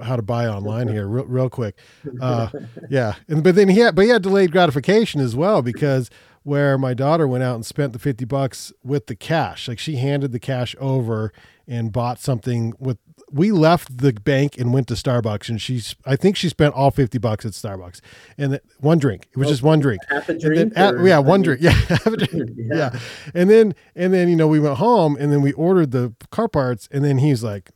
how 0.02 0.16
to 0.16 0.22
buy 0.22 0.46
online 0.46 0.88
here 0.88 1.06
real, 1.06 1.24
real 1.24 1.50
quick. 1.50 1.78
Uh, 2.20 2.48
yeah, 2.90 3.14
and 3.28 3.42
but 3.42 3.54
then 3.54 3.68
he 3.68 3.78
had, 3.78 3.94
but 3.94 4.02
he 4.02 4.10
had 4.10 4.22
delayed 4.22 4.52
gratification 4.52 5.20
as 5.20 5.34
well 5.34 5.62
because 5.62 6.10
where 6.42 6.76
my 6.76 6.92
daughter 6.92 7.26
went 7.26 7.42
out 7.42 7.54
and 7.54 7.64
spent 7.64 7.92
the 7.92 7.98
50 7.98 8.24
bucks 8.24 8.72
with 8.82 9.06
the 9.06 9.14
cash 9.14 9.68
like 9.68 9.78
she 9.78 9.96
handed 9.96 10.32
the 10.32 10.38
cash 10.38 10.74
over 10.80 11.32
and 11.66 11.92
bought 11.92 12.18
something 12.18 12.72
with 12.78 12.98
we 13.32 13.52
left 13.52 13.98
the 13.98 14.12
bank 14.12 14.58
and 14.58 14.72
went 14.72 14.88
to 14.88 14.94
Starbucks, 14.94 15.48
and 15.48 15.60
she's 15.60 15.94
I 16.04 16.16
think 16.16 16.36
she 16.36 16.48
spent 16.48 16.74
all 16.74 16.90
fifty 16.90 17.18
bucks 17.18 17.44
at 17.44 17.52
Starbucks, 17.52 18.00
and 18.36 18.54
the, 18.54 18.62
one 18.78 18.98
drink. 18.98 19.28
It 19.30 19.36
was 19.36 19.48
oh, 19.48 19.50
just 19.50 19.62
one 19.62 19.80
drink. 19.80 20.02
Half 20.08 20.28
a 20.28 20.38
drink. 20.38 20.72
At, 20.76 21.02
yeah, 21.04 21.18
one 21.18 21.42
drink. 21.42 21.60
Yeah, 21.70 21.70
half 21.70 22.06
a 22.06 22.16
drink. 22.16 22.50
yeah. 22.56 22.74
yeah, 22.74 23.00
and 23.34 23.50
then 23.50 23.74
and 23.94 24.12
then 24.12 24.28
you 24.28 24.36
know 24.36 24.48
we 24.48 24.60
went 24.60 24.78
home, 24.78 25.16
and 25.18 25.32
then 25.32 25.42
we 25.42 25.52
ordered 25.52 25.90
the 25.90 26.14
car 26.30 26.48
parts, 26.48 26.88
and 26.90 27.04
then 27.04 27.18
he's 27.18 27.44
like, 27.44 27.70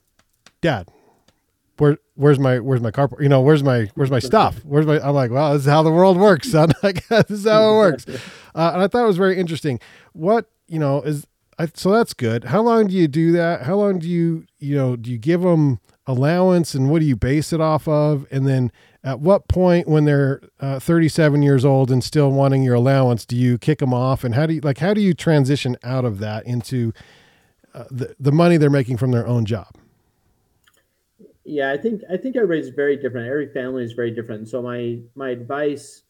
"Dad, 0.61 0.89
where 1.79 1.99
where's 2.15 2.39
my 2.39 2.59
where's 2.61 2.81
my 2.81 2.91
car 2.91 3.09
you 3.21 3.29
know 3.29 3.41
where's 3.41 3.63
my 3.63 3.91
where's 3.95 4.11
my 4.11 4.19
stuff 4.19 4.61
where's 4.65 4.87
my 4.87 5.01
i'm 5.01 5.15
like 5.15 5.31
well 5.31 5.53
this 5.53 5.63
is 5.63 5.69
how 5.69 5.83
the 5.83 5.91
world 5.91 6.17
works 6.17 6.51
son 6.51 6.71
like 6.83 7.07
this 7.09 7.31
is 7.31 7.45
how 7.45 7.73
it 7.73 7.77
works 7.77 8.07
uh, 8.55 8.71
and 8.75 8.83
i 8.83 8.87
thought 8.87 9.03
it 9.03 9.09
was 9.09 9.17
very 9.17 9.39
interesting 9.39 9.81
what 10.13 10.47
you 10.69 10.79
know 10.79 11.03
is 11.03 11.27
I, 11.59 11.69
so 11.75 11.91
that's 11.91 12.15
good. 12.15 12.45
How 12.45 12.63
long 12.63 12.89
do 12.89 12.95
you 12.95 13.09
do 13.09 13.33
that? 13.33 13.63
How 13.63 13.77
long 13.77 13.99
do 13.99 14.09
you, 14.09 14.45
you 14.59 14.75
know, 14.75 14.97
do 14.97 15.11
you 15.11 15.19
give 15.19 15.43
them 15.43 15.81
allowance 16.07 16.75
and 16.75 16.91
what 16.91 17.01
do 17.01 17.07
you 17.07 17.17
base 17.17 17.53
it 17.53 17.61
off 17.61 17.87
of? 17.87 18.27
And 18.31 18.47
then 18.47 18.73
at 19.03 19.21
what 19.21 19.49
point 19.49 19.87
when 19.89 20.05
they're 20.05 20.41
uh, 20.61 20.81
37 20.81 21.43
years 21.43 21.65
old 21.65 21.91
and 21.91 22.03
still 22.03 22.31
wanting 22.31 22.63
your 22.63 22.75
allowance, 22.75 23.25
do 23.25 23.37
you 23.37 23.59
kick 23.59 23.79
them 23.79 23.95
off? 23.95 24.25
And 24.25 24.35
how 24.35 24.47
do 24.47 24.55
you, 24.55 24.61
like, 24.61 24.79
how 24.79 24.95
do 24.95 25.01
you 25.01 25.15
transition 25.15 25.77
out 25.83 26.05
of 26.05 26.19
that 26.19 26.45
into 26.47 26.93
uh, 27.73 27.85
the, 27.91 28.15
the 28.19 28.33
money 28.33 28.57
they're 28.57 28.71
making 28.71 28.97
from 28.97 29.13
their 29.13 29.27
own 29.27 29.45
job? 29.45 29.75
Yeah, 31.45 31.71
I 31.71 31.77
think, 31.77 32.03
I 32.11 32.17
think 32.17 32.37
everybody's 32.37 32.71
very 32.71 32.97
different. 32.97 33.29
Every 33.29 33.53
family 33.53 33.85
is 33.85 33.93
very 33.93 34.11
different. 34.11 34.49
So 34.49 34.63
my, 34.63 34.99
my 35.15 35.31
advice 35.31 36.03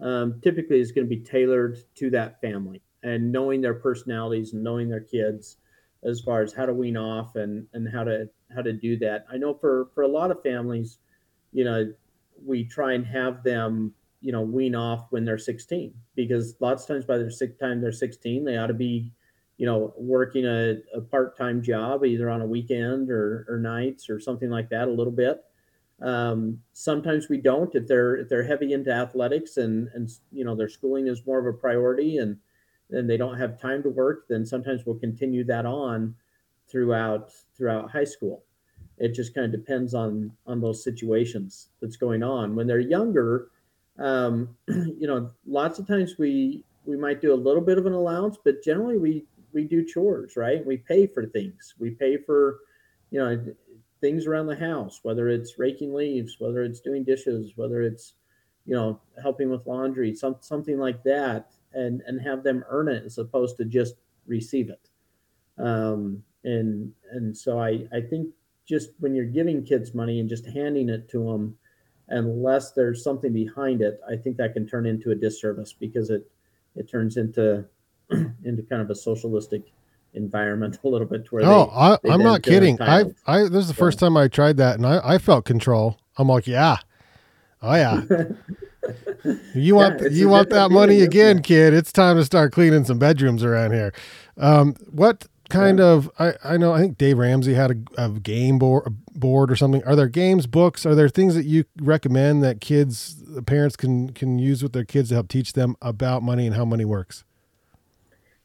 um, 0.00 0.40
typically 0.42 0.80
is 0.80 0.92
going 0.92 1.08
to 1.08 1.16
be 1.16 1.22
tailored 1.22 1.78
to 1.96 2.10
that 2.10 2.40
family 2.40 2.82
and 3.02 3.32
knowing 3.32 3.60
their 3.60 3.74
personalities 3.74 4.52
and 4.52 4.62
knowing 4.62 4.88
their 4.88 5.00
kids 5.00 5.56
as 6.02 6.20
far 6.20 6.42
as 6.42 6.52
how 6.52 6.66
to 6.66 6.74
wean 6.74 6.96
off 6.96 7.36
and 7.36 7.66
and 7.72 7.88
how 7.92 8.04
to 8.04 8.28
how 8.54 8.62
to 8.62 8.72
do 8.72 8.96
that. 8.98 9.26
I 9.30 9.36
know 9.36 9.54
for 9.54 9.88
for 9.94 10.02
a 10.02 10.08
lot 10.08 10.30
of 10.30 10.42
families, 10.42 10.98
you 11.52 11.64
know, 11.64 11.92
we 12.44 12.64
try 12.64 12.94
and 12.94 13.06
have 13.06 13.42
them 13.42 13.94
you 14.20 14.32
know 14.32 14.42
wean 14.42 14.74
off 14.74 15.06
when 15.10 15.24
they're 15.24 15.38
16 15.38 15.94
because 16.14 16.54
lots 16.60 16.82
of 16.82 16.88
times 16.88 17.04
by 17.04 17.16
the 17.18 17.54
time 17.60 17.80
they're 17.80 17.92
16 17.92 18.44
they 18.44 18.56
ought 18.56 18.66
to 18.66 18.74
be 18.74 19.12
you 19.56 19.66
know 19.66 19.94
working 19.96 20.46
a, 20.46 20.76
a 20.94 21.00
part-time 21.00 21.62
job 21.62 22.04
either 22.04 22.28
on 22.28 22.40
a 22.40 22.46
weekend 22.46 23.10
or, 23.10 23.46
or 23.48 23.58
nights 23.58 24.10
or 24.10 24.20
something 24.20 24.50
like 24.50 24.68
that 24.68 24.88
a 24.88 24.92
little 24.92 25.12
bit 25.12 25.42
um, 26.02 26.58
sometimes 26.72 27.28
we 27.28 27.38
don't 27.38 27.74
if 27.74 27.86
they're 27.86 28.16
if 28.16 28.28
they're 28.28 28.46
heavy 28.46 28.72
into 28.72 28.90
athletics 28.90 29.56
and 29.56 29.88
and 29.94 30.10
you 30.32 30.44
know 30.44 30.54
their 30.54 30.68
schooling 30.68 31.06
is 31.06 31.26
more 31.26 31.38
of 31.38 31.46
a 31.46 31.56
priority 31.56 32.18
and 32.18 32.36
and 32.92 33.08
they 33.08 33.16
don't 33.16 33.38
have 33.38 33.60
time 33.60 33.82
to 33.82 33.90
work, 33.90 34.26
then 34.28 34.44
sometimes 34.44 34.84
we'll 34.84 34.98
continue 34.98 35.44
that 35.44 35.66
on 35.66 36.14
throughout 36.68 37.30
throughout 37.56 37.90
high 37.90 38.04
school. 38.04 38.42
It 38.98 39.14
just 39.14 39.34
kind 39.34 39.46
of 39.46 39.52
depends 39.52 39.94
on 39.94 40.32
on 40.46 40.60
those 40.60 40.84
situations 40.84 41.68
that's 41.80 41.96
going 41.96 42.22
on. 42.22 42.54
When 42.54 42.66
they're 42.66 42.80
younger, 42.80 43.48
um, 43.98 44.56
you 44.68 45.06
know, 45.06 45.30
lots 45.46 45.78
of 45.78 45.86
times 45.86 46.16
we 46.18 46.64
we 46.84 46.96
might 46.96 47.20
do 47.20 47.32
a 47.32 47.36
little 47.36 47.62
bit 47.62 47.78
of 47.78 47.86
an 47.86 47.92
allowance, 47.92 48.38
but 48.42 48.62
generally 48.62 48.98
we 48.98 49.24
we 49.52 49.64
do 49.64 49.84
chores, 49.84 50.36
right? 50.36 50.64
We 50.64 50.76
pay 50.76 51.06
for 51.06 51.26
things. 51.26 51.74
We 51.78 51.90
pay 51.90 52.16
for, 52.16 52.60
you 53.10 53.18
know, 53.18 53.44
things 54.00 54.26
around 54.26 54.46
the 54.46 54.56
house, 54.56 55.00
whether 55.02 55.28
it's 55.28 55.58
raking 55.58 55.92
leaves, 55.92 56.36
whether 56.38 56.62
it's 56.62 56.80
doing 56.80 57.04
dishes, 57.04 57.52
whether 57.56 57.82
it's, 57.82 58.14
you 58.64 58.74
know, 58.74 59.00
helping 59.20 59.50
with 59.50 59.66
laundry, 59.66 60.14
some 60.14 60.36
something 60.40 60.78
like 60.78 61.02
that 61.02 61.52
and 61.72 62.02
and 62.06 62.20
have 62.20 62.42
them 62.42 62.64
earn 62.68 62.88
it 62.88 63.04
as 63.04 63.18
opposed 63.18 63.56
to 63.58 63.64
just 63.64 63.94
receive 64.26 64.70
it. 64.70 64.88
Um, 65.58 66.22
and 66.44 66.92
and 67.12 67.36
so 67.36 67.58
I 67.58 67.86
I 67.92 68.00
think 68.00 68.28
just 68.66 68.90
when 69.00 69.14
you're 69.14 69.26
giving 69.26 69.64
kids 69.64 69.94
money 69.94 70.20
and 70.20 70.28
just 70.28 70.46
handing 70.46 70.88
it 70.88 71.08
to 71.10 71.24
them, 71.24 71.56
unless 72.08 72.72
there's 72.72 73.02
something 73.02 73.32
behind 73.32 73.82
it, 73.82 74.00
I 74.08 74.16
think 74.16 74.36
that 74.36 74.52
can 74.54 74.66
turn 74.66 74.86
into 74.86 75.10
a 75.10 75.14
disservice 75.14 75.72
because 75.72 76.10
it 76.10 76.30
it 76.76 76.88
turns 76.88 77.16
into 77.16 77.64
into 78.10 78.62
kind 78.62 78.82
of 78.82 78.90
a 78.90 78.94
socialistic 78.94 79.72
environment 80.14 80.78
a 80.84 80.88
little 80.88 81.06
bit. 81.06 81.30
Where 81.30 81.44
oh, 81.44 81.98
they, 82.02 82.10
I, 82.10 82.14
am 82.14 82.22
not 82.22 82.42
kidding. 82.42 82.80
I 82.80 83.04
I 83.26 83.42
this 83.42 83.62
is 83.62 83.68
the 83.68 83.74
first 83.74 83.98
time 83.98 84.16
I 84.16 84.28
tried 84.28 84.56
that, 84.58 84.76
and 84.76 84.86
I 84.86 85.00
I 85.02 85.18
felt 85.18 85.44
control. 85.44 85.98
I'm 86.16 86.28
like, 86.28 86.46
yeah, 86.46 86.78
oh 87.62 87.74
yeah. 87.74 88.02
you 89.54 89.74
want 89.74 90.00
yeah, 90.00 90.08
you 90.08 90.28
want 90.28 90.50
that 90.50 90.70
money 90.70 91.02
again, 91.02 91.42
kid? 91.42 91.74
It's 91.74 91.92
time 91.92 92.16
to 92.16 92.24
start 92.24 92.52
cleaning 92.52 92.84
some 92.84 92.98
bedrooms 92.98 93.44
around 93.44 93.72
here. 93.72 93.92
Um, 94.36 94.74
what 94.90 95.26
kind 95.50 95.78
yeah. 95.78 95.86
of 95.86 96.10
I, 96.18 96.34
I 96.44 96.56
know 96.56 96.72
I 96.72 96.80
think 96.80 96.96
Dave 96.96 97.18
Ramsey 97.18 97.54
had 97.54 97.70
a, 97.70 98.04
a 98.04 98.10
game 98.10 98.58
board 98.58 98.96
board 99.12 99.50
or 99.50 99.56
something. 99.56 99.84
Are 99.84 99.94
there 99.94 100.08
games, 100.08 100.46
books? 100.46 100.86
Are 100.86 100.94
there 100.94 101.08
things 101.08 101.34
that 101.34 101.44
you 101.44 101.64
recommend 101.80 102.42
that 102.42 102.60
kids, 102.60 103.22
parents 103.46 103.76
can 103.76 104.10
can 104.10 104.38
use 104.38 104.62
with 104.62 104.72
their 104.72 104.84
kids 104.84 105.10
to 105.10 105.16
help 105.16 105.28
teach 105.28 105.52
them 105.52 105.76
about 105.82 106.22
money 106.22 106.46
and 106.46 106.56
how 106.56 106.64
money 106.64 106.84
works? 106.84 107.24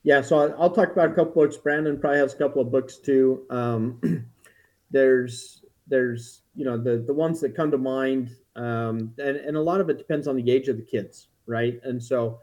Yeah, 0.04 0.22
so 0.22 0.54
I'll 0.60 0.70
talk 0.70 0.92
about 0.92 1.12
a 1.12 1.14
couple 1.14 1.42
books. 1.44 1.58
Brandyn 1.58 2.00
probably 2.00 2.20
has 2.20 2.34
a 2.34 2.38
couple 2.38 2.62
of 2.62 2.72
books 2.72 2.98
too. 2.98 3.44
Um, 3.50 4.28
there's 4.92 5.64
there's 5.88 6.42
you 6.56 6.66
know 6.66 6.78
the 6.78 6.98
the 6.98 7.14
ones 7.14 7.40
that 7.42 7.56
come 7.56 7.72
to 7.72 7.78
mind 7.78 8.36
um, 8.56 9.14
and 9.18 9.38
and 9.38 9.58
a 9.58 9.62
lot 9.62 9.82
of 9.82 9.90
it 9.90 9.98
depends 9.98 10.28
on 10.28 10.36
the 10.36 10.52
age 10.52 10.68
of 10.68 10.78
the 10.78 10.84
kids, 10.84 11.28
right? 11.46 11.80
And 11.84 12.02
so 12.02 12.40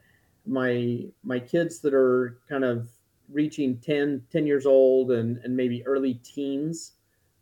my 0.47 1.07
my 1.23 1.39
kids 1.39 1.81
that 1.81 1.95
are 1.95 2.39
kind 2.49 2.65
of 2.65 2.89
reaching 3.31 3.79
10, 3.79 4.23
10 4.31 4.47
years 4.47 4.67
old 4.67 5.13
and 5.13 5.39
and 5.39 5.57
maybe 5.57 5.87
early 5.87 6.15
teens, 6.15 6.93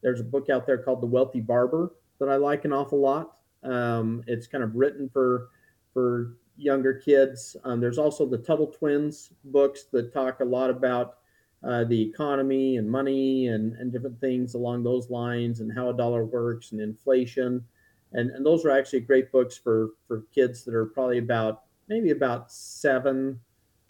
there's 0.03 0.21
a 0.21 0.25
book 0.25 0.51
out 0.51 0.67
there 0.67 0.79
called 0.79 1.03
The 1.03 1.07
Wealthy 1.07 1.41
Barber, 1.41 1.93
that 2.19 2.29
I 2.29 2.37
like 2.37 2.65
an 2.65 2.73
awful 2.73 3.01
lot. 3.01 3.37
Um, 3.63 4.23
it's 4.27 4.47
kind 4.47 4.63
of 4.65 4.75
written 4.77 5.09
for 5.09 5.49
for 5.93 6.37
younger 6.57 6.95
kids. 6.95 7.57
Um, 7.65 7.81
there's 7.81 7.99
also 7.99 8.27
the 8.27 8.39
Tuttle 8.39 8.67
Twins 8.67 9.31
books 9.45 9.85
that 9.93 10.13
talk 10.13 10.41
a 10.41 10.45
lot 10.45 10.71
about 10.71 11.17
uh, 11.63 11.85
the 11.85 12.01
economy 12.01 12.77
and 12.77 12.91
money 12.91 13.49
and, 13.49 13.75
and 13.75 13.93
different 13.93 14.21
things 14.21 14.55
along 14.55 14.83
those 14.83 15.11
lines 15.11 15.61
and 15.61 15.73
how 15.73 15.89
a 15.89 15.97
dollar 15.97 16.25
works 16.25 16.73
and 16.73 16.81
inflation. 16.81 17.65
And, 18.13 18.31
and 18.31 18.45
those 18.45 18.65
are 18.65 18.71
actually 18.71 19.01
great 19.01 19.31
books 19.31 19.57
for, 19.57 19.91
for 20.09 20.25
kids 20.35 20.65
that 20.65 20.75
are 20.75 20.87
probably 20.87 21.19
about 21.19 21.63
maybe 21.89 22.11
about 22.11 22.51
seven 22.51 23.41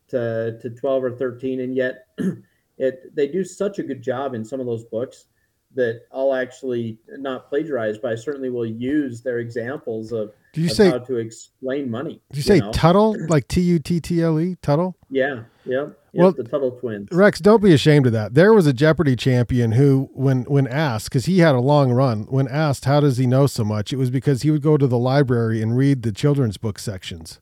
to, 0.08 0.58
to 0.60 0.70
12 0.70 1.04
or 1.04 1.10
13. 1.12 1.60
And 1.60 1.74
yet 1.74 2.06
it, 2.78 3.14
they 3.14 3.28
do 3.28 3.44
such 3.44 3.78
a 3.78 3.82
good 3.82 4.02
job 4.02 4.34
in 4.34 4.44
some 4.44 4.60
of 4.60 4.66
those 4.66 4.84
books 4.84 5.26
that 5.74 6.02
I'll 6.12 6.34
actually 6.34 6.98
not 7.08 7.48
plagiarize, 7.48 7.98
but 7.98 8.12
I 8.12 8.16
certainly 8.16 8.50
will 8.50 8.66
use 8.66 9.22
their 9.22 9.38
examples 9.38 10.12
of, 10.12 10.32
do 10.52 10.60
you 10.60 10.68
of 10.68 10.76
say 10.76 10.90
how 10.90 10.98
to 10.98 11.16
explain 11.16 11.88
money. 11.88 12.20
Did 12.30 12.36
you 12.38 12.42
say 12.42 12.58
know? 12.58 12.72
Tuttle, 12.72 13.16
like 13.28 13.46
T 13.46 13.60
U 13.60 13.78
T 13.78 14.00
T 14.00 14.20
L 14.22 14.40
E, 14.40 14.56
Tuttle? 14.62 14.96
Yeah, 15.10 15.44
yeah. 15.64 15.86
Well- 16.12 16.32
the 16.32 16.44
Tuttle 16.44 16.72
twins. 16.72 17.08
Rex, 17.12 17.38
don't 17.40 17.62
be 17.62 17.72
ashamed 17.72 18.06
of 18.06 18.12
that. 18.12 18.34
There 18.34 18.52
was 18.52 18.66
a 18.66 18.72
Jeopardy 18.72 19.14
champion 19.16 19.72
who, 19.72 20.11
when 20.12 20.42
when 20.44 20.66
asked, 20.66 21.06
because 21.11 21.26
he 21.26 21.38
had 21.38 21.54
a 21.54 21.61
long 21.61 21.92
run, 21.92 22.22
when 22.24 22.48
asked 22.48 22.84
how 22.84 23.00
does 23.00 23.16
he 23.18 23.26
know 23.26 23.46
so 23.46 23.64
much, 23.64 23.92
it 23.92 23.96
was 23.96 24.11
because 24.11 24.42
he 24.42 24.50
would 24.50 24.62
go 24.62 24.76
to 24.76 24.86
the 24.86 24.98
library 24.98 25.62
and 25.62 25.76
read 25.76 26.02
the 26.02 26.12
children's 26.12 26.56
book 26.56 26.78
sections, 26.78 27.40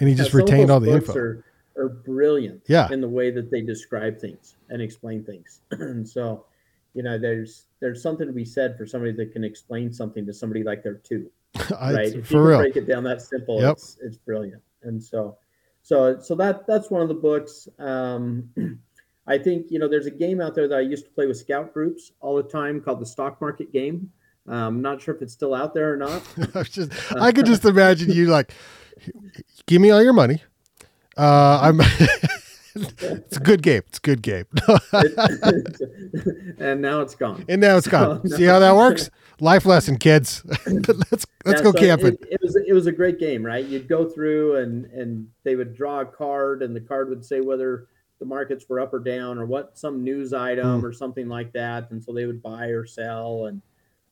and 0.00 0.08
he 0.08 0.14
Yeah, 0.14 0.22
just 0.22 0.34
retained 0.34 0.70
all 0.70 0.80
the 0.80 0.90
books 0.92 1.08
info. 1.08 1.18
Are, 1.18 1.44
are 1.76 1.88
brilliant. 1.88 2.62
Yeah. 2.66 2.90
In 2.92 3.00
the 3.00 3.08
way 3.08 3.30
that 3.30 3.50
they 3.50 3.60
describe 3.62 4.18
things 4.18 4.56
and 4.70 4.80
explain 4.80 5.22
things, 5.24 5.60
and 5.72 6.08
so, 6.16 6.46
you 6.94 7.02
know, 7.02 7.18
there's 7.18 7.64
there's 7.80 8.00
something 8.02 8.26
to 8.26 8.32
be 8.32 8.44
said 8.44 8.76
for 8.78 8.86
somebody 8.86 9.12
that 9.12 9.32
can 9.32 9.44
explain 9.44 9.92
something 9.92 10.24
to 10.26 10.32
somebody 10.32 10.62
like 10.62 10.82
they're 10.82 10.94
two. 10.94 11.30
I- 11.78 11.92
right? 11.92 12.06
If 12.08 12.14
you 12.14 12.22
for 12.22 12.28
can 12.28 12.38
real. 12.40 12.58
break 12.60 12.76
it 12.76 12.86
down 12.86 13.04
that 13.04 13.20
simple, 13.22 13.60
Yep. 13.60 13.72
it's 13.72 13.98
it's 14.02 14.16
brilliant. 14.16 14.62
And 14.84 15.02
so, 15.02 15.36
so 15.82 16.18
so 16.20 16.34
that 16.36 16.66
that's 16.66 16.90
one 16.90 17.02
of 17.02 17.08
the 17.08 17.14
books. 17.14 17.68
Um, 17.78 18.50
I 19.26 19.38
think 19.38 19.66
you 19.70 19.78
know 19.78 19.88
there's 19.88 20.06
a 20.06 20.10
game 20.10 20.40
out 20.40 20.54
there 20.54 20.68
that 20.68 20.78
I 20.78 20.80
used 20.80 21.04
to 21.04 21.10
play 21.10 21.26
with 21.26 21.36
scout 21.36 21.72
groups 21.72 22.12
all 22.20 22.36
the 22.36 22.42
time 22.42 22.80
called 22.80 23.00
the 23.00 23.06
stock 23.06 23.40
market 23.40 23.72
game. 23.72 24.10
Um, 24.48 24.82
not 24.82 25.00
sure 25.00 25.14
if 25.14 25.22
it's 25.22 25.32
still 25.32 25.54
out 25.54 25.74
there 25.74 25.92
or 25.92 25.96
not. 25.96 26.22
I 26.54 26.62
just, 26.64 26.92
I 27.14 27.30
could 27.30 27.46
just 27.46 27.64
imagine 27.64 28.10
you 28.10 28.26
like, 28.26 28.52
give 29.66 29.80
me 29.80 29.90
all 29.90 30.02
your 30.02 30.12
money. 30.12 30.42
Uh, 31.16 31.60
I'm. 31.62 31.80
it's 32.98 33.36
a 33.36 33.40
good 33.40 33.62
game. 33.62 33.82
It's 33.88 33.98
a 33.98 34.00
good 34.00 34.22
game. 34.22 34.44
and 36.58 36.80
now 36.80 37.00
it's 37.00 37.14
gone. 37.14 37.44
and 37.48 37.60
now 37.60 37.76
it's 37.76 37.86
gone. 37.88 38.20
No. 38.24 38.36
See 38.36 38.44
how 38.44 38.58
that 38.58 38.74
works? 38.76 39.10
Life 39.40 39.64
lesson, 39.66 39.98
kids. 39.98 40.42
let's 40.66 40.88
let's 41.08 41.26
Yeah, 41.46 41.62
go 41.62 41.72
so 41.72 41.72
camping. 41.72 42.14
It, 42.14 42.28
it 42.30 42.40
was 42.42 42.56
it 42.56 42.72
was 42.72 42.86
a 42.86 42.92
great 42.92 43.18
game, 43.18 43.44
right? 43.44 43.64
You'd 43.64 43.88
go 43.88 44.08
through 44.08 44.56
and 44.56 44.86
and 44.86 45.28
they 45.44 45.56
would 45.56 45.74
draw 45.74 46.00
a 46.00 46.06
card, 46.06 46.62
and 46.62 46.74
the 46.76 46.80
card 46.80 47.08
would 47.08 47.24
say 47.24 47.40
whether 47.40 47.88
the 48.20 48.26
markets 48.26 48.66
were 48.68 48.78
up 48.80 48.94
or 48.94 49.00
down, 49.00 49.38
or 49.38 49.46
what 49.46 49.76
some 49.76 50.04
news 50.04 50.32
item 50.32 50.80
Hmm. 50.80 50.86
or 50.86 50.92
something 50.92 51.28
like 51.28 51.52
that, 51.52 51.90
and 51.90 52.02
so 52.02 52.12
they 52.12 52.26
would 52.26 52.42
buy 52.42 52.66
or 52.66 52.86
sell 52.86 53.46
and 53.46 53.60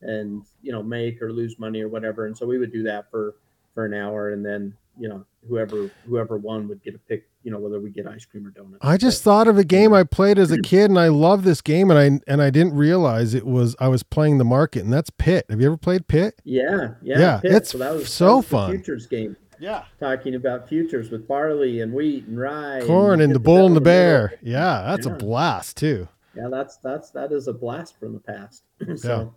and 0.03 0.43
you 0.63 0.73
know 0.73 0.83
make 0.83 1.23
or 1.23 1.33
lose 1.33 1.59
money 1.59 1.81
or 1.81 1.89
whatever, 1.89 2.27
and 2.27 2.37
so 2.37 2.47
we 2.47 2.59
would 2.59 2.73
do 2.73 2.83
that 2.85 3.11
for 3.11 3.37
for 3.75 3.85
an 3.85 3.95
hour, 3.95 4.31
and 4.31 4.45
then 4.45 4.75
you 5.01 5.09
know 5.09 5.25
whoever 5.49 5.91
whoever 6.07 6.37
won 6.37 6.69
would 6.69 6.83
get 6.85 6.95
a 6.95 6.99
pick, 6.99 7.27
you 7.43 7.51
know 7.51 7.59
whether 7.59 7.81
we 7.81 7.91
get 7.91 8.07
ice 8.07 8.25
cream 8.27 8.47
or 8.47 8.51
donuts. 8.51 8.79
I 8.83 8.97
just 8.99 9.25
But- 9.25 9.31
thought 9.31 9.49
of 9.49 9.59
a 9.59 9.65
game 9.65 9.93
I 9.95 10.05
played 10.05 10.39
as 10.39 10.51
a 10.53 10.61
kid, 10.63 10.91
and 10.91 10.99
I 10.99 11.09
love 11.09 11.43
this 11.43 11.61
game, 11.63 11.91
and 11.91 11.99
I 11.99 12.21
and 12.31 12.41
I 12.43 12.51
didn't 12.51 12.75
realize 12.77 13.33
it 13.35 13.47
was 13.47 13.75
I 13.81 13.89
was 13.89 14.03
playing 14.03 14.39
the 14.39 14.45
market, 14.45 14.85
and 14.85 14.93
that's 14.93 15.11
Pit. 15.11 15.47
Have 15.49 15.61
you 15.61 15.67
ever 15.67 15.77
played 15.79 16.07
Pit? 16.07 16.41
yeah 16.45 16.95
yeah 17.03 17.19
Yeah, 17.19 17.41
Pit. 17.41 17.53
it's 17.53 17.71
so 17.71 17.79
that 17.79 17.93
was 17.95 18.13
so 18.13 18.27
that 18.27 18.35
was 18.37 18.45
the 18.45 18.51
fun. 18.51 18.71
futures 18.73 19.07
game. 19.07 19.37
Yeah, 19.59 19.85
talking 19.99 20.35
about 20.37 20.69
futures 20.69 21.11
with 21.11 21.27
barley 21.29 21.83
and 21.83 21.93
wheat 21.93 22.27
and 22.27 22.39
rye, 22.41 22.83
corn 22.87 23.19
you 23.19 23.25
and 23.25 23.33
get 23.33 23.35
the 23.35 23.41
bull 23.45 23.67
and 23.67 23.77
the 23.77 23.81
devil 23.81 23.93
in 23.93 24.13
middle. 24.21 24.29
bear. 24.29 24.39
Yeah, 24.43 24.85
that's 24.87 25.07
a 25.07 25.11
blast 25.11 25.77
too. 25.77 26.09
Yeah, 26.37 26.49
that's 26.51 26.77
that's 26.79 27.11
that 27.11 27.31
is 27.33 27.47
a 27.49 27.53
blast 27.53 27.99
from 28.01 28.13
the 28.15 28.21
past. 28.21 28.63
so, 28.97 29.35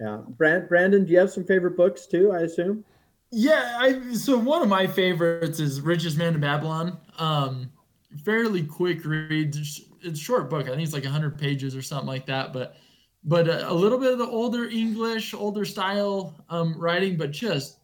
yeah. 0.00 0.22
Brand, 0.38 0.68
Brandyn, 0.68 1.04
do 1.06 1.12
you 1.12 1.18
have 1.18 1.30
some 1.30 1.44
favorite 1.44 1.76
books 1.76 2.06
too? 2.06 2.32
I 2.32 2.40
assume. 2.40 2.84
Yeah, 3.36 3.78
I 3.80 4.14
so 4.14 4.38
one 4.38 4.62
of 4.62 4.68
my 4.68 4.86
favorites 4.86 5.58
is 5.58 5.80
Richest 5.80 6.16
Man 6.16 6.34
in 6.34 6.40
Babylon. 6.40 6.98
Um, 7.18 7.72
fairly 8.24 8.62
quick 8.62 9.04
read. 9.04 9.56
It's 9.56 10.20
short 10.20 10.48
book. 10.48 10.66
I 10.66 10.70
think 10.70 10.82
it's 10.82 10.92
like 10.92 11.02
100 11.02 11.36
pages 11.36 11.74
or 11.74 11.82
something 11.82 12.06
like 12.06 12.26
that. 12.26 12.52
But 12.52 12.76
but 13.24 13.48
a, 13.48 13.68
a 13.68 13.74
little 13.74 13.98
bit 13.98 14.12
of 14.12 14.18
the 14.18 14.26
older 14.26 14.66
English, 14.66 15.34
older 15.34 15.64
style 15.64 16.44
um, 16.48 16.78
writing, 16.78 17.16
but 17.16 17.32
just 17.32 17.80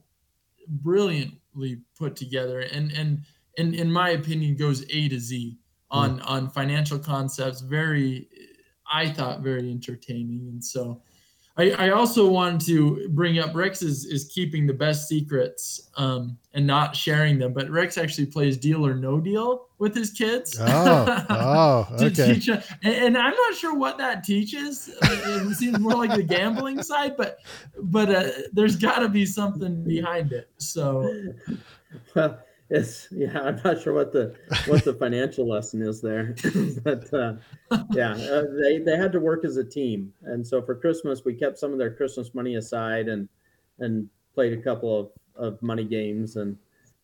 brilliantly 0.69 1.81
put 1.99 2.15
together. 2.15 2.61
And 2.61 2.93
and 2.93 3.23
and 3.59 3.75
in 3.75 3.91
my 3.91 4.11
opinion, 4.11 4.55
goes 4.55 4.85
A 4.91 5.09
to 5.09 5.19
Z 5.19 5.59
on 5.91 6.21
on 6.21 6.49
financial 6.49 6.99
concepts. 7.01 7.61
Very, 7.61 8.29
I 8.91 9.09
thought 9.09 9.41
very 9.41 9.69
entertaining. 9.69 10.47
And 10.49 10.65
so. 10.65 11.03
I, 11.57 11.71
I 11.73 11.91
also 11.91 12.29
wanted 12.29 12.61
to 12.67 13.09
bring 13.11 13.39
up 13.39 13.55
Rex 13.55 13.83
is, 13.83 14.07
is 14.07 14.25
keeping 14.25 14.67
the 14.67 14.73
best 14.73 15.09
secrets 15.09 15.91
um, 15.97 16.39
and 16.55 16.67
not 16.67 16.97
sharing 16.97 17.39
them, 17.39 17.53
but 17.53 17.69
Rex 17.69 17.99
actually 17.99 18.27
plays 18.27 18.57
deal 18.57 18.87
or 18.87 18.95
no 18.95 19.21
deal 19.21 19.67
with 19.79 19.95
his 19.95 20.11
kids. 20.11 20.57
Oh, 20.61 21.25
oh, 21.31 21.89
okay. 22.01 22.35
teach, 22.35 22.49
and, 22.49 22.65
and 22.83 23.19
I'm 23.19 23.35
not 23.35 23.55
sure 23.55 23.75
what 23.75 23.99
that 23.99 24.25
teaches. 24.25 24.91
It 25.03 25.57
seems 25.57 25.79
more 25.81 25.95
like 25.95 26.15
the 26.15 26.23
gambling 26.23 26.83
side, 26.85 27.17
but 27.17 27.39
but 27.79 28.15
uh, 28.15 28.31
there's 28.53 28.77
got 28.77 29.01
to 29.01 29.09
be 29.09 29.27
something 29.27 29.83
behind 29.85 30.33
it. 30.33 30.49
So 30.59 31.13
Well, 32.15 32.39
it's 32.71 33.09
yeah. 33.11 33.39
I'm 33.41 33.61
not 33.65 33.83
sure 33.83 33.93
what 33.93 34.13
the 34.13 34.35
what 34.67 34.85
the 34.85 34.95
financial 34.95 35.49
lesson 35.49 35.83
is 35.83 36.01
there, 36.01 36.35
but 36.85 37.13
uh, 37.13 37.35
yeah, 37.93 38.13
uh, 38.13 38.45
they 38.63 38.79
they 38.79 38.97
had 38.97 39.13
to 39.13 39.21
work 39.21 39.45
as 39.45 39.57
a 39.57 39.65
team, 39.65 40.13
and 40.23 40.47
so 40.47 40.63
for 40.63 40.75
Christmas 40.75 41.25
we 41.25 41.35
kept 41.35 41.59
some 41.59 41.73
of 41.73 41.79
their 41.79 41.93
Christmas 41.93 42.35
money 42.35 42.55
aside 42.55 43.09
and 43.09 43.29
and 43.81 44.09
played 44.35 44.53
a 44.53 44.63
couple 44.63 44.99
of, 44.99 45.11
of 45.35 45.63
money 45.63 45.85
games 45.85 46.37
and 46.37 46.57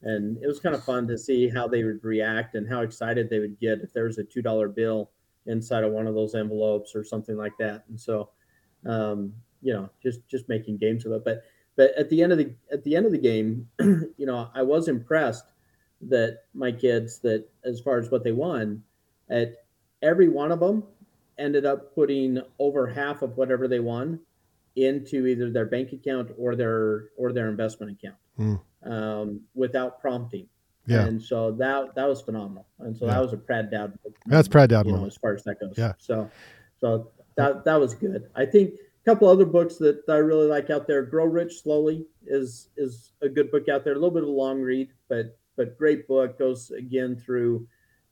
and 0.03 0.37
it 0.43 0.47
was 0.47 0.61
kind 0.61 0.75
of 0.75 0.85
fun 0.85 1.09
to 1.09 1.19
see 1.19 1.49
how 1.49 1.67
they 1.67 1.83
would 1.83 2.05
react 2.05 2.55
and 2.55 2.69
how 2.69 2.83
excited 2.83 3.29
they 3.29 3.41
would 3.41 3.59
get 3.59 3.81
if 3.81 3.93
there 3.93 4.05
was 4.05 4.19
a 4.19 4.25
two 4.25 4.43
dollar 4.43 4.69
bill 4.69 5.11
inside 5.47 5.85
of 5.85 5.93
one 5.93 6.07
of 6.07 6.15
those 6.15 6.35
envelopes 6.35 6.95
or 6.95 7.05
something 7.05 7.37
like 7.37 7.57
that. 7.59 7.85
And 7.89 8.01
so, 8.01 8.31
um, 8.85 9.33
you 9.63 9.73
know, 9.73 9.91
just 10.03 10.27
just 10.29 10.49
making 10.49 10.77
games 10.77 11.07
of 11.07 11.13
it. 11.13 11.25
But 11.25 11.43
but 11.77 11.93
at 11.97 12.09
the 12.09 12.23
end 12.23 12.33
of 12.33 12.39
the 12.39 12.55
at 12.73 12.85
the 12.85 12.95
end 12.95 13.07
of 13.07 13.13
the 13.13 13.19
game, 13.19 13.69
you 13.81 14.27
know, 14.27 14.49
I 14.55 14.63
was 14.63 14.89
impressed 14.89 15.45
that 16.03 16.41
my 16.55 16.71
kids 16.73 17.19
that 17.21 17.45
as 17.65 17.81
far 17.81 17.99
as 17.99 18.11
what 18.11 18.23
they 18.25 18.33
won, 18.33 18.83
at 19.31 19.65
every 20.03 20.29
one 20.29 20.53
of 20.53 20.61
them 20.61 20.85
ended 21.39 21.65
up 21.67 21.95
putting 21.95 22.41
over 22.59 22.87
half 22.87 23.23
of 23.23 23.37
whatever 23.37 23.67
they 23.69 23.81
won 23.81 24.19
into 24.77 25.27
either 25.27 25.51
their 25.51 25.67
bank 25.67 25.93
account 25.93 26.31
or 26.39 26.55
their 26.55 27.09
or 27.17 27.33
their 27.33 27.49
investment 27.49 27.93
account 27.99 28.17
Hmm. 28.37 28.91
um, 28.91 29.41
without 29.55 30.01
prompting. 30.01 30.49
Yeah, 30.87 31.07
And 31.07 31.21
so 31.21 31.51
that 31.53 31.95
that 31.95 32.07
was 32.07 32.21
phenomenal. 32.21 32.67
And 32.79 32.97
so 32.97 33.07
Yeah. 33.07 33.15
that 33.15 33.21
was 33.23 33.33
a 33.33 33.37
Brad 33.39 33.71
Dowd. 33.71 33.99
that's 34.27 34.49
Brad 34.49 34.71
Dowd 34.71 34.87
you 34.87 34.93
know, 34.93 35.05
as 35.07 35.17
far 35.17 35.35
as 35.35 35.43
that 35.45 35.59
goes. 35.59 35.75
Yeah. 35.77 35.95
So 35.99 36.31
so 36.79 37.11
that 37.37 37.65
that 37.65 37.77
was 37.81 37.95
good. 37.95 38.29
I 38.35 38.45
think 38.47 38.75
a 38.75 39.05
couple 39.05 39.29
other 39.29 39.47
books 39.47 39.77
that 39.77 40.03
I 40.09 40.17
really 40.19 40.47
like 40.47 40.71
out 40.71 40.87
there. 40.87 41.03
Grow 41.03 41.25
Rich 41.25 41.63
Slowly 41.63 42.07
is 42.27 42.69
is 42.77 43.13
a 43.23 43.29
good 43.29 43.51
book 43.51 43.69
out 43.69 43.83
there. 43.83 43.95
A 43.95 43.97
little 43.97 44.11
bit 44.13 44.23
of 44.23 44.29
a 44.29 44.33
long 44.33 44.61
read, 44.61 44.91
but 45.09 45.37
but 45.57 45.79
great 45.79 46.07
book. 46.07 46.39
Goes 46.39 46.71
again 46.71 47.17
through 47.17 47.67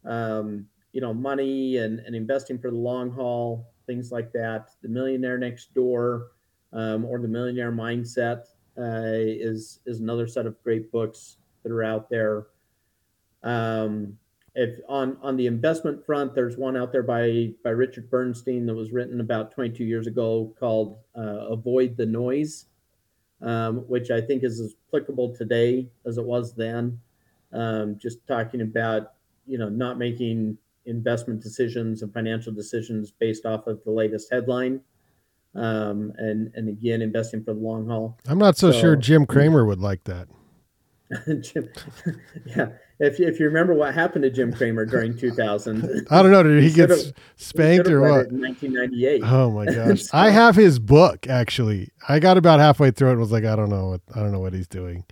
um, 0.04 0.66
you 0.92 1.00
know 1.00 1.14
money 1.14 1.78
and, 1.78 1.98
and 2.00 2.14
investing 2.14 2.58
for 2.58 2.70
the 2.70 2.76
long 2.76 3.10
haul, 3.10 3.72
things 3.86 4.12
like 4.12 4.32
that. 4.32 4.70
The 4.82 4.88
Millionaire 4.88 5.38
Next 5.38 5.74
Door 5.74 6.28
um, 6.72 7.04
or 7.04 7.18
the 7.18 7.28
Millionaire 7.28 7.72
Mindset 7.72 8.46
uh, 8.78 9.14
is 9.14 9.80
is 9.86 10.00
another 10.00 10.26
set 10.26 10.46
of 10.46 10.62
great 10.62 10.90
books 10.90 11.36
that 11.62 11.72
are 11.72 11.84
out 11.84 12.10
there. 12.10 12.46
Um, 13.42 14.18
if 14.54 14.78
on 14.88 15.16
on 15.22 15.36
the 15.36 15.46
investment 15.46 16.04
front, 16.04 16.34
there's 16.34 16.56
one 16.56 16.76
out 16.76 16.92
there 16.92 17.02
by 17.02 17.52
by 17.62 17.70
Richard 17.70 18.10
Bernstein 18.10 18.66
that 18.66 18.74
was 18.74 18.92
written 18.92 19.20
about 19.20 19.52
22 19.52 19.84
years 19.84 20.06
ago 20.06 20.54
called 20.58 20.98
uh, 21.16 21.48
"Avoid 21.50 21.96
the 21.96 22.06
Noise," 22.06 22.66
um, 23.42 23.78
which 23.88 24.10
I 24.10 24.20
think 24.20 24.44
is 24.44 24.60
as 24.60 24.74
applicable 24.88 25.34
today 25.34 25.88
as 26.06 26.18
it 26.18 26.24
was 26.24 26.54
then. 26.54 27.00
Um, 27.54 27.98
just 27.98 28.26
talking 28.26 28.60
about 28.60 29.12
you 29.46 29.58
know 29.58 29.68
not 29.68 29.98
making 29.98 30.58
investment 30.86 31.42
decisions 31.42 32.02
and 32.02 32.12
financial 32.12 32.52
decisions 32.52 33.10
based 33.10 33.46
off 33.46 33.66
of 33.66 33.82
the 33.84 33.90
latest 33.90 34.30
headline, 34.30 34.80
um, 35.54 36.12
and 36.18 36.52
and 36.54 36.68
again 36.68 37.00
investing 37.02 37.42
for 37.44 37.54
the 37.54 37.60
long 37.60 37.86
haul. 37.88 38.18
I'm 38.26 38.38
not 38.38 38.56
so, 38.56 38.72
sure 38.72 38.96
Jim 38.96 39.26
Cramer 39.26 39.64
would 39.64 39.80
like 39.80 40.04
that. 40.04 40.28
Jim, 41.40 41.68
yeah. 42.46 42.68
If 43.00 43.18
you, 43.18 43.26
if 43.26 43.40
you 43.40 43.46
remember 43.46 43.74
what 43.74 43.92
happened 43.92 44.22
to 44.22 44.30
Jim 44.30 44.52
Cramer 44.52 44.86
during 44.86 45.16
2000, 45.16 46.06
I 46.10 46.22
don't 46.22 46.30
know. 46.30 46.42
Did 46.42 46.62
he 46.62 46.70
get 46.70 46.90
should've- 46.90 47.12
spanked 47.36 47.88
or 47.88 48.00
what? 48.00 48.32
1998. 48.32 49.22
Oh 49.24 49.50
my 49.50 49.66
gosh! 49.66 50.02
So- 50.02 50.16
I 50.16 50.30
have 50.30 50.56
his 50.56 50.78
book 50.78 51.26
actually. 51.28 51.90
I 52.08 52.20
got 52.20 52.36
about 52.36 52.60
halfway 52.60 52.90
through 52.90 53.08
it 53.08 53.12
and 53.12 53.20
was 53.20 53.32
like, 53.32 53.44
I 53.44 53.56
don't 53.56 53.68
know 53.70 53.88
what 53.88 54.00
I 54.14 54.20
don't 54.20 54.32
know 54.32 54.40
what 54.40 54.54
he's 54.54 54.68
doing. 54.68 55.04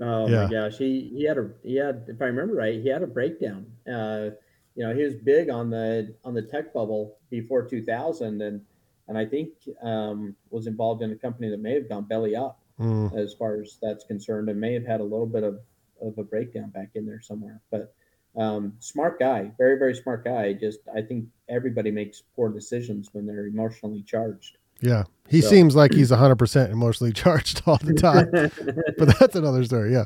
Oh 0.00 0.28
Yeah. 0.28 0.28
my 0.28 0.44
gosh, 0.44 0.76
he 0.78 1.08
he 1.14 1.24
had 1.24 1.38
a 1.38 1.50
he 1.62 1.76
had 1.76 2.04
if 2.08 2.20
I 2.20 2.26
remember 2.26 2.54
right, 2.54 2.80
he 2.80 2.88
had 2.88 3.02
a 3.02 3.06
breakdown. 3.06 3.72
Uh, 3.90 4.30
you 4.74 4.86
know, 4.86 4.94
he 4.94 5.02
was 5.04 5.14
big 5.16 5.48
on 5.48 5.70
the 5.70 6.14
on 6.24 6.34
the 6.34 6.42
tech 6.42 6.74
bubble 6.74 7.18
before 7.30 7.66
2000, 7.66 8.42
and 8.42 8.66
and 9.08 9.16
I 9.16 9.24
think 9.24 9.54
um, 9.82 10.36
was 10.50 10.66
involved 10.66 11.02
in 11.02 11.12
a 11.12 11.16
company 11.16 11.48
that 11.50 11.60
may 11.60 11.74
have 11.74 11.88
gone 11.88 12.04
belly 12.06 12.36
up 12.36 12.60
Mm, 12.78 13.16
as 13.16 13.32
far 13.34 13.60
as 13.60 13.78
that's 13.80 14.04
concerned, 14.04 14.50
and 14.50 14.60
may 14.60 14.74
have 14.74 14.86
had 14.86 15.00
a 15.00 15.04
little 15.04 15.26
bit 15.26 15.44
of 15.44 15.60
of 16.02 16.18
a 16.18 16.24
breakdown 16.24 16.70
back 16.70 16.90
in 16.94 17.06
there 17.06 17.20
somewhere. 17.22 17.62
But 17.70 17.94
um, 18.36 18.76
smart 18.80 19.18
guy, 19.18 19.52
very 19.56 19.78
very 19.78 19.94
smart 19.94 20.24
guy. 20.24 20.52
Just 20.52 20.80
I 20.94 21.00
think 21.02 21.26
everybody 21.48 21.90
makes 21.90 22.20
poor 22.34 22.50
decisions 22.50 23.08
when 23.14 23.24
they're 23.26 23.46
emotionally 23.46 24.02
charged. 24.02 24.58
Yeah, 24.80 25.04
he 25.28 25.40
So- 25.40 25.48
seems 25.48 25.74
like 25.76 25.92
he's 25.92 26.10
100 26.10 26.36
percent 26.36 26.72
emotionally 26.72 27.12
charged 27.22 27.62
all 27.66 27.78
the 27.82 27.94
time. 27.94 28.28
but 28.98 29.18
that's 29.18 29.34
another 29.36 29.64
story. 29.64 29.92
Yeah. 29.92 30.04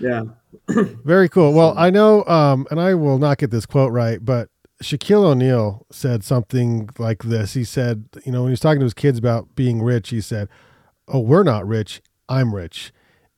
yeah, 0.00 0.22
Very 1.04 1.28
cool. 1.28 1.52
Well, 1.52 1.74
I 1.76 1.90
know, 1.90 2.24
um, 2.24 2.66
and 2.70 2.80
I 2.80 2.94
will 2.94 3.18
not 3.18 3.38
get 3.38 3.50
this 3.50 3.66
quote 3.66 3.92
right, 3.92 4.24
but 4.24 4.48
Shaquille 4.82 5.24
O'Neal 5.24 5.86
said 5.90 6.24
something 6.24 6.90
like 6.98 7.22
this. 7.22 7.54
He 7.54 7.64
said, 7.64 8.06
you 8.26 8.32
know, 8.32 8.42
when 8.42 8.48
he 8.50 8.52
was 8.52 8.60
talking 8.60 8.80
to 8.80 8.84
his 8.84 8.94
kids 8.94 9.18
about 9.18 9.54
being 9.54 9.80
rich, 9.82 10.10
he 10.10 10.20
said, 10.20 10.48
"Oh, 11.08 11.20
we're 11.20 11.44
not 11.44 11.66
rich. 11.66 12.02
I'm 12.28 12.54
rich," 12.54 12.92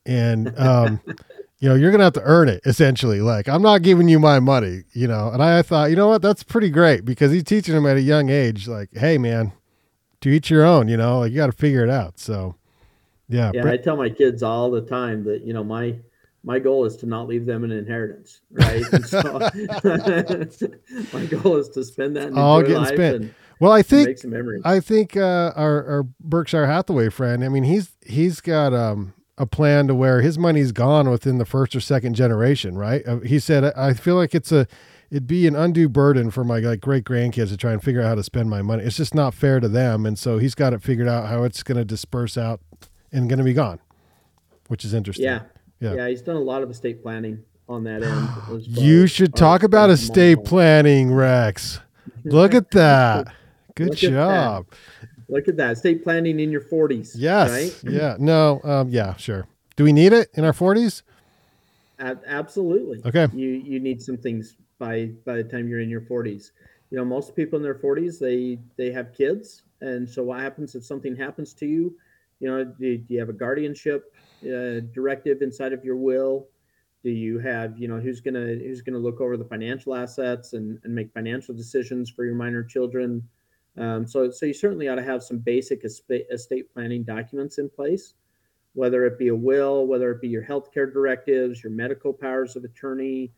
and 0.07 0.59
um, 0.59 1.01
you 1.61 1.69
know, 1.69 1.75
you're 1.75 1.91
gonna 1.91 2.05
have 2.05 2.15
to 2.15 2.23
earn 2.23 2.49
it. 2.49 2.63
Essentially, 2.65 3.21
like 3.21 3.49
I'm 3.49 3.63
not 3.63 3.83
giving 3.83 4.09
you 4.09 4.19
my 4.19 4.41
money. 4.41 4.85
You 4.93 5.09
know, 5.09 5.29
and 5.31 5.43
I 5.43 5.61
thought, 5.63 5.91
you 5.91 5.97
know 5.97 6.09
what, 6.09 6.23
that's 6.23 6.43
pretty 6.43 6.71
great 6.71 7.05
because 7.05 7.31
he's 7.33 7.45
teaching 7.45 7.75
them 7.75 7.87
at 7.87 7.97
a 7.99 8.03
young 8.03 8.29
age, 8.31 8.67
like, 8.67 8.89
hey, 8.95 9.19
man, 9.19 9.53
to 10.21 10.29
each 10.29 10.51
your 10.51 10.65
own. 10.65 10.89
You 10.89 10.97
know, 10.97 11.21
like 11.21 11.31
you 11.33 11.37
got 11.37 11.47
to 11.47 11.53
figure 11.53 11.83
it 11.85 11.91
out. 11.91 12.19
So, 12.19 12.57
yeah, 13.29 13.51
Yeah, 13.55 13.69
I 13.71 13.77
tell 13.77 13.97
my 13.97 14.09
kids 14.09 14.43
all 14.43 14.71
the 14.71 14.83
time 14.83 15.25
that 15.25 15.43
you 15.43 15.53
know 15.53 15.65
my 15.65 15.97
my 16.45 16.59
goal 16.61 16.85
is 16.85 16.97
to 16.99 17.07
not 17.07 17.27
leave 17.27 17.45
them 17.45 17.65
an 17.65 17.73
inheritance, 17.73 18.41
right? 18.53 18.85
So, 19.05 19.21
my 21.13 21.27
goal 21.27 21.57
is 21.57 21.69
to 21.71 21.85
spend 21.85 22.17
that 22.17 22.29
and 22.29 22.39
All 22.39 22.63
getting 22.63 22.85
spent. 22.87 23.17
and 23.17 23.35
well, 23.59 23.73
I 23.73 23.83
think 23.83 24.09
make 24.09 24.19
some 24.19 24.31
memories. 24.31 24.63
I 24.65 24.81
think 24.81 25.17
uh, 25.17 25.53
our, 25.57 25.85
our 25.87 26.07
Berkshire 26.21 26.67
Hathaway 26.67 27.09
friend. 27.09 27.45
I 27.45 27.49
mean, 27.49 27.65
he's 27.65 27.93
he's 28.05 28.41
got 28.41 28.75
um, 28.75 29.15
a 29.39 29.47
plan 29.47 29.87
to 29.89 29.95
where 29.95 30.21
his 30.21 30.39
money's 30.39 30.73
gone 30.73 31.09
within 31.11 31.39
the 31.39 31.47
first 31.47 31.75
or 31.75 31.81
second 31.81 32.15
generation, 32.15 32.77
right? 32.77 33.03
Uh, 33.07 33.21
he 33.21 33.39
said, 33.39 33.65
"I 33.65 33.95
feel 33.95 34.17
like 34.17 34.35
it's 34.35 34.53
a 34.53 34.67
it'd 35.11 35.27
be 35.27 35.47
an 35.47 35.55
undue 35.57 35.89
burden 35.89 36.31
for 36.31 36.45
my 36.45 36.59
like 36.59 36.81
great 36.81 37.05
grandkids 37.05 37.49
to 37.49 37.57
try 37.57 37.73
and 37.73 37.83
figure 37.83 38.01
out 38.03 38.07
how 38.09 38.15
to 38.17 38.23
spend 38.23 38.51
my 38.51 38.63
money. 38.63 38.83
It's 38.85 38.97
just 38.97 39.15
not 39.15 39.35
fair 39.35 39.61
to 39.61 39.69
them." 39.69 40.07
And 40.07 40.19
so 40.19 40.39
he's 40.39 40.55
got 40.55 40.73
it 40.73 40.83
figured 40.83 41.09
out 41.09 41.29
how 41.29 41.43
it's 41.45 41.63
going 41.63 41.79
to 41.79 41.85
disperse 41.85 42.37
out 42.39 42.61
and 43.13 43.29
going 43.29 43.39
to 43.39 43.45
be 43.45 43.53
gone, 43.55 43.79
which 44.69 44.85
is 44.85 44.93
interesting. 44.95 45.25
yeah, 45.27 45.43
Yeah. 45.81 45.95
yeah, 45.95 46.09
He's 46.09 46.23
done 46.23 46.37
a 46.37 46.41
lot 46.41 46.63
of 46.63 46.71
estate 46.71 47.03
planning 47.03 47.43
on 47.69 47.85
that 47.85 48.03
end. 48.03 48.29
You 48.67 49.07
should 49.07 49.35
talk 49.35 49.63
about 49.63 49.91
estate 49.91 50.45
planning, 50.45 51.13
Rex. 51.13 51.81
Look 52.25 52.55
at 52.55 52.71
that. 52.73 53.33
Good 53.75 53.89
Look 53.91 54.05
at 54.05 54.11
that. 54.11 54.11
job. 54.13 54.67
Look 55.29 55.49
at 55.49 55.57
that 55.57 55.73
estate 55.73 56.03
planning 56.05 56.39
in 56.41 56.51
your 56.51 56.61
forties. 56.61 57.15
Yes. 57.19 57.51
right. 57.51 57.93
Yeah. 57.93 58.17
No. 58.19 58.61
Um, 58.65 58.89
yeah. 58.91 59.17
Sure. 59.17 59.47
Do 59.77 59.85
we 59.85 59.93
need 59.93 60.13
it 60.13 60.29
in 60.35 60.45
our 60.45 60.53
forties? 60.53 61.03
Absolutely. 61.99 63.01
Okay. 63.05 63.27
You 63.35 63.49
you 63.49 63.81
need 63.81 64.03
some 64.03 64.17
things 64.17 64.57
by 64.79 65.07
by 65.25 65.37
the 65.37 65.45
time 65.45 65.69
you're 65.69 65.81
in 65.81 65.91
your 65.91 66.03
40s. 66.03 66.53
You 66.91 66.99
know, 66.99 67.05
most 67.05 67.35
people 67.35 67.57
in 67.57 67.63
their 67.63 67.75
40s 67.75 68.19
they 68.19 68.59
they 68.77 68.91
have 68.93 69.13
kids, 69.13 69.63
and 69.81 70.09
so 70.09 70.23
what 70.23 70.41
happens 70.41 70.75
if 70.75 70.85
something 70.85 71.17
happens 71.17 71.55
to 71.55 71.67
you? 71.67 71.97
You 72.41 72.49
know, 72.49 72.65
do, 72.65 72.99
do 72.99 73.15
you 73.15 73.21
have 73.21 73.29
a 73.29 73.35
guardianship 73.35 74.15
uh, 74.45 74.81
directive 74.93 75.43
inside 75.43 75.73
of 75.73 75.85
your 75.85 75.97
will? 75.97 76.49
Do 77.03 77.11
you 77.11 77.39
have 77.39 77.79
you 77.79 77.89
know 77.89 77.99
who's 77.99 78.21
gonna 78.21 78.47
who's 78.47 78.83
gonna 78.83 78.99
look 78.99 79.21
over 79.21 79.37
the 79.37 79.45
financial 79.45 79.95
assets 79.95 80.53
and 80.53 80.79
and 80.85 80.95
make 80.95 81.13
financial 81.13 81.55
decisions 81.55 82.11
for 82.11 82.25
your 82.25 82.35
minor 82.35 82.63
children? 82.63 83.23
Um, 83.79 84.07
so 84.07 84.31
so 84.31 84.47
you 84.47 84.55
certainly 84.55 84.89
ought 84.89 84.97
to 84.97 85.03
have 85.03 85.23
some 85.23 85.39
basic 85.39 85.85
estate, 85.85 86.73
planning 86.73 87.03
documents 87.03 87.59
in 87.59 87.69
place 87.69 88.15
whether 88.77 89.07
it 89.07 89.19
be 89.19 89.29
a 89.29 89.35
will, 89.35 89.87
whether 89.87 90.11
it 90.11 90.21
be 90.21 90.29
your 90.29 90.45
healthcare 90.45 90.93
directives, 90.93 91.65
your 91.65 91.73
medical 91.73 92.13
powers 92.13 92.57
of 92.57 92.65
attorney, 92.65 93.33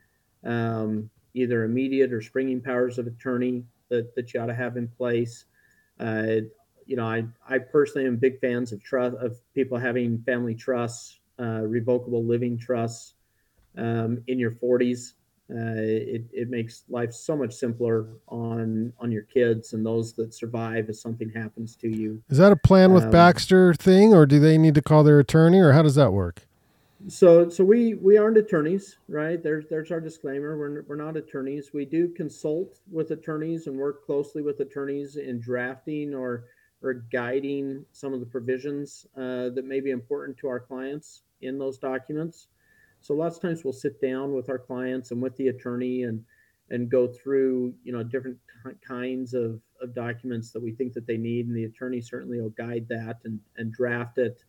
um, 0.44 1.08
either 1.34 1.64
immediate 1.64 2.12
or 2.12 2.20
springing 2.20 2.60
powers 2.60 2.98
of 2.98 3.06
attorney 3.06 3.64
that, 3.88 4.14
that 4.14 4.32
you 4.32 4.40
ought 4.40 4.46
to 4.46 4.54
have 4.54 4.76
in 4.76 4.88
place. 4.88 5.44
Uh, 6.00 6.42
you 6.86 6.96
know, 6.96 7.04
I, 7.06 7.24
I 7.48 7.58
personally 7.58 8.06
am 8.06 8.16
big 8.16 8.40
fans 8.40 8.72
of 8.72 8.82
trust 8.82 9.16
of 9.16 9.36
people 9.54 9.76
having 9.78 10.22
family 10.22 10.54
trusts, 10.54 11.20
uh, 11.38 11.62
revocable 11.62 12.24
living 12.24 12.58
trusts 12.58 13.14
um, 13.76 14.22
in 14.26 14.38
your 14.38 14.50
40s. 14.50 15.12
Uh, 15.50 15.80
it, 15.80 16.24
it 16.30 16.50
makes 16.50 16.84
life 16.90 17.12
so 17.12 17.34
much 17.34 17.54
simpler 17.54 18.08
on 18.28 18.92
on 19.00 19.10
your 19.10 19.22
kids 19.22 19.72
and 19.72 19.84
those 19.84 20.12
that 20.12 20.34
survive 20.34 20.90
if 20.90 20.96
something 20.96 21.30
happens 21.30 21.74
to 21.74 21.88
you. 21.88 22.22
Is 22.28 22.36
that 22.36 22.52
a 22.52 22.56
plan 22.56 22.92
with 22.92 23.04
Um, 23.04 23.10
Baxter 23.10 23.72
thing, 23.72 24.12
or 24.12 24.26
do 24.26 24.38
they 24.38 24.58
need 24.58 24.74
to 24.74 24.82
call 24.82 25.04
their 25.04 25.18
attorney, 25.18 25.58
or 25.58 25.72
how 25.72 25.80
does 25.82 25.94
that 25.94 26.12
work? 26.12 26.46
So, 27.06 27.48
so 27.48 27.64
we 27.64 27.94
we 27.94 28.18
aren't 28.18 28.38
attorneys, 28.38 28.98
right? 29.08 29.40
There's 29.40 29.66
there's 29.70 29.92
our 29.92 30.00
disclaimer. 30.00 30.58
We're 30.58 30.82
we're 30.82 30.96
not 30.96 31.16
attorneys. 31.16 31.72
We 31.72 31.84
do 31.84 32.08
consult 32.08 32.80
with 32.90 33.12
attorneys 33.12 33.68
and 33.68 33.78
work 33.78 34.04
closely 34.04 34.42
with 34.42 34.58
attorneys 34.58 35.16
in 35.16 35.38
drafting 35.40 36.12
or 36.12 36.46
or 36.82 36.94
guiding 37.12 37.84
some 37.92 38.12
of 38.12 38.20
the 38.20 38.26
provisions 38.26 39.06
uh, 39.16 39.50
that 39.50 39.64
may 39.64 39.80
be 39.80 39.90
important 39.90 40.36
to 40.38 40.48
our 40.48 40.58
clients 40.58 41.22
in 41.40 41.56
those 41.56 41.78
documents. 41.78 42.48
So 43.00 43.14
lots 43.14 43.36
of 43.36 43.42
times 43.42 43.62
we'll 43.62 43.72
sit 43.72 44.00
down 44.00 44.32
with 44.32 44.48
our 44.48 44.58
clients 44.58 45.12
and 45.12 45.22
with 45.22 45.36
the 45.36 45.48
attorney 45.48 46.02
and 46.02 46.24
and 46.70 46.90
go 46.90 47.06
through 47.06 47.74
you 47.84 47.92
know 47.92 48.02
different 48.02 48.38
ki- 48.64 48.72
kinds 48.86 49.34
of, 49.34 49.60
of 49.80 49.94
documents 49.94 50.50
that 50.50 50.62
we 50.62 50.72
think 50.72 50.94
that 50.94 51.06
they 51.06 51.16
need, 51.16 51.46
and 51.46 51.56
the 51.56 51.64
attorney 51.64 52.00
certainly 52.00 52.40
will 52.40 52.50
guide 52.50 52.86
that 52.88 53.20
and 53.24 53.38
and 53.56 53.72
draft 53.72 54.18
it 54.18 54.42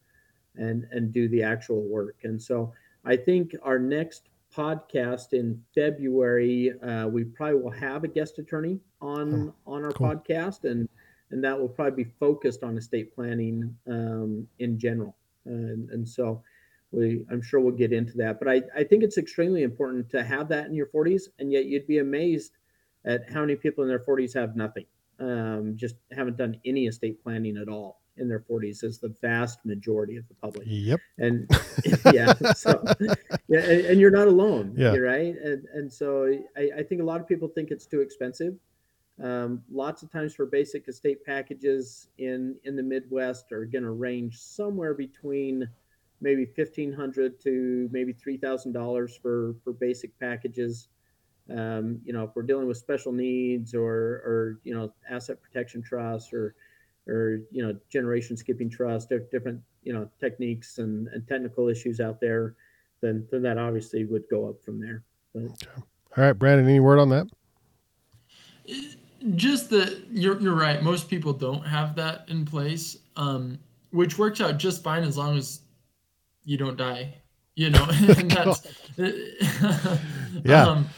and 0.56 0.86
and 0.92 1.12
do 1.12 1.28
the 1.28 1.44
actual 1.44 1.82
work. 1.84 2.18
And 2.24 2.42
so 2.42 2.74
I 3.06 3.16
think 3.16 3.56
our 3.64 3.80
next 3.80 4.30
podcast 4.56 5.34
in 5.34 5.62
February, 5.76 6.74
uh, 6.82 7.08
we 7.08 7.24
probably 7.24 7.62
will 7.62 7.72
have 7.72 8.04
a 8.04 8.08
guest 8.08 8.40
attorney 8.40 8.80
on 9.02 9.54
on 9.66 9.84
our 9.84 9.92
cool. 9.92 10.08
podcast, 10.08 10.64
and 10.70 10.90
and 11.32 11.44
that 11.44 11.60
will 11.60 11.70
probably 11.70 12.04
be 12.04 12.12
focused 12.20 12.64
on 12.64 12.78
estate 12.78 13.14
planning 13.14 13.76
um, 13.88 14.48
in 14.60 14.78
general. 14.78 15.16
And 15.46 15.90
and 15.92 16.08
so 16.08 16.44
we 16.92 17.24
I'm 17.32 17.42
sure 17.42 17.60
we'll 17.60 17.74
get 17.74 17.94
into 17.94 18.18
that. 18.18 18.40
But 18.40 18.48
I 18.50 18.62
I 18.76 18.84
think 18.84 19.04
it's 19.04 19.18
extremely 19.18 19.64
important 19.64 20.10
to 20.12 20.24
have 20.24 20.50
that 20.50 20.66
in 20.66 20.74
your 20.74 20.88
40s, 20.88 21.24
and 21.40 21.52
yet 21.52 21.66
you'd 21.66 21.88
be 21.88 22.00
amazed 22.00 22.58
at 23.06 23.30
how 23.32 23.42
many 23.42 23.56
people 23.56 23.84
in 23.84 23.88
their 23.88 24.00
40s 24.00 24.34
have 24.34 24.58
nothing, 24.58 24.86
um, 25.20 25.74
just 25.78 25.96
haven't 26.12 26.36
done 26.36 26.60
any 26.66 26.88
estate 26.88 27.24
planning 27.24 27.56
at 27.56 27.70
all 27.70 27.99
in 28.20 28.28
their 28.28 28.40
40s 28.42 28.84
is 28.84 29.00
the 29.00 29.10
vast 29.22 29.66
majority 29.66 30.18
of 30.18 30.28
the 30.28 30.34
public 30.36 30.68
Yep. 30.70 31.00
and 31.18 31.50
yeah 32.14 32.34
so 32.56 32.84
yeah 33.48 33.60
and, 33.62 33.86
and 33.86 34.00
you're 34.02 34.12
not 34.12 34.28
alone 34.28 34.74
Yeah. 34.78 34.96
right 34.98 35.36
and 35.44 35.66
and 35.74 35.92
so 35.92 36.34
I, 36.58 36.70
I 36.80 36.84
think 36.84 37.02
a 37.02 37.06
lot 37.06 37.20
of 37.22 37.28
people 37.28 37.48
think 37.48 37.72
it's 37.72 37.86
too 37.86 38.02
expensive 38.02 38.56
um, 39.22 39.62
lots 39.70 40.02
of 40.02 40.10
times 40.12 40.34
for 40.34 40.46
basic 40.46 40.88
estate 40.88 41.26
packages 41.26 42.08
in 42.20 42.56
in 42.64 42.76
the 42.76 42.84
midwest 42.84 43.52
are 43.52 43.66
going 43.66 43.84
to 43.84 43.92
range 43.92 44.38
somewhere 44.38 44.94
between 44.94 45.68
maybe 46.22 46.46
1500 46.46 47.40
to 47.42 47.90
maybe 47.92 48.14
$3000 48.14 49.22
for 49.22 49.56
for 49.64 49.74
basic 49.74 50.18
packages 50.20 50.88
um, 51.50 52.00
you 52.06 52.14
know 52.14 52.24
if 52.24 52.30
we're 52.36 52.44
dealing 52.44 52.68
with 52.68 52.78
special 52.78 53.12
needs 53.12 53.74
or 53.74 53.90
or 54.26 54.60
you 54.64 54.74
know 54.74 54.94
asset 55.10 55.42
protection 55.42 55.82
trusts 55.82 56.32
or 56.34 56.56
or 57.10 57.42
you 57.52 57.66
know 57.66 57.76
generation 57.90 58.38
skipping 58.38 58.70
trust 58.70 59.10
diff- 59.10 59.30
different 59.32 59.60
you 59.84 59.94
know 59.94 60.10
techniques 60.20 60.78
and, 60.78 61.08
and 61.10 61.28
technical 61.28 61.68
issues 61.68 62.00
out 62.00 62.22
there 62.22 62.56
then 63.02 63.28
then 63.32 63.42
that 63.42 63.58
obviously 63.58 64.06
would 64.06 64.24
go 64.30 64.48
up 64.48 64.56
from 64.64 64.80
there 64.80 65.04
but 65.34 65.44
All 66.18 66.24
right, 66.24 66.38
Brandyn. 66.38 66.66
Any 66.66 66.80
word 66.80 67.00
on 67.00 67.10
that? 67.10 67.28
just 69.36 69.70
that 69.70 70.06
you're 70.12 70.40
you're 70.40 70.56
right. 70.56 70.82
Most 70.82 71.10
people 71.10 71.34
don't 71.34 71.66
have 71.66 71.96
that 71.96 72.26
in 72.30 72.46
place, 72.46 72.98
um, 73.16 73.60
which 73.92 74.18
works 74.18 74.42
out 74.42 74.58
just 74.58 74.84
fine 74.84 75.04
as 75.04 75.18
long 75.18 75.38
as 75.38 75.62
you 76.44 76.58
don't 76.58 76.78
die. 76.78 77.16
You 77.56 77.70
know, 77.70 77.86
and 77.92 78.32
that's 78.32 78.68
Yeah. 80.44 80.66
Um, 80.66 80.90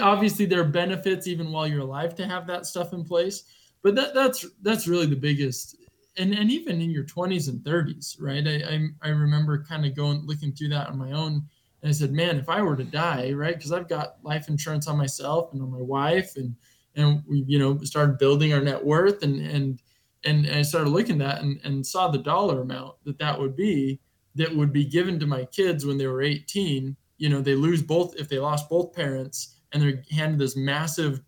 obviously, 0.00 0.46
there 0.46 0.60
are 0.60 0.64
benefits 0.64 1.26
even 1.26 1.52
while 1.52 1.66
you're 1.66 1.80
alive 1.80 2.14
to 2.16 2.26
have 2.26 2.46
that 2.46 2.66
stuff 2.66 2.92
in 2.92 3.04
place, 3.04 3.44
but 3.82 3.94
that 3.94 4.14
that's 4.14 4.46
that's 4.62 4.86
really 4.88 5.06
the 5.06 5.16
biggest. 5.16 5.76
And 6.18 6.32
and 6.34 6.50
even 6.50 6.80
in 6.80 6.90
your 6.90 7.04
20s 7.04 7.48
and 7.48 7.60
30s, 7.60 8.16
right? 8.20 8.46
I 8.46 8.74
I, 8.74 9.08
I 9.08 9.10
remember 9.10 9.62
kind 9.64 9.84
of 9.86 9.94
going 9.94 10.26
looking 10.26 10.52
through 10.52 10.70
that 10.70 10.88
on 10.88 10.98
my 10.98 11.12
own 11.12 11.46
And 11.82 11.90
I 11.90 11.92
said, 11.92 12.12
man, 12.12 12.38
if 12.38 12.48
I 12.48 12.62
were 12.62 12.76
to 12.76 12.84
die, 12.84 13.32
right? 13.32 13.54
Because 13.56 13.72
I've 13.72 13.88
got 13.88 14.16
life 14.22 14.48
insurance 14.48 14.88
on 14.88 14.96
myself 14.98 15.52
and 15.52 15.62
on 15.62 15.70
my 15.70 15.82
wife, 15.82 16.36
and 16.36 16.56
and 16.96 17.22
we, 17.28 17.44
you 17.46 17.58
know, 17.58 17.78
started 17.84 18.18
building 18.18 18.52
our 18.52 18.60
net 18.60 18.84
worth, 18.84 19.22
and 19.22 19.40
and 19.40 19.80
and, 20.24 20.48
I 20.48 20.62
started 20.62 20.90
looking 20.90 21.20
at 21.20 21.28
that 21.28 21.42
and, 21.42 21.60
and 21.64 21.86
saw 21.86 22.08
the 22.08 22.18
dollar 22.18 22.62
amount 22.62 22.96
that 23.04 23.18
that 23.18 23.38
would 23.38 23.54
be 23.54 24.00
that 24.34 24.54
would 24.54 24.72
be 24.72 24.84
given 24.84 25.20
to 25.20 25.26
my 25.26 25.44
kids 25.46 25.86
when 25.86 25.98
they 25.98 26.06
were 26.06 26.22
18. 26.22 26.96
You 27.18 27.28
know, 27.28 27.40
they 27.40 27.54
lose 27.54 27.82
both 27.82 28.16
if 28.16 28.28
they 28.28 28.38
lost 28.38 28.68
both 28.68 28.92
parents, 28.92 29.60
and 29.72 29.82
they're 29.82 30.02
handed 30.10 30.38
this 30.40 30.56
massive, 30.56 31.22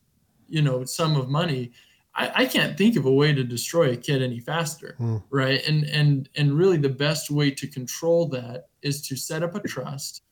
you 0.48 0.62
know, 0.62 0.84
sum 0.84 1.16
of 1.16 1.28
money. 1.28 1.72
I, 2.18 2.32
I 2.42 2.46
can't 2.46 2.76
think 2.76 2.96
of 2.96 3.06
a 3.06 3.12
way 3.12 3.32
to 3.32 3.44
destroy 3.44 3.92
a 3.92 3.96
kid 3.96 4.22
any 4.22 4.40
faster, 4.40 4.94
Hmm. 4.98 5.16
right? 5.30 5.60
And 5.68 5.84
and 5.84 6.28
and 6.36 6.52
really 6.52 6.76
the 6.76 6.88
best 7.06 7.30
way 7.30 7.50
to 7.52 7.66
control 7.66 8.26
that 8.30 8.68
is 8.82 9.00
to 9.08 9.16
set 9.16 9.42
up 9.42 9.54
a 9.54 9.60
trust 9.60 10.22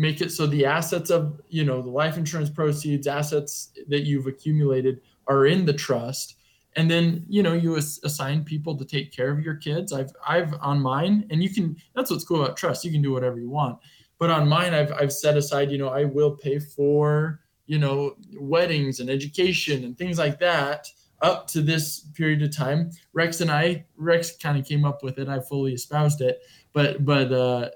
make 0.00 0.20
it 0.20 0.30
so 0.30 0.46
the 0.46 0.64
assets 0.64 1.10
of 1.10 1.40
you 1.48 1.64
know 1.64 1.82
the 1.82 1.90
life 1.90 2.16
insurance 2.16 2.48
proceeds 2.48 3.08
assets 3.08 3.72
that 3.88 4.02
you've 4.06 4.28
accumulated 4.28 5.00
are 5.26 5.46
in 5.46 5.64
the 5.66 5.72
trust 5.72 6.36
and 6.76 6.88
then 6.88 7.24
you 7.28 7.42
know 7.42 7.52
you 7.52 7.76
as- 7.76 7.98
assign 8.04 8.44
people 8.44 8.76
to 8.76 8.84
take 8.84 9.10
care 9.10 9.32
of 9.32 9.40
your 9.40 9.56
kids 9.56 9.92
i've 9.92 10.12
i've 10.28 10.54
on 10.60 10.78
mine 10.80 11.26
and 11.30 11.42
you 11.42 11.50
can 11.50 11.76
that's 11.96 12.12
what's 12.12 12.22
cool 12.24 12.44
about 12.44 12.56
trust 12.56 12.84
you 12.84 12.92
can 12.92 13.02
do 13.02 13.10
whatever 13.12 13.40
you 13.40 13.50
want 13.50 13.76
but 14.20 14.30
on 14.30 14.46
mine 14.48 14.72
i've 14.72 14.92
i've 14.92 15.12
set 15.12 15.36
aside 15.36 15.68
you 15.68 15.78
know 15.78 15.88
i 15.88 16.04
will 16.04 16.30
pay 16.36 16.60
for 16.60 17.40
you 17.66 17.78
know 17.80 18.14
weddings 18.38 19.00
and 19.00 19.10
education 19.10 19.82
and 19.84 19.98
things 19.98 20.16
like 20.16 20.38
that 20.38 20.86
up 21.22 21.46
to 21.46 21.60
this 21.60 22.00
period 22.14 22.42
of 22.42 22.54
time 22.54 22.90
rex 23.12 23.40
and 23.40 23.50
i 23.50 23.84
rex 23.96 24.36
kind 24.36 24.58
of 24.58 24.66
came 24.66 24.84
up 24.84 25.02
with 25.02 25.18
it 25.18 25.28
i 25.28 25.40
fully 25.40 25.72
espoused 25.72 26.20
it 26.20 26.40
but 26.72 27.04
but 27.04 27.32
uh 27.32 27.68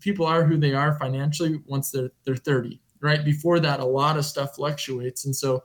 people 0.00 0.26
are 0.26 0.44
who 0.44 0.56
they 0.56 0.72
are 0.72 0.98
financially 0.98 1.60
once 1.66 1.90
they're 1.90 2.10
they're 2.24 2.36
30 2.36 2.80
right 3.00 3.24
before 3.24 3.60
that 3.60 3.80
a 3.80 3.84
lot 3.84 4.16
of 4.16 4.24
stuff 4.24 4.54
fluctuates 4.56 5.24
and 5.24 5.34
so 5.34 5.62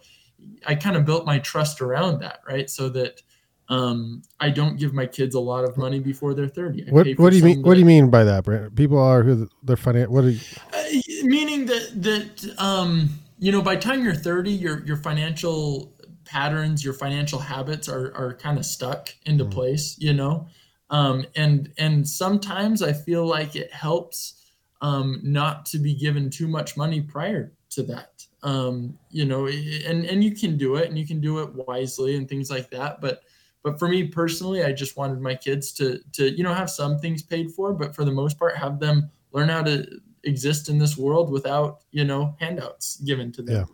i 0.67 0.75
kind 0.75 0.97
of 0.97 1.05
built 1.05 1.25
my 1.25 1.39
trust 1.39 1.81
around 1.81 2.19
that 2.19 2.39
right 2.47 2.69
so 2.69 2.89
that 2.89 3.21
um, 3.69 4.21
I 4.39 4.49
don't 4.49 4.77
give 4.77 4.93
my 4.93 5.05
kids 5.05 5.35
a 5.35 5.39
lot 5.39 5.63
of 5.63 5.77
money 5.77 5.99
before 5.99 6.33
they're 6.33 6.47
30. 6.47 6.87
I 6.87 6.91
What 6.91 7.07
what 7.17 7.31
do 7.31 7.37
you 7.37 7.43
mean? 7.43 7.55
some 7.55 7.63
What 7.63 7.73
do 7.73 7.79
you 7.79 7.85
mean 7.85 8.09
by 8.09 8.23
that, 8.23 8.43
Brent? 8.43 8.75
People 8.75 8.99
are 8.99 9.23
who 9.23 9.49
they're 9.63 9.75
finan 9.75 10.07
What 10.07 10.23
are 10.25 10.29
you, 10.29 10.39
Uh, 10.73 10.83
meaning 11.23 11.65
that 11.65 12.03
that 12.03 12.55
um, 12.59 13.09
you 13.39 13.51
know 13.51 13.61
by 13.61 13.75
the 13.75 13.81
time 13.81 14.03
you're 14.03 14.13
30 14.13 14.51
your 14.51 14.85
your 14.85 14.97
financial 14.97 15.94
patterns 16.25 16.83
your 16.83 16.93
financial 16.93 17.39
habits 17.39 17.87
are 17.87 18.13
are 18.15 18.33
kind 18.35 18.57
of 18.57 18.65
stuck 18.65 19.13
into 19.25 19.45
Mm. 19.45 19.51
place 19.51 19.95
you 19.99 20.13
know 20.13 20.47
um, 20.89 21.25
and 21.35 21.71
and 21.77 22.07
sometimes 22.07 22.81
i 22.81 22.93
feel 22.93 23.25
like 23.25 23.55
it 23.55 23.71
helps 23.73 24.41
um, 24.81 25.19
not 25.23 25.65
to 25.67 25.79
be 25.79 25.93
given 25.95 26.29
too 26.29 26.47
much 26.47 26.75
money 26.77 27.01
prior 27.01 27.53
to 27.69 27.83
that 27.83 28.23
um, 28.43 28.97
you 29.09 29.25
know 29.25 29.47
and 29.47 30.05
and 30.05 30.23
you 30.23 30.35
can 30.35 30.57
do 30.57 30.75
it 30.75 30.89
and 30.89 30.97
you 30.97 31.07
can 31.07 31.19
do 31.21 31.39
it 31.39 31.49
wisely 31.67 32.15
and 32.17 32.27
things 32.29 32.49
like 32.49 32.69
that 32.69 33.01
but 33.01 33.21
but 33.63 33.79
for 33.79 33.87
me 33.87 34.03
personally 34.07 34.63
i 34.63 34.71
just 34.71 34.95
wanted 34.97 35.19
my 35.19 35.33
kids 35.35 35.71
to 35.73 35.99
to 36.11 36.29
you 36.37 36.43
know 36.43 36.53
have 36.53 36.69
some 36.69 36.99
things 36.99 37.23
paid 37.23 37.51
for 37.51 37.73
but 37.73 37.95
for 37.95 38.05
the 38.05 38.11
most 38.11 38.37
part 38.37 38.55
have 38.55 38.79
them 38.79 39.09
learn 39.31 39.49
how 39.49 39.63
to 39.63 39.85
exist 40.23 40.69
in 40.69 40.77
this 40.77 40.97
world 40.97 41.31
without 41.31 41.81
you 41.91 42.03
know 42.05 42.35
handouts 42.39 42.97
given 43.01 43.31
to 43.31 43.41
them 43.41 43.55
Yeah. 43.55 43.65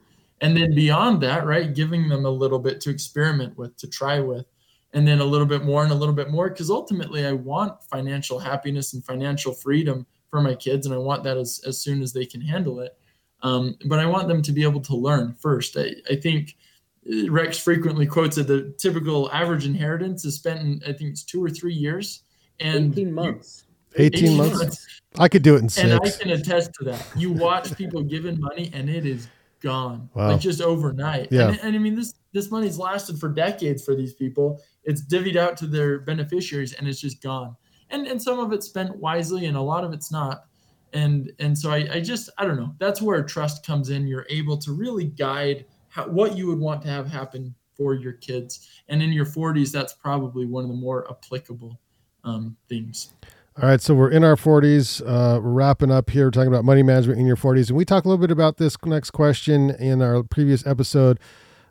And 0.42 0.58
then 0.58 0.74
beyond 0.74 1.22
that 1.22 1.46
right 1.46 1.74
giving 1.74 2.10
them 2.10 2.26
a 2.26 2.30
little 2.30 2.60
bit 2.60 2.82
to 2.82 2.90
experiment 2.90 3.58
with 3.58 3.76
to 3.78 3.88
try 3.88 4.20
with 4.20 4.46
and 4.94 5.08
then 5.08 5.22
a 5.22 5.26
little 5.26 5.48
bit 5.48 5.64
more 5.64 5.84
and 5.84 5.92
a 5.92 5.96
little 5.96 6.16
bit 6.16 6.30
more 6.30 6.50
because 6.50 6.70
ultimately 6.70 7.26
i 7.26 7.32
want 7.32 7.82
financial 7.84 8.40
happiness 8.40 8.94
and 8.94 9.06
financial 9.06 9.54
freedom 9.54 10.06
for 10.30 10.42
my 10.42 10.56
kids 10.56 10.86
and 10.86 10.94
i 10.96 10.98
want 10.98 11.24
that 11.24 11.38
as, 11.38 11.62
as 11.66 11.80
soon 11.80 12.02
as 12.02 12.12
they 12.14 12.26
can 12.26 12.42
handle 12.42 12.80
it 12.80 12.98
um, 13.44 13.78
but 13.86 14.00
i 14.00 14.06
want 14.06 14.28
them 14.28 14.42
to 14.42 14.52
be 14.52 14.64
able 14.64 14.82
to 14.82 14.96
learn 14.96 15.36
first 15.40 15.78
i, 15.78 15.94
I 16.10 16.16
think 16.16 16.58
uh, 17.12 17.32
rex 17.32 17.58
frequently 17.58 18.06
quotes 18.06 18.36
that 18.36 18.48
the 18.48 18.74
typical 18.78 19.32
average 19.32 19.66
inheritance 19.66 20.26
is 20.26 20.36
spent 20.36 20.60
in 20.60 20.82
i 20.88 20.92
think 20.92 21.12
it's 21.12 21.24
two 21.24 21.44
or 21.44 21.50
three 21.50 21.74
years 21.74 22.24
and 22.62 22.94
18 22.94 23.14
months. 23.14 23.64
18 23.96 24.38
months? 24.38 24.88
I 25.20 25.28
could 25.28 25.44
do 25.44 25.56
it 25.56 25.62
in 25.62 25.70
six 25.70 25.84
and 25.84 26.00
I 26.02 26.10
can 26.10 26.30
attest 26.32 26.74
to 26.76 26.86
that. 26.86 27.06
You 27.16 27.32
watch 27.34 27.76
people 27.76 28.02
giving 28.02 28.40
money 28.40 28.72
and 28.74 28.90
it 28.90 29.06
is 29.06 29.28
gone, 29.62 30.10
Wow. 30.14 30.32
like 30.32 30.42
just 30.42 30.62
overnight. 30.62 31.30
Yeah. 31.32 31.50
And, 31.50 31.60
and 31.64 31.76
I 31.76 31.80
mean, 31.80 31.96
this 31.96 32.14
this 32.34 32.50
money's 32.52 32.78
lasted 32.78 33.20
for 33.20 33.30
decades 33.30 33.84
for 33.84 33.96
these 33.96 34.14
people. 34.14 34.62
It's 34.84 35.02
divvied 35.06 35.36
out 35.36 35.58
to 35.58 35.68
their 35.68 36.00
beneficiaries 36.00 36.74
and 36.74 36.88
it's 36.88 37.00
just 37.00 37.22
gone. 37.22 37.56
And 37.90 38.08
and 38.08 38.22
some 38.22 38.40
of 38.40 38.52
it's 38.54 38.68
spent 38.68 38.96
wisely 38.98 39.46
and 39.46 39.56
a 39.58 39.62
lot 39.62 39.84
of 39.84 39.94
it's 39.94 40.12
not. 40.12 40.46
And 40.94 41.32
and 41.40 41.58
so 41.58 41.72
I, 41.72 41.88
I 41.94 42.00
just 42.02 42.30
I 42.38 42.46
don't 42.46 42.58
know. 42.58 42.76
That's 42.80 43.02
where 43.02 43.24
trust 43.24 43.66
comes 43.66 43.90
in. 43.90 44.08
You're 44.08 44.28
able 44.30 44.58
to 44.58 44.72
really 44.74 45.06
guide 45.06 45.66
how, 45.90 46.08
what 46.08 46.38
you 46.38 46.48
would 46.48 46.60
want 46.60 46.82
to 46.84 46.88
have 46.90 47.08
happen 47.08 47.54
for 47.76 47.94
your 47.94 48.14
kids. 48.14 48.70
And 48.90 49.02
in 49.02 49.12
your 49.12 49.26
40s, 49.26 49.72
that's 49.72 49.94
probably 49.94 50.46
one 50.46 50.64
of 50.64 50.70
the 50.70 50.76
more 50.76 51.10
applicable 51.10 51.80
um, 52.24 52.56
things. 52.70 53.12
All 53.60 53.68
right, 53.68 53.82
so 53.82 53.94
we're 53.94 54.10
in 54.10 54.24
our 54.24 54.38
40s. 54.38 55.02
Uh, 55.02 55.42
we're 55.42 55.52
wrapping 55.52 55.92
up 55.92 56.10
here, 56.10 56.32
talking 56.32 56.48
about 56.48 56.64
money 56.64 56.84
management 56.84 57.20
in 57.20 57.26
your 57.26 57.36
40s. 57.36 57.68
And 57.68 57.78
we 57.78 57.84
talk 57.84 58.06
a 58.06 58.08
little 58.08 58.22
bit 58.22 58.32
about 58.32 58.56
this 58.56 58.78
next 58.86 59.12
question 59.12 59.72
in 59.72 60.02
our 60.02 60.24
previous 60.24 60.66
episode. 60.66 61.20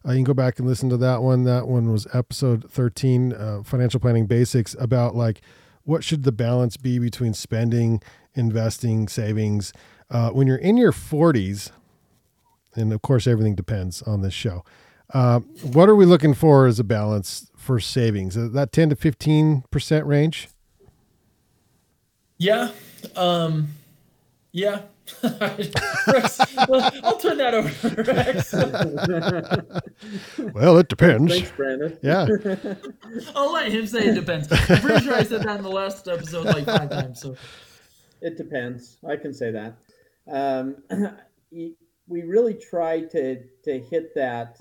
Uh, 0.07 0.11
you 0.11 0.19
can 0.19 0.25
go 0.25 0.35
back 0.35 0.59
and 0.59 0.69
listen 0.69 0.91
to 0.91 0.99
that 0.99 1.23
one. 1.23 1.45
That 1.45 1.69
one 1.69 1.91
was 1.91 2.07
episode 2.13 2.71
13, 2.71 3.33
uh, 3.33 3.63
Financial 3.65 3.99
Planning 3.99 4.27
Basics, 4.27 4.77
about 4.79 5.15
like 5.15 5.41
what 5.85 6.05
should 6.05 6.25
the 6.25 6.33
balance 6.33 6.77
be 6.77 6.99
between 6.99 7.33
spending, 7.33 8.03
investing, 8.35 9.09
savings. 9.09 9.73
Uh, 10.11 10.29
when 10.31 10.47
you're 10.47 10.59
in 10.59 10.77
your 10.77 10.93
40s, 10.93 11.71
and 12.75 12.93
of 12.93 13.01
course, 13.01 13.27
everything 13.27 13.55
depends 13.55 14.03
on 14.03 14.21
this 14.21 14.35
show. 14.35 14.65
Uh, 15.15 15.41
what 15.63 15.89
are 15.89 15.97
we 15.97 16.05
looking 16.05 16.35
for 16.35 16.67
as 16.67 16.79
a 16.79 16.85
balance 16.85 17.51
for 17.57 17.81
savings? 17.81 18.37
Uh, 18.37 18.49
that 18.53 18.71
10 18.71 18.91
to 18.91 18.97
15% 18.97 20.05
range? 20.05 20.49
Yeah. 22.41 22.71
Um, 23.17 23.69
yeah. 24.53 24.83
Rex, 25.23 26.41
well, 26.69 26.91
I'll 27.03 27.19
turn 27.19 27.37
that 27.39 27.53
over 27.53 27.89
to 27.91 28.03
Rex. 28.03 28.55
Well, 30.55 30.79
it 30.79 30.89
depends. 30.89 31.33
Thanks, 31.33 31.51
Brandyn. 31.51 31.99
Yeah. 32.03 32.27
I'll 33.37 33.53
let 33.53 33.71
him 33.71 33.87
say 33.87 34.07
it 34.07 34.15
depends. 34.15 34.51
I'm 34.51 34.81
pretty 34.81 35.05
sure 35.05 35.15
I 35.15 35.23
said 35.23 35.43
that 35.43 35.59
in 35.59 35.63
the 35.63 35.69
last 35.69 36.09
episode 36.09 36.47
like 36.47 36.65
five 36.65 36.89
times. 36.89 37.21
So 37.21 37.37
It 38.23 38.39
depends. 38.39 38.97
I 39.07 39.17
can 39.17 39.35
say 39.35 39.51
that. 39.51 39.77
Um, 40.31 40.77
we 41.51 41.77
really 42.23 42.55
try 42.55 43.03
to 43.03 43.43
to 43.65 43.79
hit 43.79 44.15
that 44.15 44.61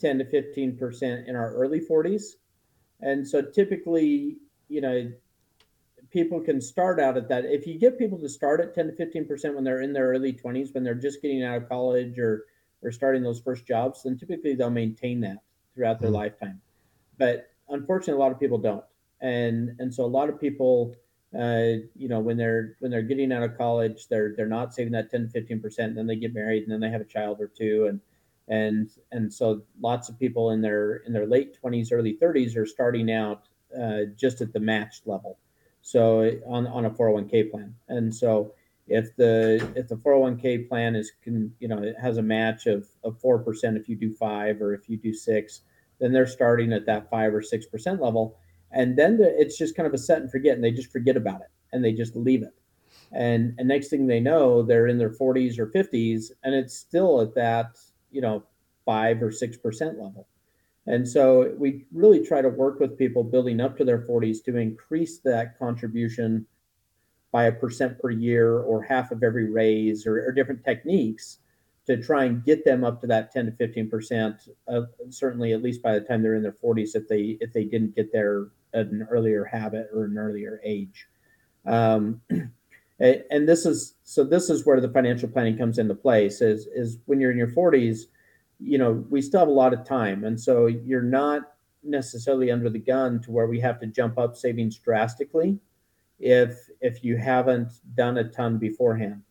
10 0.00 0.18
to 0.18 0.24
15 0.24 0.76
percent 0.76 1.28
in 1.28 1.36
our 1.36 1.54
early 1.54 1.80
40s, 1.80 2.34
and 3.00 3.26
so 3.26 3.42
typically, 3.42 4.38
you 4.68 4.80
know, 4.80 5.10
people 6.16 6.40
can 6.40 6.62
start 6.62 6.98
out 6.98 7.18
at 7.18 7.28
that. 7.28 7.44
If 7.44 7.66
you 7.66 7.78
get 7.78 7.98
people 7.98 8.18
to 8.20 8.28
start 8.28 8.62
at 8.62 8.74
10 8.74 8.86
to 8.86 8.92
15 8.94 9.26
percent 9.26 9.54
when 9.54 9.64
they're 9.64 9.82
in 9.82 9.92
their 9.92 10.08
early 10.08 10.32
20s, 10.32 10.72
when 10.72 10.82
they're 10.82 10.94
just 10.94 11.20
getting 11.20 11.44
out 11.44 11.58
of 11.62 11.68
college 11.68 12.18
or 12.18 12.46
or 12.82 12.90
starting 12.90 13.22
those 13.22 13.40
first 13.40 13.66
jobs, 13.66 14.02
then 14.02 14.16
typically 14.16 14.54
they'll 14.54 14.70
maintain 14.70 15.20
that 15.20 15.38
throughout 15.74 16.00
their 16.00 16.10
Mhm. 16.10 16.14
lifetime. 16.14 16.62
But 17.18 17.50
unfortunately, 17.68 18.14
a 18.14 18.24
lot 18.24 18.32
of 18.32 18.40
people 18.40 18.56
don't, 18.56 18.84
and 19.20 19.76
and 19.78 19.92
so 19.92 20.04
a 20.04 20.14
lot 20.18 20.30
of 20.30 20.40
people 20.40 20.94
uh, 21.36 21.84
you 21.94 22.08
know, 22.08 22.20
when 22.20 22.38
they're 22.38 22.76
when 22.78 22.90
they're 22.90 23.02
getting 23.02 23.30
out 23.32 23.42
of 23.42 23.58
college, 23.58 24.08
they're 24.08 24.34
they're 24.36 24.46
not 24.46 24.72
saving 24.72 24.92
that 24.92 25.10
10 25.10 25.24
to 25.24 25.28
15 25.28 25.60
percent. 25.60 25.94
Then 25.94 26.06
they 26.06 26.16
get 26.16 26.32
married 26.32 26.62
and 26.62 26.72
then 26.72 26.80
they 26.80 26.90
have 26.90 27.02
a 27.02 27.04
child 27.04 27.40
or 27.40 27.48
two, 27.48 27.86
and 27.88 28.00
and 28.48 28.90
and 29.12 29.32
so 29.32 29.62
lots 29.80 30.08
of 30.08 30.18
people 30.18 30.50
in 30.52 30.62
their 30.62 30.96
in 31.06 31.12
their 31.12 31.26
late 31.26 31.58
20s, 31.60 31.92
early 31.92 32.14
30s 32.14 32.56
are 32.56 32.64
starting 32.64 33.10
out 33.10 33.48
uh, 33.78 34.02
just 34.16 34.40
at 34.40 34.52
the 34.54 34.60
matched 34.60 35.06
level, 35.06 35.38
so 35.86 36.28
on 36.48 36.66
on 36.66 36.84
a 36.84 36.90
401k 36.90 37.48
plan. 37.48 37.72
And 37.86 38.12
so 38.12 38.52
if 38.88 39.14
the 39.14 39.64
if 39.76 39.86
the 39.86 39.94
401k 39.94 40.68
plan 40.68 40.96
is 40.96 41.12
can 41.22 41.54
you 41.60 41.68
know 41.68 41.80
it 41.80 41.94
has 42.00 42.18
a 42.18 42.22
match 42.22 42.66
of 42.66 42.88
of 43.04 43.20
four 43.20 43.38
percent 43.38 43.76
if 43.76 43.88
you 43.88 43.94
do 43.94 44.12
five 44.12 44.60
or 44.60 44.74
if 44.74 44.88
you 44.88 44.96
do 44.96 45.14
six, 45.14 45.60
then 46.00 46.12
they're 46.12 46.26
starting 46.26 46.72
at 46.72 46.86
that 46.86 47.08
five 47.08 47.32
or 47.32 47.40
six 47.40 47.66
percent 47.66 48.02
level. 48.02 48.36
And 48.72 48.98
then 48.98 49.16
the, 49.16 49.40
it's 49.40 49.56
just 49.56 49.76
kind 49.76 49.86
of 49.86 49.94
a 49.94 49.98
set 49.98 50.20
and 50.20 50.28
forget 50.28 50.56
and 50.56 50.64
they 50.64 50.72
just 50.72 50.90
forget 50.90 51.16
about 51.16 51.40
it 51.40 51.50
and 51.72 51.84
they 51.84 51.92
just 51.92 52.16
leave 52.16 52.42
it. 52.42 52.54
And 53.12 53.54
and 53.56 53.68
next 53.68 53.86
thing 53.86 54.08
they 54.08 54.18
know 54.18 54.62
they're 54.64 54.88
in 54.88 54.98
their 54.98 55.14
40s 55.14 55.56
or 55.56 55.68
50s 55.68 56.32
and 56.42 56.52
it's 56.52 56.76
still 56.76 57.20
at 57.20 57.32
that 57.36 57.78
you 58.10 58.20
know 58.20 58.42
5 58.86 59.22
or 59.22 59.30
6% 59.30 59.80
level 60.02 60.26
and 60.86 61.08
so 61.08 61.54
we 61.58 61.84
really 61.92 62.24
try 62.24 62.40
to 62.40 62.48
work 62.48 62.78
with 62.78 62.98
people 62.98 63.24
building 63.24 63.60
up 63.60 63.76
to 63.76 63.84
their 63.84 63.98
40s 63.98 64.42
to 64.44 64.56
increase 64.56 65.18
that 65.18 65.58
contribution 65.58 66.46
by 67.32 67.44
a 67.44 67.52
percent 67.52 67.98
per 67.98 68.10
year 68.10 68.60
or 68.60 68.82
half 68.82 69.10
of 69.10 69.22
every 69.22 69.50
raise 69.50 70.06
or, 70.06 70.24
or 70.26 70.32
different 70.32 70.64
techniques 70.64 71.38
to 71.86 71.96
try 71.96 72.24
and 72.24 72.44
get 72.44 72.64
them 72.64 72.82
up 72.82 73.00
to 73.00 73.06
that 73.06 73.32
10 73.32 73.46
to 73.46 73.52
15 73.52 73.90
percent 73.90 74.48
uh, 74.68 74.82
certainly 75.10 75.52
at 75.52 75.62
least 75.62 75.82
by 75.82 75.94
the 75.94 76.00
time 76.00 76.22
they're 76.22 76.34
in 76.34 76.42
their 76.42 76.52
40s 76.52 76.94
if 76.94 77.08
they 77.08 77.36
if 77.40 77.52
they 77.52 77.64
didn't 77.64 77.94
get 77.94 78.12
there 78.12 78.48
at 78.76 78.86
an 78.88 79.06
earlier 79.10 79.44
habit 79.44 79.88
or 79.92 80.04
an 80.04 80.18
earlier 80.18 80.60
age. 80.62 81.08
Um, 81.64 82.20
and 83.00 83.48
this 83.48 83.66
is 83.66 83.94
so 84.04 84.22
this 84.24 84.48
is 84.48 84.64
where 84.64 84.80
the 84.80 84.88
financial 84.88 85.28
planning 85.28 85.58
comes 85.58 85.78
into 85.78 85.94
place 85.94 86.40
is 86.40 86.66
is 86.74 86.98
when 87.06 87.20
you're 87.20 87.30
in 87.30 87.38
your 87.38 87.48
40s 87.48 88.02
you 88.58 88.78
know 88.78 89.04
we 89.10 89.20
still 89.20 89.40
have 89.40 89.48
a 89.48 89.52
lot 89.52 89.72
of 89.72 89.84
time 89.84 90.24
and 90.24 90.40
so 90.40 90.66
you're 90.66 91.02
not 91.02 91.52
necessarily 91.82 92.50
under 92.50 92.68
the 92.68 92.78
gun 92.78 93.20
to 93.20 93.30
where 93.30 93.46
we 93.46 93.60
have 93.60 93.78
to 93.78 93.86
jump 93.86 94.18
up 94.18 94.36
savings 94.36 94.78
drastically 94.78 95.58
if 96.18 96.68
if 96.80 97.04
you 97.04 97.16
haven't 97.16 97.72
done 97.94 98.18
a 98.18 98.24
ton 98.24 98.58
beforehand 98.58 99.22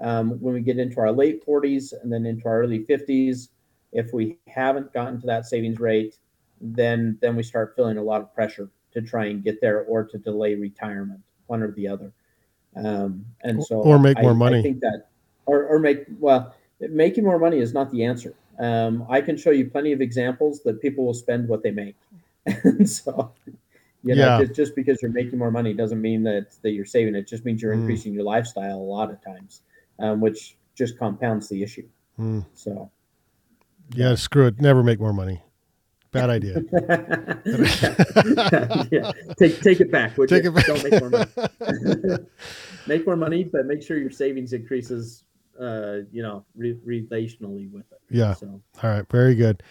um, 0.00 0.32
when 0.40 0.54
we 0.54 0.60
get 0.60 0.78
into 0.78 0.98
our 1.00 1.12
late 1.12 1.46
40s 1.46 1.92
and 2.02 2.12
then 2.12 2.26
into 2.26 2.46
our 2.46 2.60
early 2.60 2.84
50s 2.84 3.48
if 3.92 4.12
we 4.12 4.38
haven't 4.48 4.92
gotten 4.92 5.20
to 5.20 5.26
that 5.26 5.46
savings 5.46 5.78
rate 5.78 6.18
then 6.60 7.16
then 7.20 7.36
we 7.36 7.42
start 7.42 7.74
feeling 7.76 7.96
a 7.96 8.02
lot 8.02 8.20
of 8.20 8.34
pressure 8.34 8.68
to 8.92 9.00
try 9.00 9.26
and 9.26 9.44
get 9.44 9.60
there 9.60 9.82
or 9.82 10.04
to 10.04 10.18
delay 10.18 10.54
retirement 10.56 11.20
one 11.46 11.62
or 11.62 11.70
the 11.72 11.86
other 11.86 12.12
um, 12.76 13.24
and 13.42 13.64
so, 13.64 13.76
or 13.76 13.98
make 13.98 14.20
more 14.20 14.34
money. 14.34 14.58
I 14.58 14.62
think 14.62 14.80
that, 14.80 15.08
or, 15.46 15.64
or 15.64 15.78
make 15.78 16.06
well, 16.18 16.54
making 16.80 17.24
more 17.24 17.38
money 17.38 17.58
is 17.58 17.72
not 17.72 17.90
the 17.90 18.04
answer. 18.04 18.34
Um, 18.58 19.06
I 19.08 19.20
can 19.20 19.36
show 19.36 19.50
you 19.50 19.68
plenty 19.68 19.92
of 19.92 20.00
examples 20.00 20.62
that 20.62 20.80
people 20.80 21.04
will 21.04 21.14
spend 21.14 21.48
what 21.48 21.62
they 21.62 21.70
make, 21.70 21.96
and 22.46 22.88
so 22.90 23.32
you 24.04 24.14
know, 24.14 24.22
yeah. 24.22 24.44
just, 24.44 24.54
just 24.54 24.76
because 24.76 25.00
you're 25.00 25.10
making 25.10 25.38
more 25.38 25.50
money 25.50 25.72
doesn't 25.72 26.00
mean 26.00 26.22
that 26.24 26.48
that 26.62 26.72
you're 26.72 26.84
saving. 26.84 27.14
It 27.14 27.26
just 27.26 27.44
means 27.44 27.62
you're 27.62 27.74
mm. 27.74 27.80
increasing 27.80 28.12
your 28.12 28.24
lifestyle 28.24 28.76
a 28.76 28.76
lot 28.76 29.10
of 29.10 29.22
times, 29.24 29.62
um, 29.98 30.20
which 30.20 30.56
just 30.74 30.98
compounds 30.98 31.48
the 31.48 31.62
issue. 31.62 31.88
Mm. 32.18 32.44
So, 32.52 32.90
yeah, 33.94 34.14
screw 34.14 34.46
it. 34.46 34.60
Never 34.60 34.82
make 34.82 35.00
more 35.00 35.14
money. 35.14 35.42
Bad 36.12 36.30
idea. 36.30 36.54
yeah. 38.92 39.12
Take 39.38 39.60
take 39.62 39.80
it 39.80 39.90
back. 39.90 40.14
Take 40.28 40.44
it 40.44 40.54
back. 40.54 40.66
Don't 40.66 40.84
make 40.84 41.00
more 41.00 41.10
money. 41.10 42.26
make 42.86 43.06
more 43.06 43.16
money, 43.16 43.44
but 43.44 43.64
make 43.64 43.82
sure 43.82 43.96
your 43.96 44.10
savings 44.10 44.52
increases. 44.52 45.23
Uh, 45.60 45.98
you 46.10 46.22
know, 46.22 46.44
re- 46.56 46.78
relationally 46.86 47.70
with 47.70 47.84
it. 47.92 48.00
Yeah. 48.10 48.34
So. 48.34 48.60
All 48.82 48.90
right. 48.90 49.08
Very 49.10 49.34
good. 49.34 49.62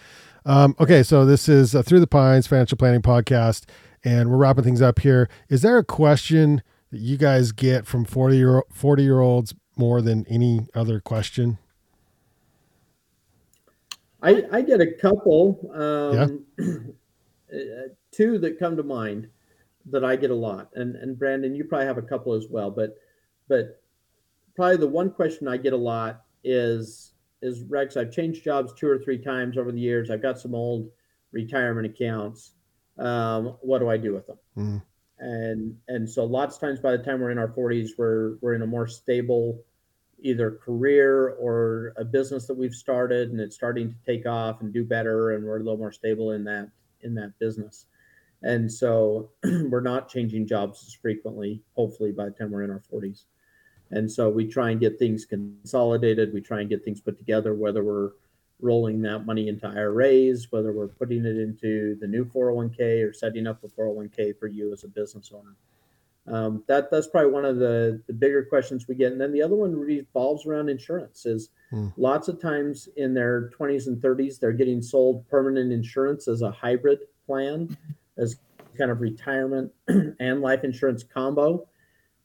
Um, 0.46 0.76
okay, 0.80 1.04
so 1.04 1.26
this 1.26 1.48
is 1.48 1.74
uh, 1.74 1.82
through 1.82 2.02
the 2.02 2.08
pines 2.08 2.48
financial 2.48 2.78
planning 2.78 3.02
podcast, 3.02 3.66
and 4.04 4.30
we're 4.30 4.38
wrapping 4.38 4.64
things 4.64 4.82
up 4.82 5.00
here. 5.00 5.30
Is 5.50 5.62
there 5.62 5.78
a 5.78 5.84
question 5.84 6.62
that 6.92 7.00
you 7.00 7.18
guys 7.18 7.52
get 7.52 7.86
from 7.86 8.04
forty 8.04 8.38
year 8.38 8.64
forty 8.72 9.04
year 9.04 9.22
olds 9.22 9.54
more 9.78 10.02
than 10.02 10.26
any 10.30 10.68
other 10.76 11.00
question? 11.00 11.58
I, 14.22 14.44
I 14.52 14.62
get 14.62 14.80
a 14.80 14.88
couple, 14.88 15.70
um, 15.74 16.46
yeah. 16.58 17.58
two 18.12 18.38
that 18.40 18.58
come 18.58 18.78
to 18.78 18.84
mind 18.84 19.28
that 19.92 20.06
I 20.06 20.16
get 20.16 20.32
a 20.32 20.36
lot, 20.36 20.70
and 20.76 20.96
and 20.96 21.18
Brandyn, 21.18 21.56
you 21.56 21.66
probably 21.66 21.88
have 21.88 21.98
a 21.98 22.04
couple 22.04 22.34
as 22.34 22.48
well, 22.50 22.72
but 22.72 22.98
but 23.48 23.82
probably 24.56 24.78
the 24.78 24.88
one 24.88 25.12
question 25.12 25.48
I 25.48 25.58
get 25.58 25.74
a 25.74 25.78
lot 25.78 26.24
is 26.44 27.14
is 27.42 27.64
Rex. 27.64 27.98
I've 27.98 28.12
changed 28.12 28.44
jobs 28.44 28.74
two 28.74 28.88
or 28.88 28.98
three 28.98 29.18
times 29.18 29.58
over 29.58 29.72
the 29.72 29.80
years. 29.80 30.10
I've 30.10 30.22
got 30.22 30.40
some 30.40 30.56
old 30.56 30.90
retirement 31.32 31.86
accounts. 31.86 32.52
Um, 32.98 33.58
what 33.62 33.80
do 33.80 33.90
I 33.90 33.98
do 33.98 34.14
with 34.14 34.28
them? 34.28 34.38
Mm. 34.58 34.84
And 35.20 35.78
and 35.88 36.10
so 36.10 36.24
lots 36.24 36.56
of 36.56 36.62
times 36.62 36.80
by 36.80 36.92
the 36.92 37.04
time 37.04 37.20
we're 37.20 37.32
in 37.32 37.38
our 37.38 37.50
40s, 37.50 37.92
we're 37.98 38.38
we're 38.42 38.54
in 38.54 38.62
a 38.62 38.68
more 38.68 38.88
stable 38.88 39.64
either 40.24 40.52
career 40.52 41.30
or 41.32 41.94
a 41.98 42.06
business 42.06 42.48
that 42.48 42.58
we've 42.58 42.74
started 42.74 43.32
and 43.32 43.40
it's 43.40 43.56
starting 43.56 43.90
to 43.90 43.96
take 44.06 44.26
off 44.26 44.62
and 44.62 44.74
do 44.74 44.84
better 44.84 45.32
and 45.32 45.44
we're 45.44 45.58
a 45.58 45.60
little 45.60 45.78
more 45.78 45.92
stable 45.92 46.32
in 46.32 46.46
that 46.46 46.70
in 47.02 47.14
that 47.14 47.38
business 47.40 47.88
and 48.42 48.72
so 48.72 49.30
we're 49.70 49.82
not 49.82 50.08
changing 50.08 50.48
jobs 50.48 50.84
as 50.88 50.94
frequently 50.94 51.62
hopefully 51.76 52.12
by 52.12 52.26
the 52.26 52.32
time 52.32 52.52
we're 52.52 52.64
in 52.64 52.72
our 52.72 52.82
40s 52.92 53.26
and 53.92 54.12
so 54.12 54.30
we 54.30 54.48
try 54.48 54.72
and 54.72 54.80
get 54.80 54.98
things 55.00 55.26
consolidated 55.26 56.34
we 56.34 56.42
try 56.42 56.62
and 56.62 56.70
get 56.70 56.84
things 56.84 57.02
put 57.02 57.18
together 57.18 57.54
whether 57.54 57.84
we're 57.84 58.12
rolling 58.62 59.02
that 59.02 59.26
money 59.26 59.48
into 59.50 59.68
iras 59.68 60.48
whether 60.52 60.72
we're 60.72 60.88
putting 60.88 61.26
it 61.26 61.38
into 61.38 61.96
the 62.00 62.08
new 62.08 62.24
401k 62.26 63.08
or 63.08 63.14
setting 63.14 63.48
up 63.48 63.64
a 63.64 63.68
401k 63.68 64.38
for 64.40 64.48
you 64.48 64.72
as 64.72 64.84
a 64.84 64.88
business 64.88 65.32
owner 65.34 65.56
um, 66.26 66.64
that 66.68 66.90
that's 66.90 67.08
probably 67.08 67.32
one 67.32 67.44
of 67.44 67.58
the 67.58 68.02
the 68.08 68.14
bigger 68.14 68.44
questions 68.44 68.88
we 68.88 68.96
get. 68.96 69.12
And 69.12 69.20
then 69.20 69.34
the 69.34 69.42
other 69.42 69.56
one 69.56 69.76
revolves 69.76 70.46
around 70.46 70.70
insurance. 70.70 71.26
Is 71.26 71.50
hmm. 71.70 71.90
lots 71.98 72.28
of 72.28 72.42
times 72.42 72.88
in 72.96 73.14
their 73.14 73.50
20s 73.50 73.88
and 73.88 74.02
30s 74.02 74.40
they're 74.40 74.54
getting 74.54 74.82
sold 74.82 75.28
permanent 75.28 75.72
insurance 75.74 76.28
as 76.28 76.42
a 76.42 76.52
hybrid 76.52 77.00
plan, 77.26 77.76
as 78.18 78.38
kind 78.78 78.90
of 78.90 79.02
retirement 79.02 79.72
and 79.88 80.42
life 80.42 80.64
insurance 80.64 81.04
combo, 81.04 81.68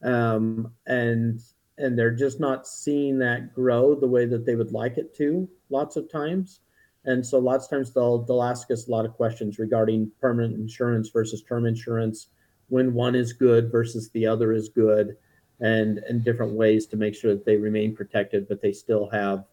um, 0.03 0.71
and 0.87 1.39
and 1.77 1.97
they're 1.97 2.11
just 2.11 2.39
not 2.39 2.67
seeing 2.67 3.17
that 3.19 3.53
grow 3.53 3.95
the 3.95 4.07
way 4.07 4.25
that 4.25 4.45
they 4.45 4.55
would 4.55 4.73
like 4.73 4.97
it 4.97 5.15
to. 5.15 5.47
Lots 5.69 5.95
of 5.95 6.11
times. 6.11 6.59
And 7.05 7.25
so 7.25 7.39
lots 7.39 7.65
of 7.65 7.71
times 7.71 7.93
they'll 7.93 8.23
they'll 8.23 8.43
ask 8.43 8.69
us 8.71 8.87
a 8.87 8.91
lot 8.91 9.05
of 9.05 9.13
questions 9.13 9.59
regarding 9.59 10.11
permanent 10.19 10.55
insurance 10.55 11.09
versus 11.09 11.41
term 11.41 11.65
insurance 11.65 12.27
when 12.67 12.93
one 12.93 13.15
is 13.15 13.33
good 13.33 13.71
versus 13.71 14.09
the 14.11 14.25
other 14.25 14.53
is 14.53 14.69
good 14.69 15.17
and 15.59 15.99
and 15.99 16.23
different 16.23 16.53
ways 16.53 16.85
to 16.87 16.97
make 16.97 17.13
sure 17.13 17.33
that 17.33 17.45
they 17.45 17.57
remain 17.57 17.95
protected 17.95 18.47
but 18.47 18.61
they 18.61 18.71
still 18.71 19.09
have 19.09 19.45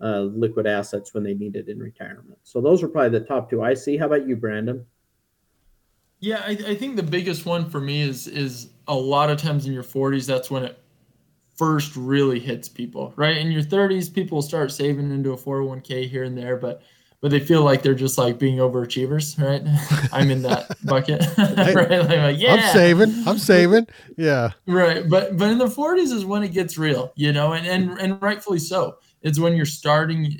uh, 0.00 0.20
liquid 0.20 0.66
assets 0.66 1.12
when 1.12 1.22
they 1.22 1.34
need 1.34 1.56
it 1.56 1.68
in 1.68 1.78
retirement 1.78 2.38
so 2.42 2.60
those 2.60 2.82
are 2.82 2.88
probably 2.88 3.18
the 3.18 3.26
top 3.26 3.50
two 3.50 3.62
i 3.62 3.74
see 3.74 3.96
how 3.96 4.06
about 4.06 4.26
you 4.26 4.36
brandyn 4.36 4.82
yeah 6.20 6.42
I, 6.46 6.50
I 6.50 6.74
think 6.74 6.96
the 6.96 7.02
biggest 7.02 7.44
one 7.44 7.68
for 7.68 7.80
me 7.80 8.00
is 8.00 8.26
is 8.26 8.70
a 8.90 8.94
lot 8.94 9.30
of 9.30 9.38
times 9.38 9.66
in 9.66 9.72
your 9.72 9.82
40s 9.82 10.26
that's 10.26 10.50
when 10.50 10.64
it 10.64 10.78
first 11.56 11.96
really 11.96 12.38
hits 12.38 12.68
people 12.68 13.12
right 13.16 13.36
in 13.36 13.50
your 13.50 13.62
30s 13.62 14.12
people 14.12 14.42
start 14.42 14.72
saving 14.72 15.10
into 15.10 15.32
a 15.32 15.36
401k 15.36 16.08
here 16.08 16.24
and 16.24 16.36
there 16.36 16.56
but 16.56 16.82
but 17.20 17.30
they 17.30 17.40
feel 17.40 17.62
like 17.62 17.82
they're 17.82 17.94
just 17.94 18.16
like 18.16 18.38
being 18.38 18.58
overachievers, 18.58 19.38
right? 19.38 19.62
I'm 20.12 20.30
in 20.30 20.42
that 20.42 20.74
bucket, 20.84 21.20
right? 21.38 22.08
Like, 22.08 22.38
yeah, 22.38 22.54
I'm 22.54 22.72
saving, 22.72 23.14
I'm 23.26 23.38
saving, 23.38 23.86
yeah, 24.16 24.50
right. 24.66 25.08
But 25.08 25.36
but 25.36 25.50
in 25.50 25.58
the 25.58 25.66
40s 25.66 26.12
is 26.12 26.24
when 26.24 26.42
it 26.42 26.52
gets 26.52 26.78
real, 26.78 27.12
you 27.16 27.32
know, 27.32 27.52
and 27.52 27.66
and 27.66 27.98
and 27.98 28.20
rightfully 28.22 28.58
so. 28.58 28.96
It's 29.22 29.38
when 29.38 29.54
you're 29.54 29.66
starting. 29.66 30.34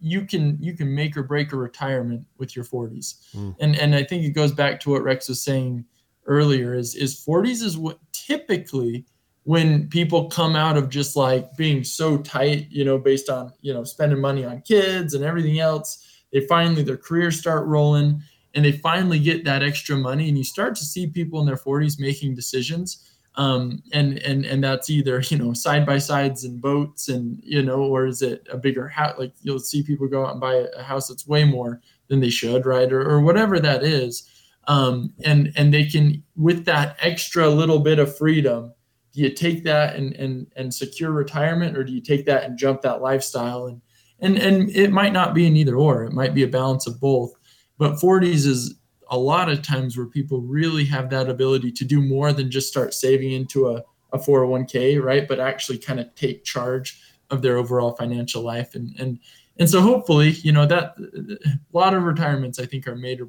You 0.00 0.24
can 0.24 0.58
you 0.60 0.74
can 0.74 0.92
make 0.94 1.16
or 1.16 1.22
break 1.22 1.52
a 1.52 1.56
retirement 1.56 2.24
with 2.38 2.56
your 2.56 2.64
40s, 2.64 3.32
mm. 3.34 3.54
and 3.60 3.76
and 3.76 3.94
I 3.94 4.04
think 4.04 4.24
it 4.24 4.30
goes 4.30 4.52
back 4.52 4.80
to 4.80 4.90
what 4.90 5.02
Rex 5.02 5.28
was 5.28 5.42
saying 5.42 5.84
earlier. 6.26 6.74
Is 6.74 6.94
is 6.94 7.24
40s 7.24 7.62
is 7.62 7.76
what 7.76 7.98
typically 8.12 9.04
when 9.44 9.88
people 9.88 10.28
come 10.28 10.54
out 10.54 10.76
of 10.76 10.88
just 10.88 11.16
like 11.16 11.56
being 11.56 11.82
so 11.82 12.16
tight, 12.18 12.68
you 12.70 12.84
know, 12.84 12.98
based 12.98 13.28
on 13.28 13.52
you 13.60 13.72
know 13.72 13.84
spending 13.84 14.20
money 14.20 14.44
on 14.44 14.60
kids 14.62 15.14
and 15.14 15.24
everything 15.24 15.58
else 15.58 16.08
they 16.32 16.40
finally 16.46 16.82
their 16.82 16.96
careers 16.96 17.38
start 17.38 17.66
rolling 17.66 18.20
and 18.54 18.64
they 18.64 18.72
finally 18.72 19.18
get 19.18 19.44
that 19.44 19.62
extra 19.62 19.96
money 19.96 20.28
and 20.28 20.36
you 20.36 20.44
start 20.44 20.74
to 20.74 20.84
see 20.84 21.06
people 21.06 21.40
in 21.40 21.46
their 21.46 21.56
40s 21.56 22.00
making 22.00 22.34
decisions 22.34 23.08
um, 23.36 23.82
and 23.92 24.18
and 24.18 24.44
and 24.44 24.62
that's 24.62 24.90
either 24.90 25.20
you 25.28 25.38
know 25.38 25.52
side 25.52 25.86
by 25.86 25.98
sides 25.98 26.44
and 26.44 26.60
boats 26.60 27.08
and 27.08 27.40
you 27.42 27.62
know 27.62 27.82
or 27.82 28.06
is 28.06 28.22
it 28.22 28.46
a 28.50 28.58
bigger 28.58 28.88
house 28.88 29.18
like 29.18 29.32
you'll 29.42 29.58
see 29.58 29.82
people 29.82 30.08
go 30.08 30.26
out 30.26 30.32
and 30.32 30.40
buy 30.40 30.66
a 30.76 30.82
house 30.82 31.08
that's 31.08 31.26
way 31.26 31.44
more 31.44 31.80
than 32.08 32.20
they 32.20 32.30
should 32.30 32.66
right 32.66 32.92
or, 32.92 33.08
or 33.08 33.20
whatever 33.20 33.58
that 33.58 33.84
is 33.84 34.28
um, 34.68 35.12
and 35.24 35.52
and 35.56 35.72
they 35.72 35.84
can 35.84 36.22
with 36.36 36.64
that 36.64 36.96
extra 37.00 37.48
little 37.48 37.78
bit 37.78 37.98
of 37.98 38.16
freedom 38.16 38.72
do 39.12 39.20
you 39.20 39.30
take 39.30 39.62
that 39.64 39.94
and 39.96 40.14
and 40.14 40.46
and 40.56 40.72
secure 40.72 41.12
retirement 41.12 41.76
or 41.76 41.84
do 41.84 41.92
you 41.92 42.00
take 42.00 42.24
that 42.26 42.44
and 42.44 42.58
jump 42.58 42.82
that 42.82 43.02
lifestyle? 43.02 43.66
And 43.66 43.80
and 44.20 44.38
and 44.38 44.70
it 44.70 44.90
might 44.90 45.12
not 45.12 45.34
be 45.34 45.46
an 45.46 45.56
either 45.56 45.76
or 45.76 46.04
it 46.04 46.12
might 46.12 46.34
be 46.34 46.42
a 46.42 46.48
balance 46.48 46.86
of 46.86 47.00
both. 47.00 47.34
But 47.78 47.94
40s 47.94 48.46
is 48.46 48.74
a 49.08 49.18
lot 49.18 49.50
of 49.50 49.62
times 49.62 49.96
where 49.96 50.06
people 50.06 50.40
really 50.40 50.84
have 50.86 51.10
that 51.10 51.28
ability 51.28 51.72
to 51.72 51.84
do 51.84 52.00
more 52.00 52.32
than 52.32 52.50
just 52.50 52.68
start 52.68 52.94
saving 52.94 53.32
into 53.32 53.68
a, 53.68 53.82
a 54.12 54.18
401k 54.18 55.02
right? 55.02 55.28
But 55.28 55.40
actually 55.40 55.78
kind 55.78 56.00
of 56.00 56.14
take 56.14 56.44
charge 56.44 57.00
of 57.30 57.42
their 57.42 57.58
overall 57.58 57.94
financial 57.96 58.42
life. 58.42 58.74
And 58.74 58.94
and 58.98 59.18
and 59.58 59.68
so 59.68 59.82
hopefully 59.82 60.30
you 60.30 60.52
know 60.52 60.64
that 60.64 60.94
a 60.98 61.76
lot 61.76 61.92
of 61.92 62.04
retirements 62.04 62.58
i 62.58 62.64
think 62.64 62.88
are 62.88 62.96
made 62.96 63.20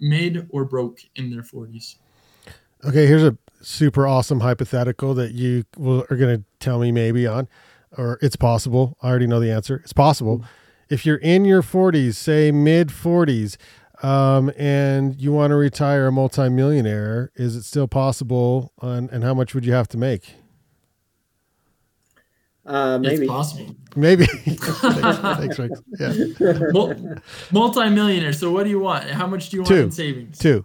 made 0.00 0.46
or 0.50 0.64
broke 0.64 1.00
in 1.14 1.30
their 1.30 1.42
40s 1.42 1.96
okay 2.84 3.06
here's 3.06 3.22
a 3.22 3.36
super 3.62 4.06
awesome 4.06 4.40
hypothetical 4.40 5.12
that 5.14 5.32
you 5.32 5.64
will, 5.76 6.06
are 6.10 6.16
going 6.16 6.38
to 6.38 6.44
tell 6.58 6.78
me 6.78 6.90
maybe 6.90 7.26
on 7.26 7.46
or 7.96 8.18
it's 8.22 8.36
possible. 8.36 8.96
I 9.02 9.08
already 9.08 9.26
know 9.26 9.40
the 9.40 9.50
answer. 9.50 9.76
It's 9.76 9.92
possible. 9.92 10.38
Mm-hmm. 10.38 10.46
If 10.88 11.06
you're 11.06 11.16
in 11.16 11.44
your 11.44 11.62
40s, 11.62 12.14
say 12.14 12.50
mid 12.50 12.88
40s, 12.88 13.56
um, 14.02 14.50
and 14.56 15.20
you 15.20 15.30
want 15.32 15.50
to 15.50 15.56
retire 15.56 16.06
a 16.06 16.12
multimillionaire, 16.12 17.30
is 17.36 17.54
it 17.54 17.62
still 17.64 17.86
possible? 17.86 18.72
And, 18.80 19.10
and 19.10 19.22
how 19.22 19.34
much 19.34 19.54
would 19.54 19.64
you 19.64 19.72
have 19.72 19.88
to 19.88 19.98
make? 19.98 20.34
Uh, 22.66 22.98
maybe. 22.98 23.22
It's 23.22 23.30
possible. 23.30 23.74
Maybe. 23.96 24.26
thanks, 24.46 25.56
thanks, 25.56 25.80
Yeah. 25.98 26.12
Multi-millionaire. 27.52 28.32
So 28.32 28.50
what 28.50 28.64
do 28.64 28.70
you 28.70 28.78
want? 28.80 29.04
How 29.10 29.26
much 29.26 29.48
do 29.50 29.56
you 29.56 29.62
want 29.62 29.68
Two. 29.68 29.82
in 29.82 29.90
savings? 29.90 30.38
Two. 30.38 30.64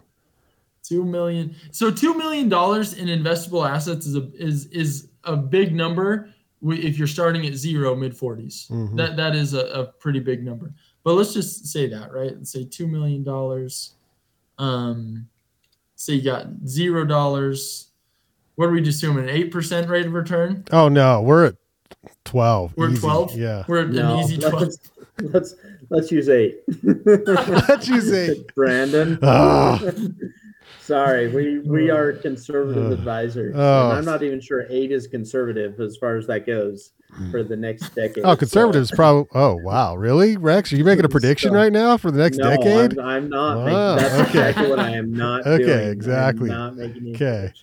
Two 0.84 1.04
million. 1.04 1.56
So 1.72 1.90
two 1.90 2.16
million 2.16 2.48
dollars 2.48 2.94
in 2.94 3.08
investable 3.08 3.68
assets 3.68 4.06
is 4.06 4.16
a 4.16 4.30
is 4.36 4.68
is 4.68 5.08
a 5.24 5.36
big 5.36 5.74
number 5.74 6.30
if 6.62 6.98
you're 7.00 7.08
starting 7.08 7.46
at 7.48 7.54
zero 7.56 7.96
mid 7.96 8.14
40s. 8.14 8.70
Mhm. 8.70 8.96
That 8.98 9.16
that 9.18 9.36
is 9.36 9.54
a, 9.56 9.66
a 9.68 9.86
pretty 9.86 10.20
big 10.20 10.44
number. 10.46 10.74
But 11.04 11.14
let's 11.14 11.34
just 11.34 11.66
say 11.68 11.88
that, 11.90 12.12
right? 12.12 12.36
Let's 12.38 12.52
say 12.52 12.66
two 12.66 12.88
million 12.88 13.24
dollars. 13.24 13.96
Um, 14.60 15.28
say 15.96 16.14
you 16.14 16.22
got 16.22 16.46
zero 16.68 17.04
dollars. 17.04 17.88
What 18.56 18.68
are 18.68 18.72
we 18.72 18.88
assuming? 18.88 19.24
An 19.24 19.30
eight 19.32 19.50
percent 19.52 19.90
rate 19.90 20.06
of 20.06 20.14
return? 20.14 20.66
Oh 20.72 20.88
no, 20.88 21.22
we're 21.22 21.46
at 21.48 21.56
twelve. 22.24 22.74
We're 22.76 22.92
Easy. 22.92 23.02
12? 23.02 23.38
Yeah. 23.38 23.64
We're 23.68 23.82
at 23.82 23.90
No, 23.90 24.16
an 24.16 24.20
easy 24.20 24.38
twelve. 24.38 24.62
let's, 24.62 24.78
let's 25.22 25.56
let's 25.90 26.12
use 26.12 26.30
eight. 26.30 26.62
Let's 26.84 27.88
use 27.88 28.12
eight. 28.12 28.48
Brandyn. 28.56 29.20
Ah. 29.22 29.82
Sorry, 30.80 31.30
we 31.30 31.60
we 31.60 31.90
uh. 31.90 31.96
are 31.96 32.14
conservative 32.14 32.88
Ugh. 32.88 32.94
advisors. 32.94 33.56
Oh. 33.58 33.90
And 33.90 33.98
I'm 34.00 34.06
not 34.06 34.24
even 34.24 34.40
sure 34.40 34.66
eight 34.70 34.92
is 34.92 35.08
conservative 35.08 35.80
as 35.80 35.98
far 35.98 36.18
as 36.18 36.28
that 36.28 36.46
goes 36.46 36.92
for 37.32 37.44
the 37.44 37.56
next 37.56 37.88
hmm. 37.88 38.02
decade. 38.02 38.26
Oh, 38.26 38.36
conservatives 38.36 38.92
probably. 38.92 39.28
Oh, 39.34 39.56
wow. 39.56 39.96
Really, 39.96 40.38
Rex? 40.38 40.72
Are 40.74 40.76
you 40.76 40.84
making 40.84 41.06
a 41.06 41.10
prediction 41.10 41.52
So- 41.52 41.56
right 41.56 41.72
now 41.72 41.98
for 41.98 42.12
the 42.12 42.20
next 42.20 42.38
no, 42.38 42.50
decade? 42.50 43.00
I'm, 43.00 43.06
I'm 43.06 43.30
not. 43.30 43.58
Wow, 43.58 43.96
Making, 43.96 44.10
that's 44.10 44.14
okay. 44.14 44.50
exactly 44.50 44.70
what 44.70 44.80
I 44.80 44.92
am 44.92 45.14
not 45.14 45.48
Okay, 45.48 45.64
doing. 45.64 45.80
I'm 45.80 45.92
exactly. 45.92 46.50
not 46.50 46.76
making 46.76 47.02
any 47.02 47.16
Okay. 47.16 47.54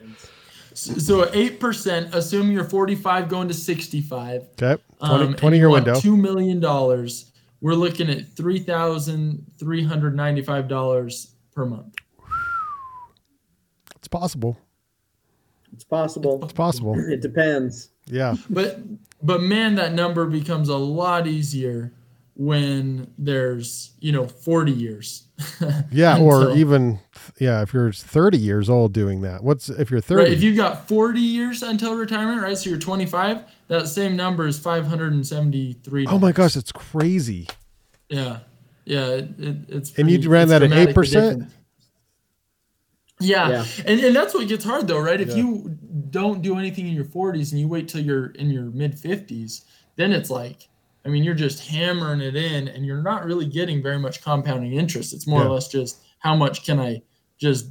Predictions. 0.73 1.07
So 1.07 1.31
eight 1.33 1.61
percent. 1.61 2.15
Assume 2.15 2.51
you're 2.51 2.65
45 2.65 3.29
going 3.29 3.49
to 3.49 3.55
65. 3.55 4.43
Okay. 4.63 4.83
20, 5.05 5.25
Um, 5.25 5.35
20 5.35 5.57
year 5.57 5.71
window. 5.71 5.99
Two 6.01 6.17
million 6.17 6.61
dollars. 6.61 7.33
We're 7.61 7.75
looking 7.75 8.11
at 8.11 8.35
three 8.35 8.59
thousand 8.59 9.47
three 9.59 9.85
hundred 9.85 10.17
ninety-five 10.17 10.69
dollars 10.69 11.35
per 11.55 11.65
month. 11.65 11.95
It's 13.97 14.09
possible. 14.09 14.59
It's 15.73 15.85
possible. 15.85 16.41
It's 16.43 16.53
possible. 16.53 16.99
It 16.99 17.23
depends. 17.23 17.91
Yeah. 18.07 18.35
But 18.51 18.81
but 19.23 19.43
man, 19.43 19.77
that 19.77 19.93
number 19.93 20.27
becomes 20.27 20.69
a 20.69 20.77
lot 20.77 21.27
easier 21.27 21.95
when 22.35 23.13
there's 23.19 23.93
you 24.01 24.11
know 24.11 24.27
40 24.27 24.73
years. 24.73 25.29
Yeah. 25.91 26.19
Or 26.19 26.43
Until- 26.43 26.59
even, 26.59 26.99
yeah, 27.39 27.63
if 27.63 27.73
you're 27.73 27.93
30 27.93 28.39
years 28.39 28.69
old 28.71 28.93
doing 28.93 29.21
that. 29.23 29.43
What's 29.43 29.69
if 29.69 29.91
you're 29.91 30.01
30? 30.01 30.23
Right, 30.23 30.33
if 30.33 30.43
you've 30.43 30.57
got 30.57 30.89
40 30.89 31.21
years 31.21 31.63
until 31.63 31.95
retirement, 31.97 32.43
right? 32.43 32.57
So 32.57 32.71
you're 32.71 32.79
25. 32.79 33.43
That 33.69 33.89
same 33.89 34.17
number 34.17 34.47
is 34.47 34.59
573. 34.59 36.07
oh 36.09 36.19
my 36.19 36.33
gosh, 36.33 36.57
it's 36.57 36.73
crazy. 36.73 37.49
Yeah, 38.09 38.41
yeah, 38.85 39.07
it, 39.07 39.29
it, 39.39 39.57
it's. 39.69 39.99
And 39.99 40.11
you 40.11 40.29
ran 40.29 40.49
that 40.49 40.63
at 40.63 40.71
8%? 40.71 40.95
different. 41.11 41.51
Yeah. 43.21 43.49
Yeah. 43.49 43.65
And, 43.87 44.01
and 44.01 44.17
that's 44.17 44.35
what 44.35 44.49
gets 44.49 44.65
hard 44.65 44.89
though, 44.89 44.99
right? 44.99 45.21
If 45.21 45.29
Yeah. 45.29 45.37
you 45.37 45.79
don't 46.11 46.43
do 46.43 46.59
anything 46.59 46.89
in 46.89 46.93
your 46.95 47.05
40s 47.05 47.53
and 47.53 47.61
you 47.61 47.69
wait 47.69 47.89
till 47.89 48.01
you're 48.03 48.27
in 48.33 48.51
your 48.51 48.65
mid 48.65 48.97
50s, 48.97 49.63
then 49.97 50.13
it's 50.13 50.29
like, 50.31 50.69
I 51.05 51.09
mean, 51.09 51.25
you're 51.25 51.35
just 51.35 51.67
hammering 51.67 52.21
it 52.21 52.37
in 52.37 52.69
and 52.69 52.87
you're 52.87 53.03
not 53.03 53.25
really 53.25 53.47
getting 53.47 53.83
very 53.83 53.99
much 53.99 54.23
compounding 54.23 54.73
interest. 54.75 55.13
It's 55.13 55.27
more 55.27 55.41
Yeah. 55.43 55.49
or 55.49 55.51
less 55.55 55.69
just 55.69 55.99
how 56.19 56.37
much 56.37 56.65
can 56.65 56.79
I 56.79 57.03
just, 57.39 57.67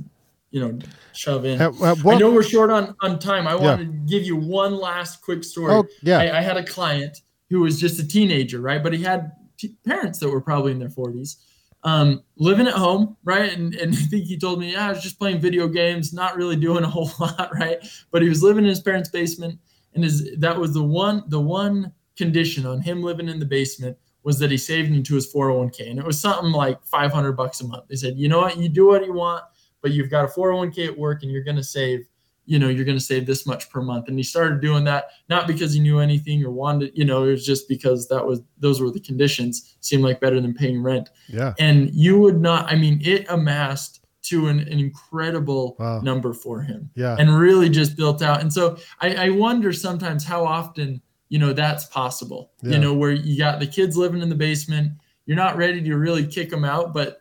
you 0.52 0.60
know, 0.60 0.78
shove 1.14 1.46
in. 1.46 1.62
At, 1.62 1.80
at 1.82 2.06
I 2.06 2.18
know 2.18 2.32
we're 2.32 2.44
short 2.44 2.70
on, 2.70 2.94
on 3.02 3.20
time. 3.20 3.48
I 3.48 3.56
want 3.56 3.80
to 3.80 3.86
give 3.86 4.24
you 4.24 4.36
one 4.36 4.76
last 4.76 5.22
quick 5.22 5.44
story. 5.46 5.74
oh, 5.74 5.86
yeah. 6.02 6.20
I, 6.20 6.40
I 6.40 6.42
had 6.42 6.58
a 6.58 6.64
client 6.66 7.22
who 7.50 7.62
was 7.62 7.80
just 7.80 8.00
a 8.00 8.08
teenager, 8.08 8.60
right? 8.60 8.84
But 8.84 8.92
he 8.94 9.02
had 9.02 9.32
t- 9.58 9.76
parents 9.86 10.20
that 10.20 10.30
were 10.30 10.42
probably 10.42 10.74
in 10.74 10.80
their 10.80 10.90
40s, 10.90 11.38
um, 11.84 12.22
living 12.38 12.68
at 12.68 12.74
home, 12.74 13.16
right? 13.24 13.54
And, 13.54 13.74
and 13.76 13.94
I 13.96 13.98
think 13.98 14.26
he 14.26 14.38
told 14.38 14.60
me, 14.60 14.74
yeah, 14.74 14.88
I 14.88 14.90
was 14.90 15.02
just 15.02 15.18
playing 15.20 15.40
video 15.40 15.70
games, 15.70 16.12
not 16.12 16.36
really 16.36 16.58
doing 16.58 16.84
a 16.84 16.88
whole 16.90 17.12
lot, 17.20 17.50
right? 17.58 17.78
But 18.12 18.22
he 18.22 18.28
was 18.30 18.44
living 18.44 18.66
in 18.66 18.70
his 18.70 18.82
parents' 18.82 19.10
basement, 19.10 19.58
and 19.96 20.04
his 20.04 20.36
that 20.40 20.58
was 20.58 20.74
the 20.74 20.84
one 20.84 21.24
the 21.28 21.40
one 21.40 21.92
condition 22.24 22.66
on 22.66 22.82
him 22.82 23.02
living 23.10 23.30
in 23.30 23.40
the 23.40 23.46
basement 23.46 23.98
was 24.24 24.38
that 24.40 24.52
he 24.52 24.58
saved 24.58 24.92
into 24.92 25.16
his 25.16 25.26
401k, 25.34 25.90
and 25.90 25.98
it 26.00 26.06
was 26.06 26.20
something 26.22 26.52
like 26.52 26.78
500 26.86 27.32
bucks 27.34 27.62
a 27.62 27.68
month. 27.68 27.86
They 27.90 27.96
said, 27.96 28.18
you 28.18 28.28
know 28.30 28.40
what, 28.44 28.58
you 28.58 28.70
do 28.70 28.86
what 28.88 29.06
you 29.06 29.14
want, 29.14 29.44
but 29.82 29.92
you've 29.94 30.12
got 30.12 30.26
a 30.26 30.28
401k 30.28 30.88
at 30.90 30.98
work, 30.98 31.24
and 31.24 31.32
you're 31.32 31.44
going 31.44 31.58
to 31.58 31.64
save 31.80 32.02
you 32.46 32.58
know 32.58 32.70
you're 32.70 32.86
going 32.92 32.98
to 32.98 33.10
save 33.14 33.28
this 33.28 33.46
much 33.46 33.70
per 33.70 33.82
month 33.84 34.08
and 34.08 34.18
he 34.18 34.24
started 34.24 34.62
doing 34.62 34.84
that 34.84 35.04
not 35.30 35.46
because 35.46 35.72
he 35.76 35.80
knew 35.80 36.00
anything 36.00 36.44
or 36.44 36.50
wanted 36.50 36.92
you 36.96 37.06
know 37.06 37.24
it 37.24 37.30
was 37.38 37.46
just 37.46 37.70
because 37.70 38.08
that 38.08 38.26
was 38.26 38.42
those 38.58 38.82
were 38.82 38.90
the 38.90 39.00
conditions 39.00 39.76
seemed 39.80 40.04
like 40.04 40.20
better 40.20 40.42
than 40.42 40.52
paying 40.52 40.82
rent 40.82 41.08
Yeah. 41.30 41.54
and 41.60 41.94
you 41.94 42.18
would 42.20 42.42
not 42.42 42.62
i 42.74 42.76
mean 42.76 43.00
it 43.04 43.28
amassed 43.30 44.04
to 44.24 44.48
an, 44.48 44.58
an 44.62 44.80
incredible 44.80 45.76
Wow. 45.78 46.02
number 46.02 46.34
for 46.34 46.62
him 46.64 46.90
Yeah. 46.96 47.16
and 47.20 47.30
really 47.46 47.70
just 47.70 47.96
built 47.96 48.24
out 48.24 48.42
and 48.42 48.52
so 48.52 48.76
I, 49.00 49.28
I 49.28 49.30
wonder 49.30 49.72
sometimes 49.72 50.24
how 50.26 50.44
often 50.44 51.00
you 51.32 51.40
know 51.40 51.54
that's 51.54 51.86
possible. 51.86 52.52
Yeah. 52.62 52.74
you 52.74 52.80
know 52.80 52.94
where 52.94 53.14
you 53.14 53.38
got 53.38 53.62
the 53.62 53.66
kids 53.66 53.96
living 53.96 54.22
in 54.22 54.28
the 54.28 54.36
basement 54.36 54.92
you're 55.26 55.38
not 55.38 55.56
ready 55.56 55.82
to 55.82 55.96
really 55.96 56.28
kick 56.28 56.50
them 56.50 56.66
out 56.66 56.94
but 56.94 57.20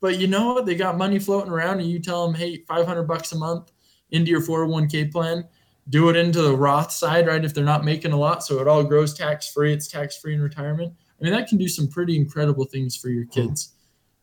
but 0.00 0.18
you 0.18 0.26
know 0.26 0.54
what? 0.54 0.66
They 0.66 0.74
got 0.74 0.98
money 0.98 1.20
floating 1.20 1.52
around 1.52 1.80
and 1.80 1.90
you 1.90 1.98
tell 1.98 2.24
them 2.24 2.36
hey 2.36 2.64
500 2.68 3.02
bucks 3.02 3.32
a 3.32 3.36
month 3.36 3.72
into 4.10 4.30
your 4.30 4.40
401k 4.40 5.10
plan 5.10 5.44
do 5.88 6.08
it 6.08 6.14
into 6.14 6.40
the 6.40 6.56
roth 6.56 6.92
side 6.92 7.26
right 7.26 7.44
if 7.44 7.52
they're 7.52 7.64
not 7.64 7.84
making 7.84 8.12
a 8.12 8.16
lot 8.16 8.44
so 8.44 8.60
it 8.60 8.68
all 8.68 8.84
grows 8.84 9.12
tax 9.12 9.50
free 9.52 9.72
it's 9.72 9.88
tax 9.88 10.16
free 10.16 10.34
in 10.34 10.40
retirement. 10.40 10.92
I 11.20 11.24
mean 11.24 11.32
that 11.32 11.48
can 11.48 11.58
do 11.58 11.66
some 11.66 11.88
pretty 11.88 12.16
incredible 12.16 12.64
things 12.64 12.96
for 12.96 13.08
your 13.08 13.26
kids 13.26 13.72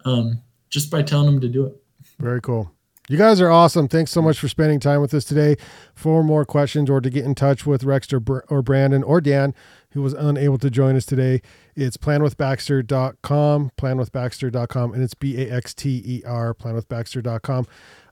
um, 0.05 0.41
just 0.69 0.89
by 0.89 1.01
telling 1.01 1.25
them 1.25 1.41
to 1.41 1.49
do 1.49 1.65
it. 1.65 1.75
Very 2.19 2.39
cool. 2.39 2.71
You 3.09 3.17
guys 3.17 3.41
are 3.41 3.49
awesome. 3.49 3.87
Thanks 3.87 4.11
so 4.11 4.21
much 4.21 4.37
for 4.37 4.47
spending 4.47 4.79
time 4.79 5.01
with 5.01 5.15
us 5.15 5.23
today. 5.23 5.55
For 5.95 6.23
more 6.23 6.45
questions 6.45 6.91
or 6.91 7.01
to 7.01 7.09
get 7.09 7.25
in 7.25 7.33
touch 7.33 7.65
with 7.65 7.83
Rex 7.83 8.13
or, 8.13 8.19
Br- 8.19 8.41
or 8.49 8.61
Brandyn 8.61 9.03
or 9.03 9.19
Dan, 9.19 9.55
who 9.93 10.03
was 10.03 10.13
unable 10.13 10.59
to 10.59 10.69
join 10.69 10.95
us 10.95 11.07
today, 11.07 11.41
it's 11.75 11.97
planwithbaxter.com, 11.97 13.71
planwithbaxter.com, 13.75 14.93
and 14.93 15.01
it's 15.01 15.15
B 15.15 15.41
A 15.41 15.51
X 15.51 15.73
T 15.73 16.03
E 16.05 16.21
R, 16.23 16.53
planwithbaxter.com. 16.53 17.65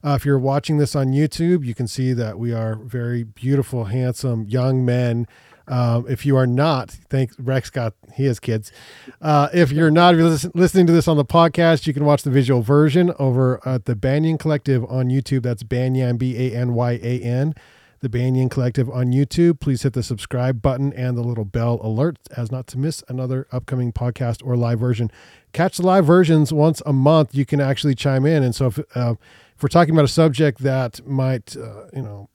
Uh, 0.04 0.14
if 0.18 0.24
you're 0.26 0.36
watching 0.36 0.78
this 0.78 0.96
on 0.96 1.12
YouTube, 1.12 1.64
you 1.64 1.76
can 1.76 1.86
see 1.86 2.12
that 2.12 2.36
we 2.36 2.52
are 2.52 2.74
very 2.74 3.22
beautiful, 3.22 3.84
handsome 3.84 4.46
young 4.48 4.84
men. 4.84 5.28
Um, 5.68 6.06
if 6.08 6.24
you 6.24 6.36
are 6.36 6.46
not, 6.46 6.90
thanks, 6.90 7.38
Rex 7.38 7.70
got, 7.70 7.94
he 8.14 8.24
has 8.24 8.40
kids. 8.40 8.72
Uh, 9.20 9.48
if 9.52 9.70
you're 9.70 9.90
not 9.90 10.14
if 10.14 10.18
you're 10.18 10.30
lis- 10.30 10.54
listening 10.54 10.86
to 10.86 10.92
this 10.92 11.08
on 11.08 11.16
the 11.16 11.24
podcast, 11.24 11.86
you 11.86 11.94
can 11.94 12.04
watch 12.04 12.22
the 12.22 12.30
visual 12.30 12.62
version 12.62 13.12
over 13.18 13.60
at 13.66 13.84
the 13.84 13.94
Banyan 13.94 14.38
Collective 14.38 14.84
on 14.84 15.08
YouTube. 15.08 15.42
That's 15.42 15.62
Banyan, 15.62 16.16
B 16.16 16.36
A 16.36 16.56
N 16.56 16.74
Y 16.74 16.92
A 17.02 17.20
N. 17.20 17.54
The 18.00 18.08
Banyan 18.08 18.48
Collective 18.48 18.88
on 18.88 19.06
YouTube. 19.06 19.58
Please 19.58 19.82
hit 19.82 19.92
the 19.92 20.04
subscribe 20.04 20.62
button 20.62 20.92
and 20.92 21.18
the 21.18 21.22
little 21.22 21.44
bell 21.44 21.80
alert 21.82 22.16
as 22.36 22.52
not 22.52 22.68
to 22.68 22.78
miss 22.78 23.02
another 23.08 23.48
upcoming 23.50 23.92
podcast 23.92 24.40
or 24.46 24.56
live 24.56 24.78
version. 24.78 25.10
Catch 25.52 25.78
the 25.78 25.86
live 25.86 26.06
versions 26.06 26.52
once 26.52 26.80
a 26.86 26.92
month. 26.92 27.34
You 27.34 27.44
can 27.44 27.60
actually 27.60 27.96
chime 27.96 28.24
in. 28.24 28.44
And 28.44 28.54
so 28.54 28.66
if, 28.66 28.78
uh, 28.94 29.14
if 29.56 29.62
we're 29.64 29.68
talking 29.68 29.94
about 29.94 30.04
a 30.04 30.08
subject 30.08 30.60
that 30.60 31.04
might, 31.08 31.56
uh, 31.56 31.86
you 31.92 32.02
know, 32.02 32.28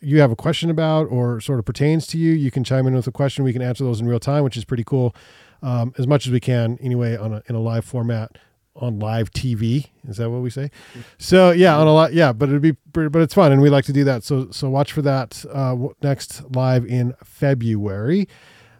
you 0.00 0.20
have 0.20 0.30
a 0.30 0.36
question 0.36 0.70
about 0.70 1.04
or 1.04 1.40
sort 1.40 1.58
of 1.58 1.64
pertains 1.64 2.06
to 2.08 2.18
you, 2.18 2.32
you 2.32 2.50
can 2.50 2.64
chime 2.64 2.86
in 2.86 2.94
with 2.94 3.06
a 3.06 3.12
question. 3.12 3.44
We 3.44 3.52
can 3.52 3.62
answer 3.62 3.84
those 3.84 4.00
in 4.00 4.08
real 4.08 4.20
time, 4.20 4.44
which 4.44 4.56
is 4.56 4.64
pretty 4.64 4.84
cool. 4.84 5.14
Um, 5.62 5.94
as 5.98 6.06
much 6.06 6.26
as 6.26 6.32
we 6.32 6.40
can, 6.40 6.78
anyway, 6.80 7.16
on 7.16 7.32
a, 7.32 7.42
in 7.48 7.54
a 7.54 7.60
live 7.60 7.84
format 7.84 8.38
on 8.76 8.98
live 8.98 9.30
TV. 9.30 9.86
Is 10.06 10.18
that 10.18 10.30
what 10.30 10.42
we 10.42 10.50
say? 10.50 10.70
So 11.18 11.50
yeah, 11.50 11.76
on 11.78 11.86
a 11.86 11.92
lot. 11.92 12.12
Yeah, 12.12 12.32
but 12.32 12.48
it'd 12.48 12.62
be, 12.62 12.76
but 12.92 13.16
it's 13.16 13.34
fun, 13.34 13.52
and 13.52 13.60
we 13.60 13.70
like 13.70 13.84
to 13.86 13.92
do 13.92 14.04
that. 14.04 14.22
So 14.22 14.50
so 14.50 14.68
watch 14.68 14.92
for 14.92 15.02
that 15.02 15.44
uh, 15.52 15.76
next 16.02 16.42
live 16.54 16.84
in 16.84 17.14
February. 17.24 18.28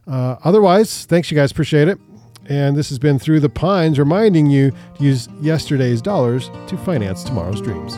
Uh, 0.06 0.36
otherwise, 0.44 1.04
thanks 1.06 1.30
you 1.30 1.36
guys, 1.36 1.50
appreciate 1.50 1.88
it. 1.88 1.98
And 2.48 2.76
this 2.76 2.90
has 2.90 2.98
been 3.00 3.18
through 3.18 3.40
the 3.40 3.48
pines, 3.48 3.98
reminding 3.98 4.46
you 4.46 4.70
to 4.70 5.04
use 5.04 5.28
yesterday's 5.40 6.00
dollars 6.00 6.48
to 6.68 6.76
finance 6.78 7.24
tomorrow's 7.24 7.60
dreams. 7.60 7.96